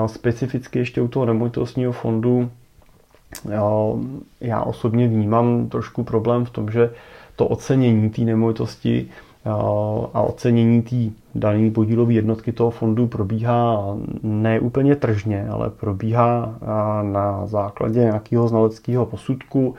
Specificky 0.07 0.79
ještě 0.79 1.03
u 1.03 1.09
toho 1.09 1.27
nemovitostního 1.27 1.93
fondu 1.93 2.51
já 4.41 4.63
osobně 4.63 5.09
vnímám 5.09 5.69
trošku 5.69 6.05
problém 6.05 6.45
v 6.45 6.51
tom, 6.51 6.71
že 6.71 6.91
to 7.37 7.47
ocenění 7.47 8.11
té 8.11 8.23
nemovitosti 8.23 9.09
a 10.15 10.23
ocenění 10.23 10.83
té 10.83 10.97
dané 11.35 11.71
podílové 11.71 12.13
jednotky 12.13 12.53
toho 12.53 12.71
fondu 12.71 13.07
probíhá 13.07 13.97
ne 14.23 14.61
úplně 14.61 14.97
tržně, 14.97 15.49
ale 15.51 15.71
probíhá 15.71 16.59
na 17.03 17.47
základě 17.47 18.01
nějakého 18.01 18.49
znaleckého 18.49 19.07
posudku, 19.07 19.75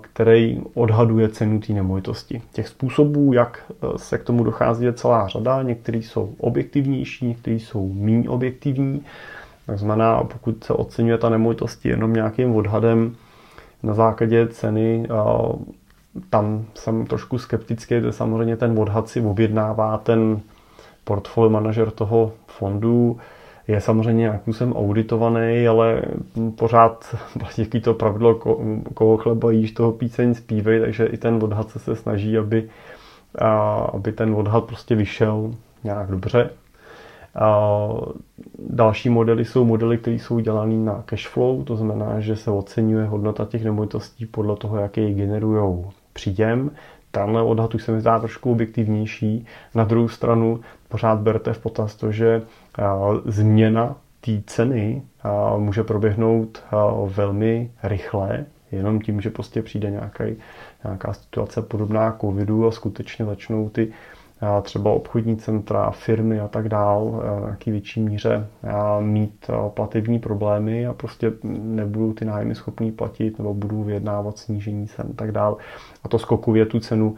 který 0.00 0.62
odhaduje 0.74 1.28
cenu 1.28 1.60
té 1.60 1.72
nemovitosti. 1.72 2.42
Těch 2.52 2.68
způsobů, 2.68 3.32
jak 3.32 3.72
e, 3.72 3.98
se 3.98 4.18
k 4.18 4.24
tomu 4.24 4.44
dochází, 4.44 4.84
je 4.84 4.92
celá 4.92 5.28
řada. 5.28 5.62
Některý 5.62 6.02
jsou 6.02 6.34
objektivnější, 6.38 7.26
některý 7.26 7.60
jsou 7.60 7.92
méně 7.92 8.28
objektivní. 8.28 9.02
Tak 9.66 9.78
znamená, 9.78 10.24
pokud 10.24 10.64
se 10.64 10.72
oceňuje 10.72 11.18
ta 11.18 11.28
nemovitost 11.28 11.86
jenom 11.86 12.12
nějakým 12.12 12.56
odhadem 12.56 13.16
na 13.82 13.94
základě 13.94 14.48
ceny, 14.48 15.06
tam 16.30 16.64
jsem 16.74 17.06
trošku 17.06 17.38
skeptický, 17.38 18.00
že 18.00 18.12
samozřejmě 18.12 18.56
ten 18.56 18.78
odhad 18.78 19.08
si 19.08 19.20
objednává 19.20 19.98
ten 19.98 20.40
portfolio 21.04 21.50
manažer 21.50 21.90
toho 21.90 22.32
fondu, 22.46 23.18
je 23.68 23.80
samozřejmě 23.80 24.20
nějakým 24.20 24.54
jsem 24.54 24.72
auditovaný, 24.72 25.68
ale 25.68 26.02
pořád 26.56 27.16
platí 27.38 27.80
to 27.80 27.94
pravidlo, 27.94 28.34
koho 28.94 29.16
chleba 29.16 29.50
jíš, 29.50 29.72
toho 29.72 29.92
píceň 29.92 30.34
zpívej, 30.34 30.80
takže 30.80 31.06
i 31.06 31.16
ten 31.16 31.38
odhad 31.42 31.70
se, 31.70 31.78
se 31.78 31.96
snaží, 31.96 32.38
aby, 32.38 32.68
a, 33.38 33.74
aby 33.74 34.12
ten 34.12 34.34
odhad 34.34 34.64
prostě 34.64 34.94
vyšel 34.94 35.50
nějak 35.84 36.10
dobře. 36.10 36.50
A 37.34 37.78
další 38.58 39.08
modely 39.08 39.44
jsou 39.44 39.64
modely, 39.64 39.98
které 39.98 40.16
jsou 40.16 40.38
dělané 40.38 40.74
na 40.74 41.02
cash 41.06 41.28
flow, 41.28 41.64
to 41.64 41.76
znamená, 41.76 42.20
že 42.20 42.36
se 42.36 42.50
oceňuje 42.50 43.04
hodnota 43.04 43.44
těch 43.44 43.64
nemovitostí 43.64 44.26
podle 44.26 44.56
toho, 44.56 44.76
jaký 44.76 45.14
generují 45.14 45.84
příjem. 46.18 46.70
Tenhle 47.10 47.42
odhad 47.42 47.74
už 47.74 47.82
se 47.82 47.92
mi 47.92 48.00
zdá 48.00 48.18
trošku 48.18 48.52
objektivnější. 48.52 49.46
Na 49.74 49.84
druhou 49.84 50.08
stranu 50.08 50.60
pořád 50.88 51.18
berte 51.18 51.52
v 51.52 51.58
potaz 51.58 51.94
to, 51.94 52.12
že 52.12 52.42
změna 53.24 53.96
té 54.20 54.32
ceny 54.46 55.02
může 55.56 55.82
proběhnout 55.84 56.62
velmi 57.06 57.70
rychle, 57.82 58.44
jenom 58.72 59.00
tím, 59.00 59.20
že 59.20 59.30
prostě 59.30 59.62
přijde 59.62 59.90
nějaká, 59.90 60.24
nějaká 60.84 61.12
situace 61.12 61.62
podobná 61.62 62.16
covidu 62.20 62.66
a 62.66 62.70
skutečně 62.70 63.24
začnou 63.24 63.68
ty 63.68 63.92
třeba 64.62 64.90
obchodní 64.90 65.36
centra, 65.36 65.90
firmy 65.90 66.40
a 66.40 66.48
tak 66.48 66.68
dál 66.68 67.22
v 67.40 67.44
nějaký 67.44 67.70
větší 67.70 68.00
míře 68.00 68.46
mít 69.00 69.50
platební 69.68 70.18
problémy 70.18 70.86
a 70.86 70.92
prostě 70.92 71.32
nebudou 71.44 72.12
ty 72.12 72.24
nájmy 72.24 72.54
schopní 72.54 72.92
platit 72.92 73.38
nebo 73.38 73.54
budou 73.54 73.82
vyjednávat 73.82 74.38
snížení 74.38 74.88
cen 74.88 75.06
a 75.10 75.14
tak 75.16 75.32
dál. 75.32 75.56
A 76.04 76.08
to 76.08 76.18
skokově 76.18 76.66
tu 76.66 76.80
cenu 76.80 77.16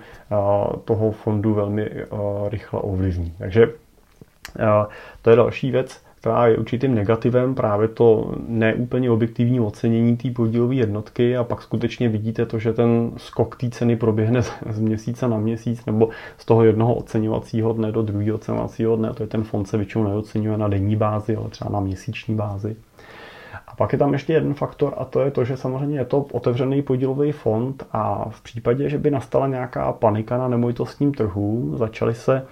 toho 0.85 1.11
fondu 1.11 1.55
velmi 1.55 1.91
rychle 2.49 2.81
ovlivní. 2.81 3.35
Takže 3.39 3.67
to 5.23 5.31
je 5.31 5.37
další 5.37 5.71
věc, 5.71 6.03
která 6.21 6.47
je 6.47 6.57
určitým 6.57 6.95
negativem, 6.95 7.55
právě 7.55 7.89
to 7.89 8.35
neúplně 8.49 9.11
objektivní 9.11 9.61
ocenění 9.61 10.17
té 10.17 10.31
podílové 10.31 10.75
jednotky 10.75 11.37
a 11.37 11.45
pak 11.45 11.63
skutečně 11.63 12.09
vidíte 12.09 12.47
to, 12.47 12.59
že 12.59 12.73
ten 12.73 13.11
skok 13.17 13.57
té 13.57 13.71
ceny 13.71 13.97
proběhne 13.97 14.43
z 14.71 14.81
měsíce 14.81 15.29
na 15.29 15.39
měsíc 15.39 15.87
nebo 15.87 16.09
z 16.39 16.45
toho 16.45 16.65
jednoho 16.65 16.95
oceňovacího 16.95 17.73
dne 17.73 17.93
do 17.93 18.03
druhého 18.03 18.37
oceňovacího 18.37 18.97
dne. 18.97 19.13
To 19.15 19.23
je 19.23 19.27
ten 19.27 19.43
fond 19.43 19.65
se 19.65 19.77
většinou 19.77 20.05
neocenuje 20.05 20.59
na 20.59 20.69
denní 20.69 20.97
bázi, 20.97 21.37
ale 21.37 21.49
třeba 21.49 21.71
na 21.71 21.81
měsíční 21.81 22.35
bázi. 22.35 22.77
A 23.67 23.77
pak 23.77 23.93
je 23.93 23.99
tam 23.99 24.13
ještě 24.13 24.33
jeden 24.33 24.55
faktor 24.55 24.95
a 24.97 25.05
to 25.05 25.21
je 25.21 25.31
to, 25.31 25.45
že 25.45 25.57
samozřejmě 25.57 25.99
je 25.99 26.05
to 26.05 26.27
otevřený 26.33 26.83
podílový 26.83 27.33
fond 27.33 27.87
a 27.93 28.29
v 28.31 28.41
případě, 28.41 28.89
že 28.89 28.99
by 28.99 29.11
nastala 29.11 29.47
nějaká 29.47 29.93
panika 29.93 30.39
na 30.39 30.49
nemovitostním 30.49 31.15
trhu, 31.15 31.73
začaly 31.77 32.15
se 32.15 32.47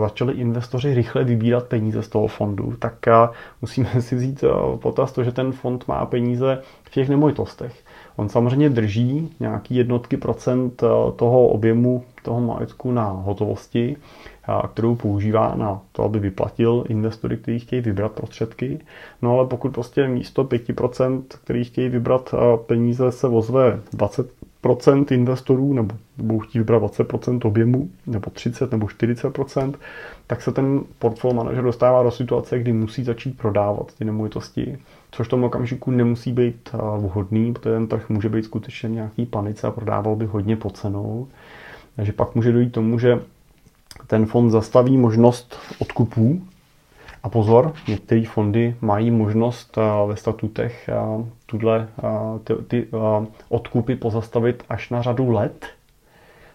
začali 0.00 0.32
investoři 0.32 0.94
rychle 0.94 1.24
vybírat 1.24 1.66
peníze 1.66 2.02
z 2.02 2.08
toho 2.08 2.26
fondu, 2.26 2.76
tak 2.78 2.94
musíme 3.62 3.88
si 4.02 4.16
vzít 4.16 4.44
potaz 4.76 5.12
to, 5.12 5.24
že 5.24 5.32
ten 5.32 5.52
fond 5.52 5.88
má 5.88 6.06
peníze 6.06 6.62
v 6.82 6.90
těch 6.90 7.08
nemovitostech. 7.08 7.84
On 8.16 8.28
samozřejmě 8.28 8.70
drží 8.70 9.36
nějaký 9.40 9.74
jednotky 9.74 10.16
procent 10.16 10.82
toho 11.16 11.48
objemu 11.48 12.04
toho 12.22 12.40
majetku 12.40 12.92
na 12.92 13.04
hotovosti, 13.04 13.96
kterou 14.72 14.94
používá 14.94 15.54
na 15.54 15.80
to, 15.92 16.02
aby 16.04 16.18
vyplatil 16.18 16.84
investory, 16.88 17.36
kteří 17.36 17.58
chtějí 17.58 17.82
vybrat 17.82 18.12
prostředky. 18.12 18.78
No 19.22 19.38
ale 19.38 19.46
pokud 19.46 19.72
prostě 19.72 20.08
místo 20.08 20.44
5%, 20.44 21.22
který 21.44 21.64
chtějí 21.64 21.88
vybrat 21.88 22.34
peníze, 22.66 23.12
se 23.12 23.28
ozve 23.28 23.80
20 23.92 24.39
procent 24.60 25.12
investorů, 25.12 25.72
nebo 25.72 25.96
budou 26.16 26.38
chtít 26.38 26.58
vybrat 26.58 26.82
20% 26.82 27.40
objemu, 27.44 27.90
nebo 28.06 28.30
30 28.30 28.72
nebo 28.72 28.86
40%, 28.86 29.74
tak 30.26 30.42
se 30.42 30.52
ten 30.52 30.80
portfolio 30.98 31.36
manažer 31.36 31.64
dostává 31.64 32.02
do 32.02 32.10
situace, 32.10 32.58
kdy 32.58 32.72
musí 32.72 33.04
začít 33.04 33.38
prodávat 33.38 33.94
ty 33.94 34.04
nemovitosti, 34.04 34.78
což 35.10 35.26
v 35.26 35.30
tom 35.30 35.44
okamžiku 35.44 35.90
nemusí 35.90 36.32
být 36.32 36.70
eh, 36.74 36.78
vhodný, 36.98 37.52
protože 37.52 37.74
ten 37.74 37.86
trh 37.86 38.08
může 38.08 38.28
být 38.28 38.44
skutečně 38.44 38.88
nějaký 38.88 39.26
panice 39.26 39.66
a 39.66 39.70
prodával 39.70 40.16
by 40.16 40.26
hodně 40.26 40.56
pod 40.56 40.76
cenou. 40.76 41.28
Takže 41.96 42.12
pak 42.12 42.34
může 42.34 42.52
dojít 42.52 42.72
tomu, 42.72 42.98
že 42.98 43.20
ten 44.06 44.26
fond 44.26 44.50
zastaví 44.50 44.96
možnost 44.96 45.58
odkupů 45.78 46.42
a 47.22 47.28
pozor, 47.28 47.72
některé 47.88 48.24
fondy 48.24 48.76
mají 48.80 49.10
možnost 49.10 49.78
eh, 49.78 50.06
ve 50.06 50.16
statutech 50.16 50.88
eh, 50.88 51.24
tuhle, 51.46 51.88
ty, 52.44 52.54
ty 52.54 52.88
odkupy 53.48 53.96
pozastavit 53.96 54.64
až 54.68 54.90
na 54.90 55.02
řadu 55.02 55.30
let. 55.30 55.66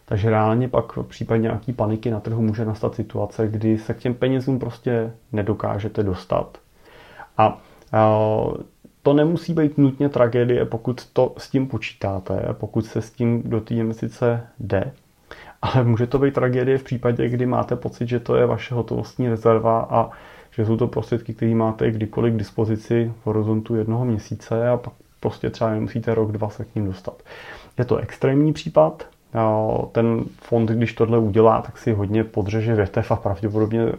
Takže 0.05 0.29
reálně 0.29 0.67
pak 0.67 0.97
v 0.97 1.03
případě 1.03 1.41
nějaký 1.41 1.73
paniky 1.73 2.11
na 2.11 2.19
trhu 2.19 2.41
může 2.41 2.65
nastat 2.65 2.95
situace, 2.95 3.47
kdy 3.47 3.77
se 3.77 3.93
k 3.93 3.97
těm 3.97 4.13
penězům 4.13 4.59
prostě 4.59 5.11
nedokážete 5.31 6.03
dostat. 6.03 6.57
A 7.37 7.61
to 9.05 9.13
nemusí 9.13 9.53
být 9.53 9.77
nutně 9.77 10.09
tragédie, 10.09 10.65
pokud 10.65 11.05
to 11.13 11.33
s 11.37 11.49
tím 11.49 11.67
počítáte, 11.67 12.45
pokud 12.53 12.85
se 12.85 13.01
s 13.01 13.11
tím 13.11 13.43
do 13.45 13.61
té 13.61 13.73
investice 13.73 14.47
jde. 14.59 14.91
Ale 15.61 15.83
může 15.83 16.07
to 16.07 16.19
být 16.19 16.33
tragédie 16.33 16.77
v 16.77 16.83
případě, 16.83 17.29
kdy 17.29 17.45
máte 17.45 17.75
pocit, 17.75 18.09
že 18.09 18.19
to 18.19 18.35
je 18.35 18.45
vaše 18.45 18.75
hotovostní 18.75 19.29
rezerva 19.29 19.87
a 19.89 20.09
že 20.55 20.65
jsou 20.65 20.77
to 20.77 20.87
prostředky, 20.87 21.33
které 21.33 21.55
máte 21.55 21.91
kdykoliv 21.91 22.33
k 22.33 22.37
dispozici 22.37 23.11
v 23.21 23.25
horizontu 23.25 23.75
jednoho 23.75 24.05
měsíce 24.05 24.69
a 24.69 24.77
pak 24.77 24.93
prostě 25.19 25.49
třeba 25.49 25.69
nemusíte 25.69 26.15
rok, 26.15 26.31
dva 26.31 26.49
se 26.49 26.65
k 26.65 26.75
ním 26.75 26.85
dostat. 26.85 27.23
Je 27.77 27.85
to 27.85 27.97
extrémní 27.97 28.53
případ, 28.53 29.07
ten 29.91 30.23
fond, 30.41 30.69
když 30.69 30.93
tohle 30.93 31.17
udělá, 31.17 31.61
tak 31.61 31.77
si 31.77 31.93
hodně 31.93 32.23
podřeže 32.23 32.75
větev 32.75 33.11
a 33.11 33.15
pravděpodobně 33.15 33.91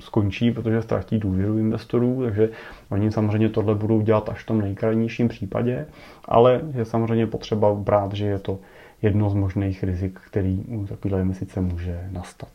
skončí, 0.00 0.50
protože 0.50 0.82
ztratí 0.82 1.18
důvěru 1.18 1.58
investorů, 1.58 2.22
takže 2.22 2.48
oni 2.90 3.12
samozřejmě 3.12 3.48
tohle 3.48 3.74
budou 3.74 4.00
dělat 4.00 4.28
až 4.28 4.42
v 4.42 4.46
tom 4.46 4.60
nejkrajnějším 4.60 5.28
případě, 5.28 5.86
ale 6.24 6.60
je 6.74 6.84
samozřejmě 6.84 7.26
potřeba 7.26 7.74
brát, 7.74 8.12
že 8.12 8.26
je 8.26 8.38
to 8.38 8.58
jedno 9.02 9.30
z 9.30 9.34
možných 9.34 9.84
rizik, 9.84 10.20
který 10.26 10.64
u 10.68 10.86
takové 10.86 11.20
investice 11.20 11.60
může 11.60 12.08
nastat. 12.12 12.50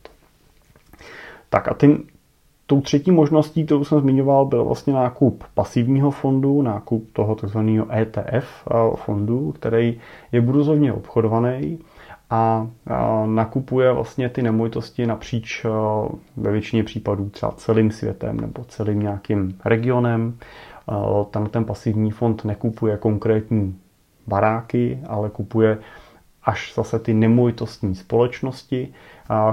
Tak 1.50 1.68
a 1.68 1.74
tím, 1.74 2.04
tou 2.66 2.80
třetí 2.80 3.10
možností, 3.10 3.64
kterou 3.64 3.84
jsem 3.84 4.00
zmiňoval, 4.00 4.44
byl 4.44 4.64
vlastně 4.64 4.92
nákup 4.92 5.44
pasivního 5.54 6.10
fondu, 6.10 6.62
nákup 6.62 7.10
toho 7.12 7.34
tzv. 7.34 7.58
ETF 7.90 8.68
fondu, 8.94 9.52
který 9.52 10.00
je 10.32 10.40
burzovně 10.40 10.92
obchodovaný 10.92 11.78
a 12.30 12.68
nakupuje 13.26 13.92
vlastně 13.92 14.28
ty 14.28 14.42
nemovitosti 14.42 15.06
napříč 15.06 15.66
ve 16.36 16.52
většině 16.52 16.84
případů 16.84 17.28
třeba 17.28 17.52
celým 17.52 17.90
světem 17.90 18.40
nebo 18.40 18.64
celým 18.64 19.00
nějakým 19.00 19.58
regionem. 19.64 20.38
Tam 21.30 21.46
ten 21.46 21.64
pasivní 21.64 22.10
fond 22.10 22.44
nekupuje 22.44 22.96
konkrétní 22.96 23.78
baráky, 24.26 24.98
ale 25.08 25.30
kupuje 25.30 25.78
až 26.44 26.74
zase 26.74 26.98
ty 26.98 27.14
nemovitostní 27.14 27.94
společnosti, 27.94 28.88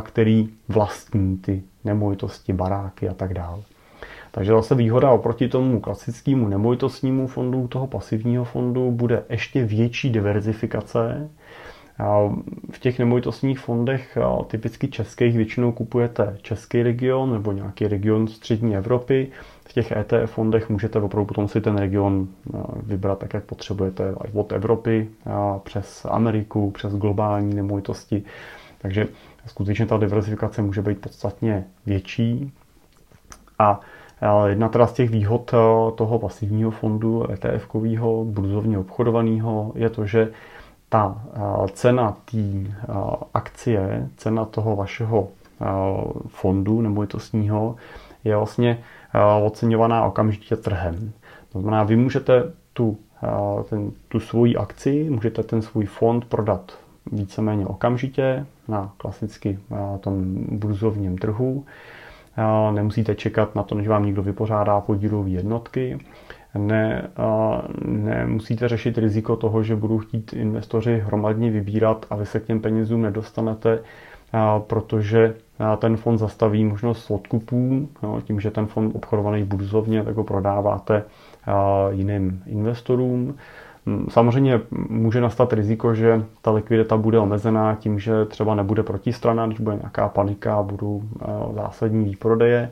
který 0.04 0.50
vlastní 0.68 1.38
ty 1.38 1.64
nemovitosti, 1.84 2.54
baráky 2.54 3.10
a 3.10 3.14
tak 3.14 3.34
dále. 3.34 3.62
Takže 4.32 4.52
zase 4.52 4.76
výhoda 4.76 5.12
oproti 5.12 5.48
tomu 5.48 5.80
klasickému 5.80 6.48
nemovitostnímu 6.48 7.28
fondu, 7.28 7.68
toho 7.68 7.88
pasivního 7.88 8.44
fondu, 8.44 8.92
bude 8.92 9.24
ještě 9.30 9.66
větší 9.66 10.10
diverzifikace, 10.10 11.30
v 12.72 12.80
těch 12.80 13.00
nemovitostních 13.00 13.60
fondech, 13.60 14.18
typicky 14.48 14.88
českých, 14.88 15.38
většinou 15.38 15.72
kupujete 15.72 16.38
český 16.42 16.84
region 16.84 17.34
nebo 17.34 17.52
nějaký 17.52 17.88
region 17.88 18.28
střední 18.28 18.76
Evropy. 18.76 19.28
V 19.70 19.74
těch 19.74 19.92
ETF 19.92 20.32
fondech 20.32 20.70
můžete 20.70 21.00
opravdu 21.00 21.26
potom 21.26 21.48
si 21.48 21.62
ten 21.62 21.78
region 21.78 22.28
vybrat 22.84 23.20
tak, 23.20 23.34
jak 23.34 23.44
potřebujete, 23.44 24.16
od 24.34 24.52
Evropy 24.52 25.10
přes 25.64 26.06
Ameriku, 26.06 26.72
přes 26.72 26.96
globální 26.96 27.56
nemovitosti. 27.56 28.24
Takže 28.78 29.08
skutečně 29.46 29.86
ta 29.86 29.98
diversifikace 29.98 30.62
může 30.62 30.82
být 30.82 31.02
podstatně 31.02 31.66
větší. 31.86 32.54
A 33.60 33.80
Jedna 34.46 34.70
teda 34.70 34.88
z 34.88 34.94
těch 34.94 35.10
výhod 35.10 35.52
toho 35.96 36.20
pasivního 36.20 36.72
fondu 36.72 37.24
ETF-kového, 37.24 38.26
burzovně 38.26 38.80
obchodovaného, 38.80 39.72
je 39.76 39.90
to, 39.90 40.06
že 40.06 40.32
ta 40.90 41.22
cena 41.74 42.18
té 42.32 42.72
akcie, 43.34 44.10
cena 44.18 44.46
toho 44.46 44.76
vašeho 44.76 45.28
fondu 46.28 46.82
nemovitostního 46.82 47.76
je 48.24 48.36
vlastně 48.36 48.84
oceňovaná 49.44 50.06
okamžitě 50.06 50.56
trhem. 50.56 51.12
To 51.52 51.62
znamená, 51.62 51.84
vy 51.84 51.96
můžete 51.96 52.52
tu, 52.74 52.98
ten, 53.70 53.92
tu 54.08 54.20
svoji 54.20 54.56
akci, 54.56 55.10
můžete 55.10 55.44
ten 55.44 55.62
svůj 55.62 55.86
fond 55.86 56.26
prodat 56.26 56.72
víceméně 57.12 57.66
okamžitě 57.66 58.46
na 58.68 58.94
klasicky 58.98 59.60
na 59.70 59.98
tom 59.98 60.36
burzovním 60.52 61.18
trhu. 61.18 61.66
Nemusíte 62.72 63.16
čekat 63.16 63.56
na 63.56 63.64
to, 63.64 63.76
než 63.76 63.88
vám 63.88 64.06
někdo 64.06 64.24
vypořádá 64.24 64.82
podílové 64.82 65.30
jednotky 65.30 66.00
ne, 66.58 67.10
nemusíte 67.86 68.68
řešit 68.68 68.98
riziko 68.98 69.36
toho, 69.36 69.64
že 69.64 69.76
budou 69.76 69.98
chtít 70.00 70.34
investoři 70.34 71.04
hromadně 71.06 71.52
vybírat 71.52 72.06
a 72.10 72.16
vy 72.16 72.26
se 72.26 72.40
k 72.40 72.46
těm 72.46 72.60
penězům 72.60 73.02
nedostanete, 73.02 73.80
protože 74.68 75.36
ten 75.78 75.98
fond 75.98 76.18
zastaví 76.18 76.66
možnost 76.66 77.12
odkupů, 77.12 77.90
no, 78.04 78.22
tím, 78.22 78.40
že 78.40 78.52
ten 78.52 78.66
fond 78.66 78.96
obchodovaný 78.96 79.44
burzovně, 79.44 80.04
tak 80.04 80.16
ho 80.16 80.24
prodáváte 80.24 81.04
jiným 81.92 82.44
investorům. 82.46 83.36
Samozřejmě 84.10 84.62
může 84.90 85.22
nastat 85.22 85.54
riziko, 85.54 85.96
že 85.96 86.26
ta 86.42 86.52
likvidita 86.52 86.98
bude 86.98 87.20
omezená 87.20 87.76
tím, 87.76 88.00
že 88.00 88.26
třeba 88.26 88.56
nebude 88.56 88.84
protistrana, 88.84 89.46
když 89.46 89.60
bude 89.60 89.76
nějaká 89.76 90.10
panika 90.10 90.56
a 90.56 90.64
budou 90.64 91.04
zásadní 91.56 92.06
výprodeje. 92.06 92.72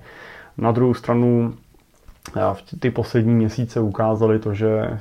Na 0.58 0.71
druhou 0.71 0.93
stranu 0.93 1.54
ty 2.80 2.91
poslední 2.91 3.34
měsíce 3.34 3.80
ukázaly 3.80 4.39
to, 4.39 4.54
že 4.54 5.00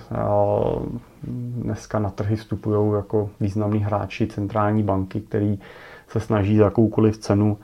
dneska 1.63 1.99
na 1.99 2.11
trhy 2.11 2.37
vstupují 2.37 2.93
jako 2.97 3.31
významní 3.41 3.81
hráči 3.81 4.27
centrální 4.27 4.83
banky, 4.83 5.21
který 5.21 5.59
se 6.09 6.21
snaží 6.21 6.57
za 6.57 6.65
jakoukoliv 6.65 7.19
cenu 7.19 7.59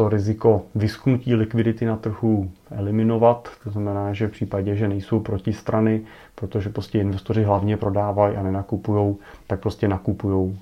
to 0.00 0.08
riziko 0.08 0.62
vysknutí 0.74 1.34
likvidity 1.34 1.84
na 1.84 1.96
trhu 1.96 2.50
eliminovat. 2.70 3.48
To 3.64 3.70
znamená, 3.70 4.12
že 4.12 4.28
v 4.28 4.30
případě, 4.30 4.76
že 4.76 4.88
nejsou 4.88 5.20
protistrany, 5.20 6.00
protože 6.34 6.68
prostě 6.68 6.98
investoři 6.98 7.42
hlavně 7.42 7.76
prodávají 7.76 8.36
a 8.36 8.42
nenakupují, 8.42 9.16
tak 9.46 9.60
prostě 9.60 9.88
nakupují, 9.88 10.58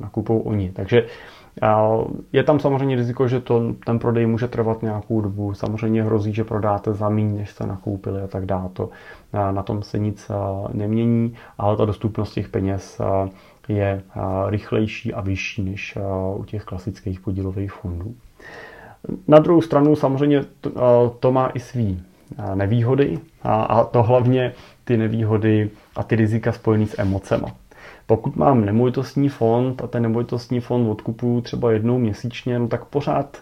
nakupují 0.00 0.40
oni. 0.44 0.72
Takže 0.72 1.06
je 2.32 2.44
tam 2.44 2.60
samozřejmě 2.60 2.96
riziko, 2.96 3.28
že 3.28 3.40
to, 3.40 3.74
ten 3.86 3.98
prodej 3.98 4.26
může 4.26 4.48
trvat 4.48 4.82
nějakou 4.82 5.20
dobu. 5.20 5.54
Samozřejmě 5.54 6.02
hrozí, 6.02 6.32
že 6.32 6.44
prodáte 6.44 6.94
za 6.94 7.08
méně, 7.08 7.38
než 7.38 7.50
jste 7.50 7.66
nakoupili 7.66 8.22
a 8.22 8.26
tak 8.26 8.46
dále. 8.46 8.68
To, 8.72 8.88
na 9.32 9.62
tom 9.62 9.82
se 9.82 9.98
nic 9.98 10.30
nemění, 10.72 11.34
ale 11.58 11.76
ta 11.76 11.84
dostupnost 11.84 12.32
těch 12.32 12.48
peněz 12.48 13.00
je 13.68 14.02
rychlejší 14.46 15.14
a 15.14 15.20
vyšší 15.20 15.62
než 15.62 15.98
u 16.36 16.44
těch 16.44 16.64
klasických 16.64 17.20
podílových 17.20 17.72
fondů. 17.72 18.14
Na 19.28 19.38
druhou 19.38 19.62
stranu 19.62 19.96
samozřejmě 19.96 20.44
to, 20.60 21.16
to 21.20 21.32
má 21.32 21.46
i 21.46 21.60
svý 21.60 22.02
nevýhody 22.54 23.18
a, 23.42 23.62
a 23.62 23.84
to 23.84 24.02
hlavně 24.02 24.52
ty 24.84 24.96
nevýhody 24.96 25.70
a 25.96 26.02
ty 26.02 26.16
rizika 26.16 26.52
spojené 26.52 26.86
s 26.86 26.98
emocema. 26.98 27.48
Pokud 28.06 28.36
mám 28.36 28.64
nemovitostní 28.64 29.28
fond 29.28 29.82
a 29.84 29.86
ten 29.86 30.02
nemovitostní 30.02 30.60
fond 30.60 30.90
odkupuju 30.90 31.40
třeba 31.40 31.72
jednou 31.72 31.98
měsíčně, 31.98 32.58
no 32.58 32.68
tak 32.68 32.84
pořád 32.84 33.38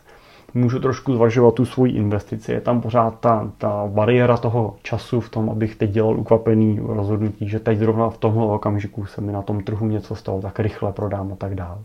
můžu 0.55 0.81
trošku 0.81 1.15
zvažovat 1.15 1.55
tu 1.55 1.65
svoji 1.65 1.93
investici. 1.93 2.53
Je 2.53 2.61
tam 2.61 2.81
pořád 2.81 3.21
ta, 3.21 3.51
ta 3.59 3.87
bariéra 3.87 4.37
toho 4.37 4.77
času 4.83 5.21
v 5.21 5.29
tom, 5.29 5.51
abych 5.51 5.77
teď 5.77 5.91
dělal 5.91 6.19
ukvapený 6.19 6.81
rozhodnutí, 6.83 7.49
že 7.49 7.61
teď 7.61 7.79
zrovna 7.79 8.11
v 8.11 8.19
tomhle 8.19 8.47
okamžiku 8.47 9.07
se 9.07 9.21
mi 9.21 9.33
na 9.33 9.43
tom 9.43 9.63
trhu 9.63 9.87
něco 9.87 10.15
stalo, 10.15 10.41
tak 10.41 10.61
rychle 10.61 10.93
prodám 10.93 11.33
a 11.33 11.37
tak 11.37 11.55
dále. 11.55 11.79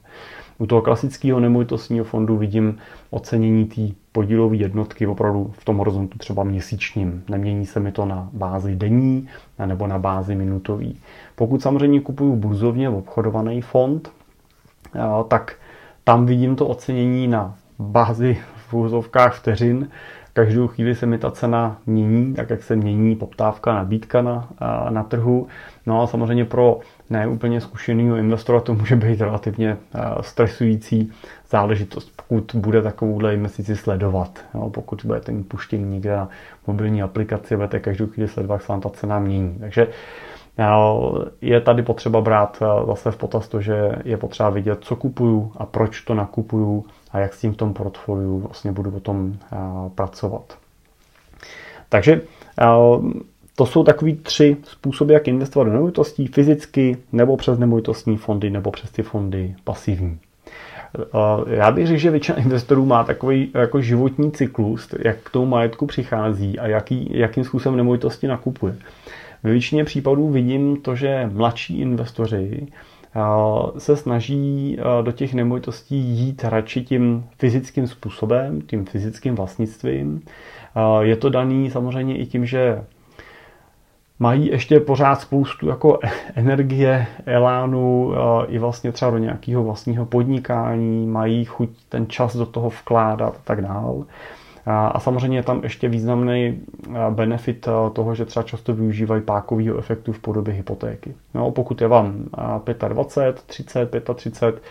U 0.61 0.65
toho 0.65 0.81
klasického 0.81 1.39
nemovitostního 1.39 2.05
fondu 2.05 2.37
vidím 2.37 2.77
ocenění 3.09 3.65
té 3.65 3.81
podílové 4.11 4.55
jednotky 4.55 5.07
opravdu 5.07 5.51
v 5.53 5.65
tom 5.65 5.77
horizontu 5.77 6.17
třeba 6.17 6.43
měsíčním. 6.43 7.23
Nemění 7.29 7.65
se 7.65 7.79
mi 7.79 7.91
to 7.91 8.05
na 8.05 8.29
bázi 8.33 8.75
denní 8.75 9.27
nebo 9.65 9.87
na 9.87 9.99
bázi 9.99 10.35
minutový. 10.35 10.99
Pokud 11.35 11.61
samozřejmě 11.61 12.01
kupuju 12.01 12.35
burzovně 12.35 12.89
obchodovaný 12.89 13.61
fond, 13.61 14.11
tak 15.27 15.55
tam 16.03 16.25
vidím 16.25 16.55
to 16.55 16.67
ocenění 16.67 17.27
na 17.27 17.55
bázi 17.79 18.37
v 18.69 18.73
úzovkách 18.73 19.35
vteřin. 19.35 19.89
Každou 20.33 20.67
chvíli 20.67 20.95
se 20.95 21.05
mi 21.05 21.17
ta 21.17 21.31
cena 21.31 21.77
mění, 21.85 22.33
tak 22.33 22.49
jak 22.49 22.63
se 22.63 22.75
mění 22.75 23.15
poptávka, 23.15 23.73
nabídka 23.73 24.21
na, 24.21 24.49
na 24.89 25.03
trhu. 25.03 25.47
No 25.85 26.01
a 26.01 26.07
samozřejmě 26.07 26.45
pro 26.45 26.79
neúplně 27.09 27.61
zkušeného 27.61 28.15
investora 28.15 28.59
to 28.59 28.73
může 28.73 28.95
být 28.95 29.21
relativně 29.21 29.77
stresující 30.21 31.11
záležitost, 31.49 32.11
pokud 32.15 32.51
bude 32.55 32.81
takovouhle 32.81 33.33
investici 33.33 33.75
sledovat. 33.75 34.39
Jo, 34.53 34.69
pokud 34.69 35.05
budete 35.05 35.31
mít 35.31 35.47
puštění 35.47 35.93
někde 35.93 36.15
na 36.15 36.29
mobilní 36.67 37.01
aplikaci, 37.03 37.55
budete 37.55 37.79
každou 37.79 38.07
chvíli 38.07 38.29
sledovat, 38.29 38.55
jak 38.55 38.61
se 38.61 38.71
vám 38.71 38.81
ta 38.81 38.89
cena 38.89 39.19
mění. 39.19 39.57
Takže 39.59 39.87
je 41.41 41.61
tady 41.61 41.83
potřeba 41.83 42.21
brát 42.21 42.63
zase 42.87 43.11
v 43.11 43.17
potaz 43.17 43.47
to, 43.47 43.61
že 43.61 43.91
je 44.05 44.17
potřeba 44.17 44.49
vidět, 44.49 44.77
co 44.81 44.95
kupuju 44.95 45.51
a 45.57 45.65
proč 45.65 46.01
to 46.01 46.13
nakupuju 46.13 46.85
a 47.11 47.19
jak 47.19 47.33
s 47.33 47.39
tím 47.39 47.53
v 47.53 47.57
tom 47.57 47.73
portfoliu 47.73 48.39
vlastně 48.39 48.71
budu 48.71 48.91
potom 48.91 49.33
pracovat. 49.95 50.57
Takže 51.89 52.21
to 53.55 53.65
jsou 53.65 53.83
takový 53.83 54.15
tři 54.15 54.57
způsoby, 54.63 55.13
jak 55.13 55.27
investovat 55.27 55.63
do 55.63 55.73
nemovitostí, 55.73 56.27
fyzicky, 56.27 56.97
nebo 57.11 57.37
přes 57.37 57.59
nemovitostní 57.59 58.17
fondy, 58.17 58.49
nebo 58.49 58.71
přes 58.71 58.91
ty 58.91 59.03
fondy 59.03 59.55
pasivní. 59.63 60.19
Já 61.47 61.71
bych 61.71 61.87
řekl, 61.87 61.99
že 61.99 62.09
většina 62.09 62.37
investorů 62.37 62.85
má 62.85 63.03
takový 63.03 63.51
jako 63.53 63.81
životní 63.81 64.31
cyklus, 64.31 64.93
jak 65.05 65.17
k 65.17 65.29
tomu 65.29 65.45
majetku 65.45 65.85
přichází 65.85 66.59
a 66.59 66.67
jaký, 66.67 67.09
jakým 67.13 67.43
způsobem 67.43 67.77
nemovitosti 67.77 68.27
nakupuje. 68.27 68.75
Ve 69.43 69.51
většině 69.51 69.83
případů 69.83 70.29
vidím 70.29 70.81
to, 70.81 70.95
že 70.95 71.29
mladší 71.33 71.79
investoři 71.79 72.67
se 73.77 73.95
snaží 73.95 74.77
do 75.01 75.11
těch 75.11 75.33
nemovitostí 75.33 75.97
jít 75.97 76.43
radši 76.43 76.83
tím 76.83 77.25
fyzickým 77.37 77.87
způsobem, 77.87 78.61
tím 78.61 78.85
fyzickým 78.85 79.35
vlastnictvím. 79.35 80.21
Je 81.01 81.15
to 81.15 81.29
daný 81.29 81.69
samozřejmě 81.69 82.17
i 82.17 82.25
tím, 82.25 82.45
že 82.45 82.83
mají 84.21 84.47
ještě 84.47 84.79
pořád 84.79 85.21
spoustu 85.21 85.67
jako 85.67 85.99
energie, 86.35 87.07
elánu 87.25 88.13
i 88.47 88.59
vlastně 88.59 88.91
třeba 88.91 89.11
do 89.11 89.17
nějakého 89.17 89.63
vlastního 89.63 90.05
podnikání, 90.05 91.07
mají 91.07 91.45
chuť 91.45 91.69
ten 91.89 92.07
čas 92.07 92.35
do 92.35 92.45
toho 92.45 92.69
vkládat 92.69 93.33
a 93.35 93.41
tak 93.43 93.61
dále. 93.61 94.05
A 94.65 94.99
samozřejmě 94.99 95.37
je 95.37 95.43
tam 95.43 95.63
ještě 95.63 95.89
významný 95.89 96.59
benefit 97.09 97.67
toho, 97.93 98.15
že 98.15 98.25
třeba 98.25 98.43
často 98.43 98.73
využívají 98.73 99.21
pákového 99.21 99.77
efektu 99.77 100.13
v 100.13 100.19
podobě 100.19 100.53
hypotéky. 100.53 101.15
No, 101.33 101.51
pokud 101.51 101.81
je 101.81 101.87
vám 101.87 102.13
25, 102.87 103.41
30, 103.45 104.15
35, 104.15 104.61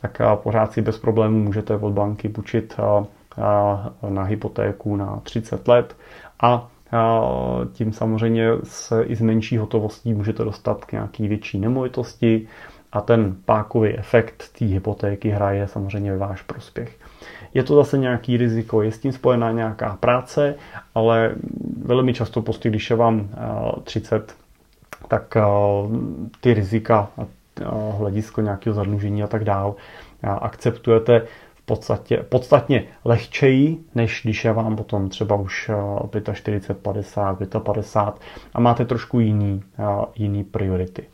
tak 0.00 0.18
pořád 0.34 0.72
si 0.72 0.82
bez 0.82 0.98
problémů 0.98 1.38
můžete 1.38 1.76
od 1.76 1.92
banky 1.92 2.28
půjčit 2.28 2.76
na 4.08 4.22
hypotéku 4.22 4.96
na 4.96 5.20
30 5.22 5.68
let 5.68 5.96
a 6.42 6.68
tím 7.72 7.92
samozřejmě 7.92 8.48
se 8.64 9.02
i 9.02 9.16
z 9.16 9.20
menší 9.20 9.56
hotovostí 9.56 10.14
můžete 10.14 10.44
dostat 10.44 10.84
k 10.84 10.92
nějaký 10.92 11.28
větší 11.28 11.58
nemovitosti 11.58 12.48
a 12.92 13.00
ten 13.00 13.36
pákový 13.44 13.98
efekt 13.98 14.44
té 14.58 14.64
hypotéky 14.64 15.30
hraje 15.30 15.68
samozřejmě 15.68 16.12
ve 16.12 16.18
váš 16.18 16.42
prospěch. 16.42 16.96
Je 17.54 17.62
to 17.62 17.76
zase 17.76 17.98
nějaký 17.98 18.36
riziko, 18.36 18.82
je 18.82 18.92
s 18.92 18.98
tím 18.98 19.12
spojená 19.12 19.52
nějaká 19.52 19.96
práce, 20.00 20.54
ale 20.94 21.34
velmi 21.82 22.14
často 22.14 22.42
prostě, 22.42 22.70
když 22.70 22.90
je 22.90 22.96
vám 22.96 23.28
30, 23.84 24.34
tak 25.08 25.36
ty 26.40 26.54
rizika 26.54 27.10
a 27.18 27.26
hledisko 27.90 28.40
nějakého 28.40 28.74
zadlužení 28.74 29.22
a 29.22 29.26
tak 29.26 29.44
dál 29.44 29.74
akceptujete 30.22 31.22
podstatě, 31.68 32.16
podstatně 32.28 32.84
lehčeji, 33.04 33.78
než 33.94 34.20
když 34.24 34.44
je 34.44 34.52
vám 34.52 34.76
potom 34.76 35.08
třeba 35.08 35.36
už 35.36 35.70
45, 36.32 36.78
50, 36.78 37.38
55 37.62 38.20
a 38.54 38.60
máte 38.60 38.84
trošku 38.84 39.20
jiný, 39.20 39.62
jiný 40.16 40.44
priority. 40.44 41.04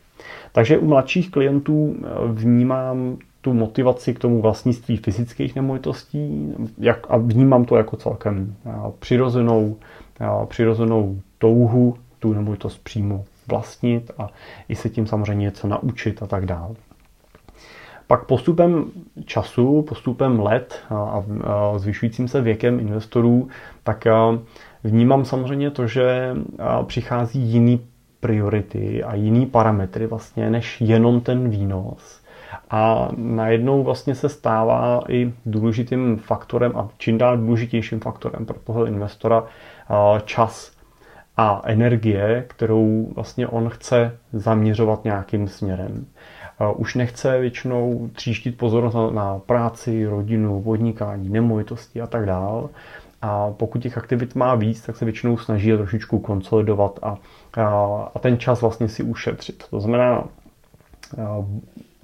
Takže 0.51 0.77
u 0.77 0.87
mladších 0.87 1.31
klientů 1.31 1.95
vnímám 2.27 3.17
tu 3.41 3.53
motivaci 3.53 4.13
k 4.13 4.19
tomu 4.19 4.41
vlastnictví 4.41 4.97
fyzických 4.97 5.55
nemovitostí 5.55 6.53
jak, 6.77 7.07
a 7.09 7.17
vnímám 7.17 7.65
to 7.65 7.75
jako 7.75 7.97
celkem 7.97 8.55
přirozenou, 8.99 9.75
přirozenou 10.47 11.19
touhu 11.37 11.95
tu 12.19 12.33
nemovitost 12.33 12.83
přímo 12.83 13.25
vlastnit 13.47 14.11
a 14.17 14.29
i 14.69 14.75
se 14.75 14.89
tím 14.89 15.07
samozřejmě 15.07 15.43
něco 15.43 15.67
naučit 15.67 16.23
a 16.23 16.27
tak 16.27 16.45
dále. 16.45 16.75
Pak 18.07 18.25
postupem 18.25 18.85
času, 19.25 19.81
postupem 19.81 20.39
let 20.39 20.83
a 20.89 21.23
zvyšujícím 21.77 22.27
se 22.27 22.41
věkem 22.41 22.79
investorů, 22.79 23.47
tak 23.83 24.07
vnímám 24.83 25.25
samozřejmě 25.25 25.71
to, 25.71 25.87
že 25.87 26.35
přichází 26.87 27.39
jiný 27.39 27.81
priority 28.19 29.03
a 29.03 29.15
jiný 29.15 29.45
parametry 29.45 30.07
vlastně, 30.07 30.49
než 30.49 30.81
jenom 30.81 31.21
ten 31.21 31.49
výnos. 31.49 32.21
A 32.69 33.09
najednou 33.17 33.83
vlastně 33.83 34.15
se 34.15 34.29
stává 34.29 35.01
i 35.09 35.33
důležitým 35.45 36.17
faktorem 36.17 36.71
a 36.75 36.89
čím 36.97 37.17
dál 37.17 37.37
důležitějším 37.37 37.99
faktorem 37.99 38.45
pro 38.45 38.59
toho 38.59 38.85
investora 38.85 39.43
čas 40.25 40.71
a 41.37 41.61
energie, 41.65 42.45
kterou 42.47 43.11
vlastně 43.15 43.47
on 43.47 43.69
chce 43.69 44.17
zaměřovat 44.33 45.03
nějakým 45.03 45.47
směrem. 45.47 46.05
Už 46.75 46.95
nechce 46.95 47.39
většinou 47.39 48.09
tříštit 48.13 48.57
pozornost 48.57 48.95
na 49.11 49.39
práci, 49.39 50.05
rodinu, 50.05 50.61
podnikání, 50.61 51.29
nemovitosti 51.29 52.01
a 52.01 52.07
tak 52.07 52.25
dál. 52.25 52.69
A 53.21 53.51
pokud 53.51 53.81
těch 53.81 53.97
aktivit 53.97 54.35
má 54.35 54.55
víc, 54.55 54.81
tak 54.81 54.97
se 54.97 55.05
většinou 55.05 55.37
snaží 55.37 55.69
je 55.69 55.77
trošičku 55.77 56.19
konsolidovat 56.19 56.99
a, 57.01 57.17
a, 57.57 57.65
a 58.15 58.19
ten 58.19 58.37
čas 58.37 58.61
vlastně 58.61 58.89
si 58.89 59.03
ušetřit. 59.03 59.63
To 59.69 59.79
znamená, 59.79 60.23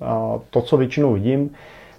a 0.02 0.40
to, 0.50 0.62
co 0.62 0.78
většinou 0.78 1.14
vidím, 1.14 1.50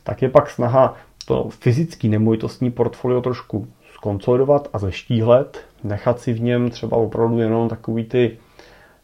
tak 0.03 0.23
je 0.23 0.29
pak 0.29 0.51
snaha 0.51 0.95
to 1.27 1.49
fyzický 1.49 2.09
nemovitostní 2.09 2.71
portfolio 2.71 3.21
trošku 3.21 3.67
skonsolidovat 3.95 4.69
a 4.73 4.79
zeštíhlet, 4.79 5.65
nechat 5.85 6.21
si 6.21 6.33
v 6.33 6.41
něm 6.41 6.71
třeba 6.71 6.97
opravdu 6.97 7.39
jenom 7.39 7.69
takový 7.69 8.05
ty 8.05 8.39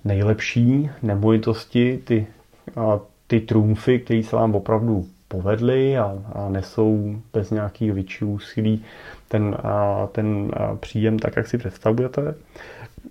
nejlepší 0.05 0.91
nemovitosti, 1.03 1.95
a, 1.95 2.01
ty 2.05 2.27
trumfy, 3.47 3.99
které 3.99 4.23
se 4.23 4.37
vám 4.37 4.55
opravdu 4.55 5.07
povedly 5.29 5.99
a, 5.99 6.19
a 6.33 6.49
nesou 6.49 7.17
bez 7.33 7.51
nějakých 7.51 7.93
většího 7.93 8.31
úsilí 8.31 8.85
ten, 9.29 9.57
a, 9.63 10.09
ten 10.13 10.51
a, 10.53 10.77
příjem 10.77 11.19
tak, 11.19 11.37
jak 11.37 11.47
si 11.47 11.59
představujete. 11.59 12.35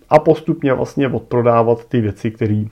A 0.09 0.19
postupně 0.19 0.73
vlastně 0.73 1.07
odprodávat 1.07 1.85
ty 1.85 2.01
věci, 2.01 2.31
které 2.31 2.65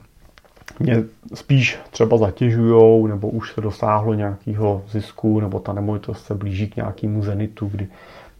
mě 0.78 1.04
spíš 1.34 1.78
třeba 1.90 2.18
zatěžují, 2.18 3.08
nebo 3.08 3.28
už 3.28 3.52
se 3.52 3.60
dosáhlo 3.60 4.14
nějakého 4.14 4.82
zisku, 4.88 5.40
nebo 5.40 5.60
ta 5.60 5.72
nemovitost 5.72 6.26
se 6.26 6.34
blíží 6.34 6.68
k 6.68 6.76
nějakému 6.76 7.22
zenitu, 7.22 7.66
kdy 7.66 7.88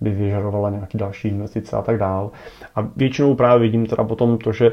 by 0.01 0.11
vyžadovala 0.11 0.71
nějaké 0.71 0.99
další 0.99 1.29
investice 1.29 1.77
a 1.77 1.83
tak 1.83 1.99
dál. 1.99 2.31
A 2.75 2.81
většinou 2.97 3.35
právě 3.35 3.59
vidím 3.59 3.87
teda 3.87 4.05
potom 4.05 4.39
to, 4.39 4.53
že 4.53 4.73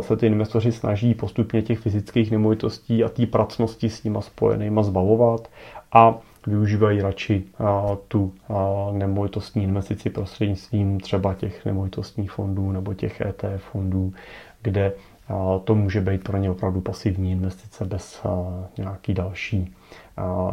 se 0.00 0.16
ty 0.16 0.26
investoři 0.26 0.72
snaží 0.72 1.14
postupně 1.14 1.62
těch 1.62 1.78
fyzických 1.78 2.30
nemovitostí 2.30 3.04
a 3.04 3.08
té 3.08 3.26
pracnosti 3.26 3.90
s 3.90 4.04
nima 4.04 4.20
spojenýma 4.20 4.82
zbavovat 4.82 5.48
a 5.92 6.18
využívají 6.46 7.00
radši 7.02 7.44
tu 8.08 8.32
nemovitostní 8.92 9.64
investici 9.64 10.10
prostřednictvím 10.10 11.00
třeba 11.00 11.34
těch 11.34 11.64
nemovitostních 11.64 12.30
fondů 12.30 12.72
nebo 12.72 12.94
těch 12.94 13.20
ETF 13.20 13.62
fondů, 13.72 14.12
kde 14.62 14.92
to 15.64 15.74
může 15.74 16.00
být 16.00 16.24
pro 16.24 16.36
ně 16.36 16.50
opravdu 16.50 16.80
pasivní 16.80 17.32
investice 17.32 17.84
bez 17.84 18.22
nějaký 18.78 19.14
další, 19.14 19.74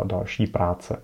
další 0.03 0.47
práce. 0.47 1.01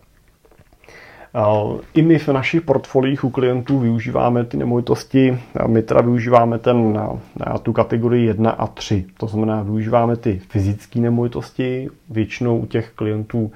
I 1.94 2.02
my 2.02 2.20
v 2.20 2.28
našich 2.28 2.62
portfoliích 2.62 3.24
u 3.24 3.30
klientů 3.30 3.80
využíváme 3.80 4.46
ty 4.46 4.58
nemovitosti, 4.58 5.40
my 5.68 5.82
teda 5.82 6.02
využíváme 6.02 6.60
ten, 6.60 6.94
na 6.94 7.58
tu 7.58 7.74
kategorii 7.74 8.26
1 8.26 8.52
a 8.52 8.68
3. 8.68 9.06
To 9.18 9.28
znamená, 9.28 9.64
využíváme 9.64 10.16
ty 10.16 10.40
fyzické 10.50 11.00
nemovitosti, 11.00 11.90
většinou 12.10 12.58
u 12.58 12.66
těch 12.66 12.92
klientů 12.96 13.52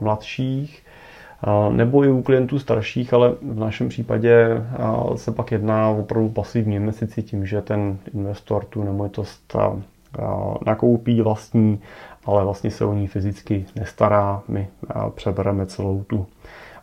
mladších, 0.00 0.82
nebo 1.70 2.04
i 2.04 2.10
u 2.10 2.22
klientů 2.22 2.58
starších, 2.58 3.14
ale 3.14 3.34
v 3.42 3.58
našem 3.58 3.88
případě 3.88 4.62
se 5.14 5.32
pak 5.32 5.52
jedná 5.52 5.88
opravdu 5.88 6.28
pasivní 6.28 6.76
investici 6.76 7.22
tím, 7.22 7.46
že 7.46 7.62
ten 7.62 7.98
investor 8.14 8.64
tu 8.64 8.84
nemovitost 8.84 9.56
nakoupí 10.66 11.22
vlastní, 11.22 11.80
ale 12.24 12.44
vlastně 12.44 12.70
se 12.70 12.84
o 12.84 12.94
ní 12.94 13.06
fyzicky 13.06 13.66
nestará. 13.76 14.42
My 14.48 14.68
přebereme 15.14 15.66
celou 15.66 16.04
tu 16.06 16.26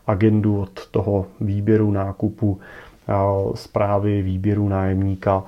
agendu 0.06 0.60
od 0.60 0.86
toho 0.86 1.26
výběru 1.40 1.90
nákupu, 1.90 2.60
zprávy 3.54 4.22
výběru 4.22 4.68
nájemníka, 4.68 5.42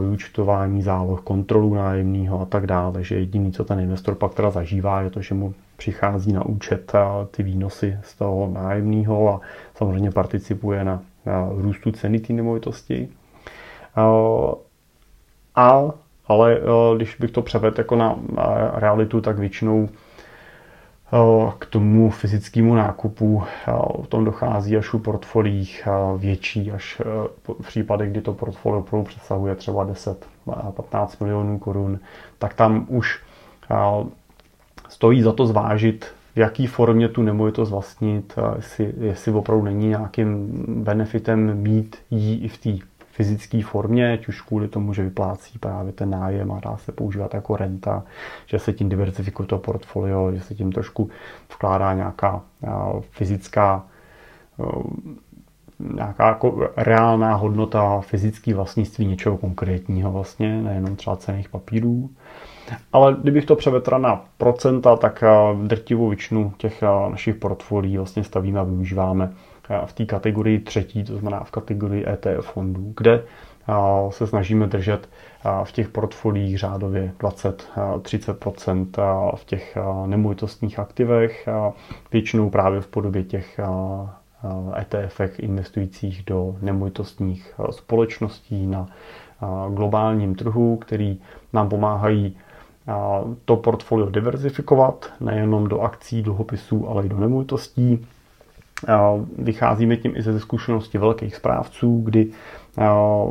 vyučtování 0.00 0.82
záloh, 0.82 1.20
kontrolu 1.20 1.74
nájemního 1.74 2.40
a 2.40 2.44
tak 2.44 2.66
dále. 2.66 3.04
že 3.04 3.14
jediný, 3.14 3.52
co 3.52 3.64
ten 3.64 3.80
investor 3.80 4.14
pak 4.14 4.34
teda 4.34 4.50
zažívá, 4.50 5.00
je 5.00 5.10
to, 5.10 5.22
že 5.22 5.34
mu 5.34 5.54
přichází 5.76 6.32
na 6.32 6.46
účet 6.46 6.92
ty 7.30 7.42
výnosy 7.42 7.98
z 8.02 8.14
toho 8.16 8.50
nájemního 8.52 9.28
a 9.28 9.40
samozřejmě 9.74 10.10
participuje 10.10 10.84
na, 10.84 11.02
růstu 11.56 11.92
ceny 11.92 12.18
té 12.18 12.32
nemovitosti. 12.32 13.08
A, 15.56 15.82
ale 16.26 16.60
když 16.96 17.16
bych 17.16 17.30
to 17.30 17.42
převedl 17.42 17.80
jako 17.80 17.96
na 17.96 18.16
realitu, 18.74 19.20
tak 19.20 19.38
většinou 19.38 19.88
k 21.58 21.66
tomu 21.66 22.10
fyzickému 22.10 22.74
nákupu 22.74 23.42
v 24.02 24.06
tom 24.08 24.24
dochází 24.24 24.76
až 24.76 24.94
u 24.94 24.98
portfolích 24.98 25.88
větší, 26.16 26.72
až 26.72 27.02
v 27.44 27.66
případech, 27.66 28.10
kdy 28.10 28.20
to 28.20 28.32
portfolio 28.32 28.80
opravdu 28.80 29.04
přesahuje 29.08 29.54
třeba 29.54 29.86
10-15 29.86 31.08
milionů 31.20 31.58
korun, 31.58 31.98
tak 32.38 32.54
tam 32.54 32.86
už 32.88 33.22
stojí 34.88 35.22
za 35.22 35.32
to 35.32 35.46
zvážit, 35.46 36.06
v 36.34 36.38
jaký 36.38 36.66
formě 36.66 37.08
tu 37.08 37.22
nemovitost 37.22 37.70
vlastnit, 37.70 38.34
jestli, 38.56 38.92
jestli 39.00 39.32
opravdu 39.32 39.64
není 39.64 39.88
nějakým 39.88 40.48
benefitem 40.68 41.54
mít 41.62 41.96
jí 42.10 42.44
i 42.44 42.48
v 42.48 42.58
té 42.58 42.86
fyzické 43.10 43.62
formě, 43.62 44.12
ať 44.12 44.28
už 44.28 44.40
kvůli 44.40 44.68
tomu, 44.68 44.94
že 44.94 45.02
vyplácí 45.02 45.58
právě 45.58 45.92
ten 45.92 46.10
nájem 46.10 46.52
a 46.52 46.60
dá 46.60 46.76
se 46.76 46.92
používat 46.92 47.34
jako 47.34 47.56
renta, 47.56 48.02
že 48.46 48.58
se 48.58 48.72
tím 48.72 48.88
diversifikuje 48.88 49.46
to 49.46 49.58
portfolio, 49.58 50.32
že 50.32 50.40
se 50.40 50.54
tím 50.54 50.72
trošku 50.72 51.10
vkládá 51.54 51.94
nějaká 51.94 52.42
fyzická 53.10 53.84
nějaká 55.96 56.28
jako 56.28 56.70
reálná 56.76 57.34
hodnota 57.34 58.00
fyzické 58.00 58.54
vlastnictví 58.54 59.06
něčeho 59.06 59.36
konkrétního 59.36 60.12
vlastně, 60.12 60.62
nejenom 60.62 60.96
třeba 60.96 61.16
cených 61.16 61.48
papírů. 61.48 62.10
Ale 62.92 63.16
kdybych 63.22 63.44
to 63.44 63.56
převedl 63.56 63.98
na 63.98 64.24
procenta, 64.38 64.96
tak 64.96 65.24
drtivou 65.66 66.08
většinu 66.08 66.52
těch 66.56 66.82
našich 67.10 67.34
portfolií 67.34 67.96
vlastně 67.96 68.24
stavíme 68.24 68.60
a 68.60 68.62
využíváme 68.62 69.32
v 69.86 69.92
té 69.92 70.06
kategorii 70.06 70.58
třetí, 70.58 71.04
to 71.04 71.16
znamená 71.16 71.44
v 71.44 71.50
kategorii 71.50 72.06
ETF 72.08 72.46
fondů, 72.52 72.92
kde 72.96 73.22
se 74.08 74.26
snažíme 74.26 74.66
držet 74.66 75.08
v 75.64 75.72
těch 75.72 75.88
portfoliích 75.88 76.58
řádově 76.58 77.12
20-30% 77.20 78.86
v 79.34 79.44
těch 79.44 79.78
nemovitostních 80.06 80.78
aktivech, 80.78 81.48
většinou 82.12 82.50
právě 82.50 82.80
v 82.80 82.86
podobě 82.86 83.24
těch 83.24 83.60
ETF 84.80 85.20
investujících 85.38 86.22
do 86.26 86.56
nemovitostních 86.62 87.54
společností 87.70 88.66
na 88.66 88.88
globálním 89.74 90.34
trhu, 90.34 90.76
který 90.76 91.20
nám 91.52 91.68
pomáhají 91.68 92.36
to 93.44 93.56
portfolio 93.56 94.10
diverzifikovat, 94.10 95.12
nejenom 95.20 95.68
do 95.68 95.80
akcí, 95.80 96.22
dluhopisů, 96.22 96.88
ale 96.88 97.06
i 97.06 97.08
do 97.08 97.16
nemovitostí. 97.16 98.06
Vycházíme 99.38 99.96
tím 99.96 100.16
i 100.16 100.22
ze 100.22 100.40
zkušenosti 100.40 100.98
velkých 100.98 101.36
správců, 101.36 102.00
kdy 102.04 102.30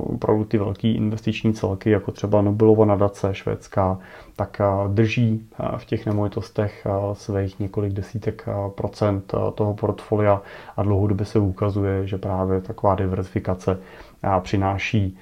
opravdu 0.03 0.43
ty 0.45 0.57
velké 0.57 0.87
investiční 0.87 1.53
celky, 1.53 1.89
jako 1.89 2.11
třeba 2.11 2.41
Nobelova 2.41 2.85
nadace 2.85 3.35
švédská, 3.35 3.99
tak 4.35 4.61
drží 4.87 5.47
v 5.77 5.85
těch 5.85 6.05
nemovitostech 6.05 6.87
svých 7.13 7.59
několik 7.59 7.93
desítek 7.93 8.45
procent 8.75 9.33
toho 9.55 9.73
portfolia 9.73 10.41
a 10.77 10.83
dlouhodobě 10.83 11.25
se 11.25 11.39
ukazuje, 11.39 12.07
že 12.07 12.17
právě 12.17 12.61
taková 12.61 12.95
diversifikace 12.95 13.77
přináší, 14.39 15.17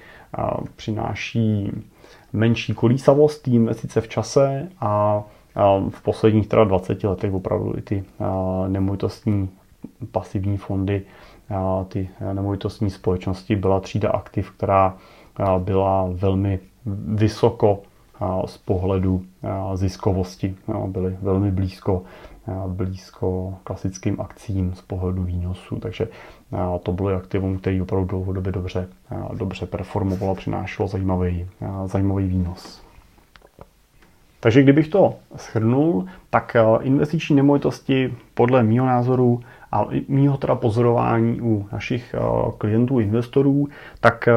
přináší 0.76 1.72
menší 2.32 2.74
kolísavost 2.74 3.42
té 3.42 3.50
investice 3.50 4.00
v 4.00 4.08
čase 4.08 4.68
a 4.80 5.22
v 5.90 6.02
posledních 6.02 6.46
teda 6.48 6.64
20 6.64 7.04
letech 7.04 7.32
opravdu 7.34 7.74
i 7.78 7.82
ty 7.82 8.04
nemovitostní 8.68 9.48
pasivní 10.10 10.56
fondy, 10.56 11.02
ty 11.88 12.08
nemovitostní 12.32 12.90
společnosti 12.90 13.56
byla 13.56 13.80
třída 13.80 14.10
aktiv, 14.10 14.50
která 14.50 14.96
byla 15.58 16.08
velmi 16.12 16.58
vysoko 17.14 17.80
z 18.46 18.58
pohledu 18.58 19.24
ziskovosti. 19.74 20.54
Byly 20.86 21.16
velmi 21.22 21.50
blízko, 21.50 22.02
blízko 22.66 23.54
klasickým 23.64 24.20
akcím 24.20 24.74
z 24.74 24.82
pohledu 24.82 25.22
výnosu, 25.22 25.76
takže 25.76 26.08
to 26.82 26.92
bylo 26.92 27.08
aktivum, 27.16 27.58
který 27.58 27.82
opravdu 27.82 28.06
dlouhodobě 28.06 28.52
dobře, 28.52 28.88
dobře 29.34 29.66
performovalo, 29.66 30.34
přinášelo 30.34 30.88
zajímavý, 30.88 31.46
zajímavý 31.86 32.26
výnos. 32.26 32.82
Takže 34.40 34.62
kdybych 34.62 34.88
to 34.88 35.14
shrnul, 35.38 36.06
tak 36.30 36.56
investiční 36.80 37.36
nemovitosti 37.36 38.14
podle 38.34 38.62
mého 38.62 38.86
názoru 38.86 39.40
a 39.72 39.86
mýho 40.08 40.36
teda 40.36 40.54
pozorování 40.54 41.40
u 41.40 41.66
našich 41.72 42.14
klientů, 42.58 43.00
investorů, 43.00 43.68
tak 44.00 44.28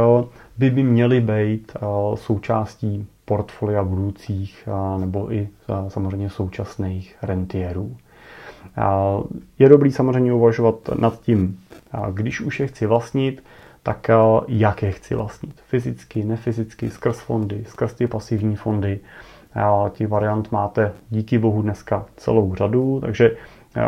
by 0.57 0.69
by 0.69 0.83
měly 0.83 1.21
být 1.21 1.71
součástí 2.15 3.07
portfolia 3.25 3.83
budoucích 3.83 4.69
nebo 4.99 5.33
i 5.33 5.49
samozřejmě 5.87 6.29
současných 6.29 7.15
rentierů. 7.21 7.97
Je 9.59 9.69
dobrý 9.69 9.91
samozřejmě 9.91 10.33
uvažovat 10.33 10.75
nad 10.99 11.21
tím, 11.21 11.59
když 12.11 12.41
už 12.41 12.59
je 12.59 12.67
chci 12.67 12.85
vlastnit, 12.85 13.43
tak 13.83 14.07
jak 14.47 14.83
je 14.83 14.91
chci 14.91 15.15
vlastnit. 15.15 15.61
Fyzicky, 15.67 16.23
nefyzicky, 16.23 16.89
skrz 16.89 17.19
fondy, 17.19 17.65
skrz 17.67 17.93
ty 17.93 18.07
pasivní 18.07 18.55
fondy. 18.55 18.99
Těch 19.91 20.07
variant 20.07 20.51
máte 20.51 20.93
díky 21.09 21.37
bohu 21.37 21.61
dneska 21.61 22.05
celou 22.17 22.55
řadu, 22.55 22.99
takže 23.01 23.31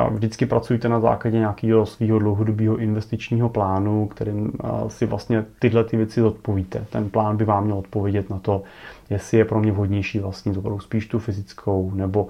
Vždycky 0.09 0.45
pracujte 0.45 0.89
na 0.89 0.99
základě 0.99 1.39
nějakého 1.39 1.85
svého 1.85 2.19
dlouhodobého 2.19 2.77
investičního 2.77 3.49
plánu, 3.49 4.07
kterým 4.07 4.51
si 4.87 5.05
vlastně 5.05 5.45
tyhle 5.59 5.83
ty 5.83 5.97
věci 5.97 6.21
odpovíte. 6.21 6.85
Ten 6.89 7.09
plán 7.09 7.37
by 7.37 7.45
vám 7.45 7.63
měl 7.63 7.77
odpovědět 7.77 8.29
na 8.29 8.39
to, 8.39 8.63
jestli 9.09 9.37
je 9.37 9.45
pro 9.45 9.59
mě 9.59 9.71
vhodnější 9.71 10.19
vlastně 10.19 10.51
opravdu 10.51 10.79
spíš 10.79 11.07
tu 11.07 11.19
fyzickou 11.19 11.91
nebo 11.93 12.27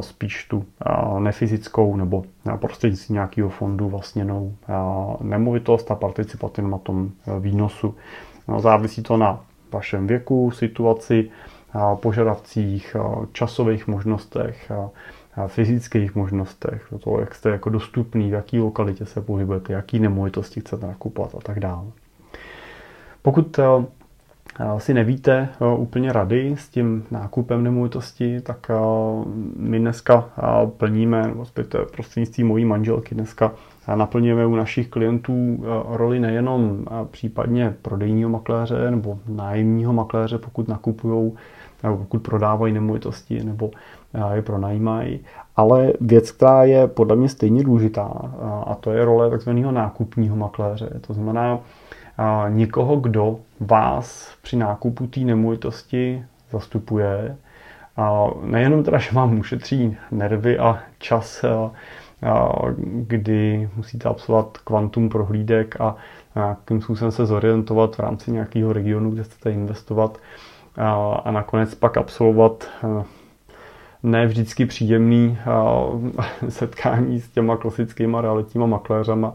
spíš 0.00 0.44
tu 0.44 0.64
nefyzickou 1.18 1.96
nebo 1.96 2.24
prostřednictvím 2.56 3.14
nějakého 3.14 3.48
fondu 3.48 3.88
vlastněnou 3.88 4.54
nemovitost 5.20 5.90
a 5.90 5.94
participovat 5.94 6.58
na 6.58 6.78
tom 6.78 7.10
výnosu. 7.40 7.94
No, 8.48 8.60
závisí 8.60 9.02
to 9.02 9.16
na 9.16 9.40
vašem 9.72 10.06
věku, 10.06 10.50
situaci, 10.50 11.30
požadavcích, 11.94 12.96
časových 13.32 13.86
možnostech, 13.86 14.72
fyzických 15.46 16.14
možnostech, 16.14 16.86
toho, 17.00 17.20
jak 17.20 17.34
jste 17.34 17.50
jako 17.50 17.70
dostupný, 17.70 18.30
v 18.30 18.32
jaký 18.34 18.58
lokalitě 18.60 19.06
se 19.06 19.20
pohybujete, 19.20 19.72
jaký 19.72 19.98
nemovitosti 19.98 20.60
chcete 20.60 20.86
nakupovat 20.86 21.34
a 21.34 21.38
tak 21.40 21.60
dále. 21.60 21.86
Pokud 23.22 23.58
eh, 23.58 23.64
si 24.78 24.94
nevíte 24.94 25.48
eh, 25.52 25.76
úplně 25.76 26.12
rady 26.12 26.54
s 26.58 26.68
tím 26.68 27.04
nákupem 27.10 27.64
nemovitosti, 27.64 28.40
tak 28.40 28.70
eh, 28.70 28.74
my 29.56 29.78
dneska 29.78 30.28
plníme, 30.76 31.22
nebo 31.22 31.46
prostřednictvím 31.92 32.46
mojí 32.46 32.64
manželky 32.64 33.14
dneska 33.14 33.52
naplňujeme 33.94 34.46
u 34.46 34.56
našich 34.56 34.88
klientů 34.88 35.64
roli 35.88 36.20
nejenom 36.20 36.84
případně 37.10 37.74
prodejního 37.82 38.30
makléře 38.30 38.90
nebo 38.90 39.18
nájemního 39.28 39.92
makléře, 39.92 40.38
pokud 40.38 40.68
nakupují 40.68 41.32
nebo 41.82 41.96
pokud 41.96 42.22
prodávají 42.22 42.74
nemovitosti 42.74 43.44
nebo 43.44 43.70
je 44.34 44.42
pronajímají, 44.42 45.20
ale 45.56 45.92
věc, 46.00 46.30
která 46.30 46.64
je 46.64 46.86
podle 46.86 47.16
mě 47.16 47.28
stejně 47.28 47.64
důležitá, 47.64 48.10
a 48.66 48.74
to 48.74 48.92
je 48.92 49.04
role 49.04 49.30
takzvaného 49.30 49.72
nákupního 49.72 50.36
makléře. 50.36 50.90
To 51.06 51.14
znamená 51.14 51.58
někoho, 52.48 52.96
kdo 52.96 53.38
vás 53.60 54.34
při 54.42 54.56
nákupu 54.56 55.06
té 55.06 55.20
nemovitosti 55.20 56.24
zastupuje, 56.50 57.36
a 57.96 58.26
nejenom 58.42 58.84
teda, 58.84 58.98
že 58.98 59.12
vám 59.12 59.38
ušetří 59.38 59.96
nervy 60.10 60.58
a 60.58 60.78
čas, 60.98 61.44
kdy 62.84 63.70
musíte 63.76 64.08
absolvovat 64.08 64.58
kvantum 64.58 65.08
prohlídek 65.08 65.80
a 65.80 65.96
nějakým 66.34 66.82
způsobem 66.82 67.12
se 67.12 67.26
zorientovat 67.26 67.96
v 67.96 68.00
rámci 68.00 68.32
nějakého 68.32 68.72
regionu, 68.72 69.10
kde 69.10 69.22
chcete 69.22 69.50
investovat 69.50 70.18
a 71.24 71.30
nakonec 71.30 71.74
pak 71.74 71.96
absolvovat 71.96 72.68
ne 74.02 74.26
vždycky 74.26 74.66
příjemný 74.66 75.38
setkání 76.48 77.20
s 77.20 77.28
těma 77.28 77.56
klasickýma 77.56 78.20
realitníma 78.20 78.66
makléřama, 78.66 79.34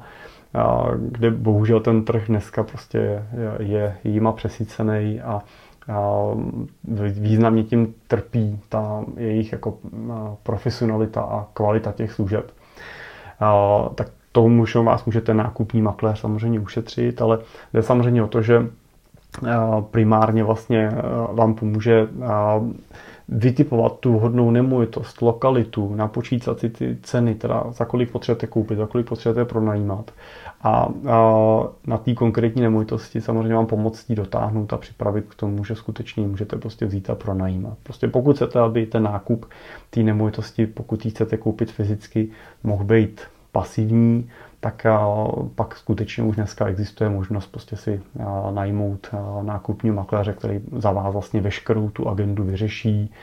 kde 0.97 1.31
bohužel 1.31 1.79
ten 1.79 2.05
trh 2.05 2.27
dneska 2.27 2.63
prostě 2.63 2.97
je, 2.97 3.23
je 3.59 3.97
jima 4.03 4.31
přesycený 4.31 5.21
a, 5.21 5.41
významně 7.09 7.63
tím 7.63 7.93
trpí 8.07 8.59
ta 8.69 9.05
jejich 9.17 9.51
jako 9.51 9.77
profesionalita 10.43 11.21
a 11.21 11.45
kvalita 11.53 11.91
těch 11.91 12.11
služeb. 12.11 12.51
Tak 13.95 14.07
tomu 14.31 14.65
vás 14.83 15.05
může 15.05 15.21
ten 15.21 15.37
nákupní 15.37 15.81
makléř 15.81 16.19
samozřejmě 16.19 16.59
ušetřit, 16.59 17.21
ale 17.21 17.39
jde 17.73 17.83
samozřejmě 17.83 18.23
o 18.23 18.27
to, 18.27 18.41
že 18.41 18.67
primárně 19.91 20.43
vlastně 20.43 20.91
vám 21.33 21.53
pomůže 21.53 22.07
vytipovat 23.29 23.99
tu 23.99 24.13
vhodnou 24.13 24.51
nemovitost, 24.51 25.21
lokalitu, 25.21 25.95
napočítat 25.95 26.59
si 26.59 26.69
ty 26.69 26.97
ceny, 27.01 27.35
teda 27.35 27.63
za 27.71 27.85
kolik 27.85 28.11
potřebujete 28.11 28.47
koupit, 28.47 28.77
za 28.77 28.85
kolik 28.85 29.07
potřebujete 29.07 29.49
pronajímat. 29.49 30.11
A, 30.63 30.87
na 31.87 31.97
té 31.97 32.13
konkrétní 32.13 32.61
nemovitosti 32.61 33.21
samozřejmě 33.21 33.55
vám 33.55 33.65
pomoct 33.65 34.09
jí 34.09 34.15
dotáhnout 34.15 34.73
a 34.73 34.77
připravit 34.77 35.25
k 35.29 35.35
tomu, 35.35 35.63
že 35.63 35.75
skutečně 35.75 36.27
můžete 36.27 36.57
prostě 36.57 36.85
vzít 36.85 37.09
a 37.09 37.15
pronajímat. 37.15 37.77
Prostě 37.83 38.07
pokud 38.07 38.35
chcete, 38.35 38.59
aby 38.59 38.85
ten 38.85 39.03
nákup 39.03 39.45
té 39.89 40.03
nemovitosti, 40.03 40.67
pokud 40.67 41.05
ji 41.05 41.11
chcete 41.11 41.37
koupit 41.37 41.71
fyzicky, 41.71 42.29
mohl 42.63 42.83
být 42.83 43.21
pasivní, 43.51 44.29
tak 44.71 44.85
pak 45.55 45.75
skutečně 45.75 46.23
už 46.23 46.35
dneska 46.35 46.67
existuje 46.67 47.09
možnost 47.09 47.47
prostě 47.47 47.75
si 47.75 48.01
najmout 48.51 49.07
nákupní 49.41 49.91
makléře, 49.91 50.33
který 50.33 50.61
za 50.77 50.91
vás 50.91 51.13
vlastně 51.13 51.41
veškerou 51.41 51.89
tu 51.89 52.07
agendu 52.07 52.43
vyřeší, 52.43 53.13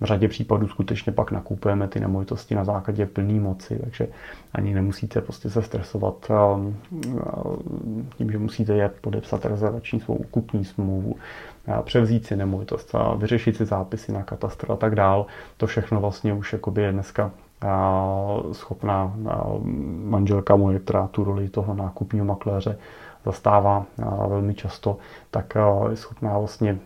v 0.00 0.04
řadě 0.04 0.28
případů 0.28 0.68
skutečně 0.68 1.12
pak 1.12 1.30
nakupujeme 1.30 1.88
ty 1.88 2.00
nemovitosti 2.00 2.54
na 2.54 2.64
základě 2.64 3.06
plné 3.06 3.40
moci, 3.40 3.78
takže 3.82 4.08
ani 4.52 4.74
nemusíte 4.74 5.20
prostě 5.20 5.50
se 5.50 5.62
stresovat 5.62 6.30
tím, 8.16 8.30
že 8.30 8.38
musíte 8.38 8.74
jet 8.74 8.92
podepsat 9.00 9.44
rezervační 9.46 10.00
svou 10.00 10.24
kupní 10.30 10.64
smlouvu, 10.64 11.16
převzít 11.82 12.26
si 12.26 12.36
nemovitost, 12.36 12.94
vyřešit 13.16 13.56
si 13.56 13.64
zápisy 13.64 14.12
na 14.12 14.22
katastr 14.22 14.72
a 14.72 14.76
tak 14.76 14.94
dál. 14.94 15.26
To 15.56 15.66
všechno 15.66 16.00
vlastně 16.00 16.32
už 16.32 16.54
je 16.76 16.92
dneska 16.92 17.30
schopná 18.52 19.12
manželka 20.04 20.56
moje, 20.56 20.78
která 20.78 21.06
tu 21.06 21.24
roli 21.24 21.48
toho 21.48 21.74
nákupního 21.74 22.26
makléře 22.26 22.78
zastává 23.24 23.84
velmi 24.28 24.54
často, 24.54 24.96
tak 25.30 25.54
je 25.90 25.96
schopná 25.96 26.38
vlastně 26.38 26.78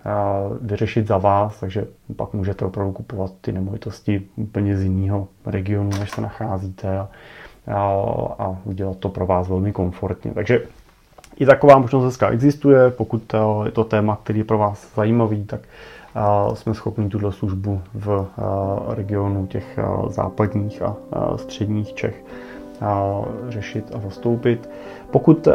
vyřešit 0.61 1.07
za 1.07 1.19
vás, 1.19 1.61
takže 1.61 1.87
pak 2.17 2.33
můžete 2.33 2.65
opravdu 2.65 2.93
kupovat 2.93 3.33
ty 3.41 3.53
nemovitosti 3.53 4.23
úplně 4.37 4.77
z 4.77 4.83
jiného 4.83 5.29
regionu, 5.47 5.91
než 5.99 6.11
se 6.11 6.21
nacházíte 6.21 6.99
a, 6.99 7.09
a 8.39 8.57
udělat 8.65 8.97
to 8.97 9.09
pro 9.09 9.27
vás 9.27 9.49
velmi 9.49 9.73
komfortně. 9.73 10.31
Takže 10.35 10.63
i 11.37 11.47
taková 11.47 11.79
možnost 11.79 12.03
dneska 12.03 12.29
existuje, 12.29 12.91
pokud 12.91 13.35
je 13.65 13.71
to 13.71 13.85
téma, 13.85 14.19
který 14.23 14.39
je 14.39 14.45
pro 14.45 14.59
vás 14.59 14.95
zajímavý, 14.95 15.45
tak 15.45 15.61
jsme 16.55 16.75
schopni 16.75 17.09
tuto 17.09 17.33
službu 17.33 17.81
v 17.95 18.27
regionu 18.89 19.47
těch 19.47 19.79
západních 20.09 20.83
a 20.83 20.97
středních 21.37 21.95
Čech 21.95 22.25
řešit 23.49 23.93
a 23.95 24.01
zastoupit. 24.01 24.71
Pokud 25.11 25.49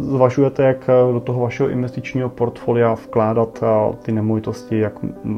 zvažujete, 0.00 0.62
jak 0.62 0.90
do 1.12 1.20
toho 1.20 1.40
vašeho 1.40 1.68
investičního 1.68 2.28
portfolia 2.28 2.94
vkládat 2.94 3.64
ty 4.02 4.12
nemovitosti, 4.12 4.78
jak 4.78 4.92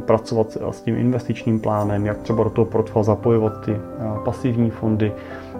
pracovat 0.06 0.56
s 0.70 0.80
tím 0.80 0.96
investičním 0.96 1.60
plánem, 1.60 2.06
jak 2.06 2.18
třeba 2.18 2.44
do 2.44 2.50
toho 2.50 2.64
portfolia 2.64 3.04
zapojovat 3.04 3.60
ty 3.64 3.76
pasivní 4.24 4.70
fondy 4.70 5.12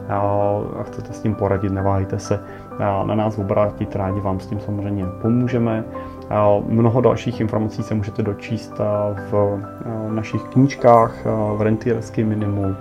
a 0.09 0.83
chcete 0.83 1.13
s 1.13 1.21
tím 1.21 1.35
poradit, 1.35 1.73
neváhejte 1.73 2.19
se 2.19 2.41
na 3.05 3.15
nás 3.15 3.39
obrátit, 3.39 3.97
rádi 3.97 4.21
vám 4.21 4.41
s 4.41 4.47
tím 4.47 4.61
samozřejmě 4.61 5.05
pomůžeme. 5.23 5.85
Mnoho 6.67 7.01
dalších 7.01 7.41
informací 7.41 7.83
se 7.83 7.95
můžete 7.95 8.23
dočíst 8.23 8.79
v 9.31 9.61
našich 10.11 10.43
knížkách, 10.43 11.15
v 11.57 11.63
rentierském 11.63 12.29
minimu, 12.29 12.77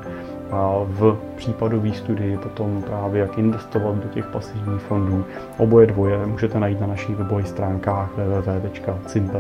v 0.88 1.18
případové 1.36 1.94
studii 1.94 2.38
potom 2.38 2.82
právě 2.82 3.22
jak 3.22 3.38
investovat 3.38 3.96
do 3.96 4.10
těch 4.10 4.28
pasivních 4.28 4.82
fondů. 4.82 5.26
Oboje 5.58 5.88
dvoje 5.88 6.26
můžete 6.26 6.60
najít 6.60 6.82
na 6.82 6.88
našich 6.88 7.16
webových 7.16 7.48
stránkách 7.48 8.10
www.cimpel.cz. 8.18 9.32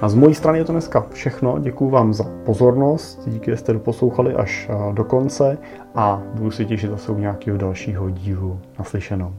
A 0.00 0.08
z 0.08 0.14
mojí 0.14 0.34
strany 0.34 0.58
je 0.58 0.64
to 0.64 0.72
dneska 0.72 1.06
všechno. 1.12 1.58
Děkuji 1.58 1.90
vám 1.90 2.14
za 2.14 2.24
pozornost, 2.44 3.22
díky, 3.26 3.50
že 3.50 3.56
jste 3.56 3.72
doposlouchali 3.72 4.34
až 4.34 4.70
do 4.92 5.04
konce 5.04 5.58
a 5.94 6.22
budu 6.34 6.50
se 6.50 6.64
těšit 6.64 6.90
zase 6.90 7.12
u 7.12 7.18
nějakého 7.18 7.58
dalšího 7.58 8.10
dílu 8.10 8.60
naslyšenou. 8.78 9.32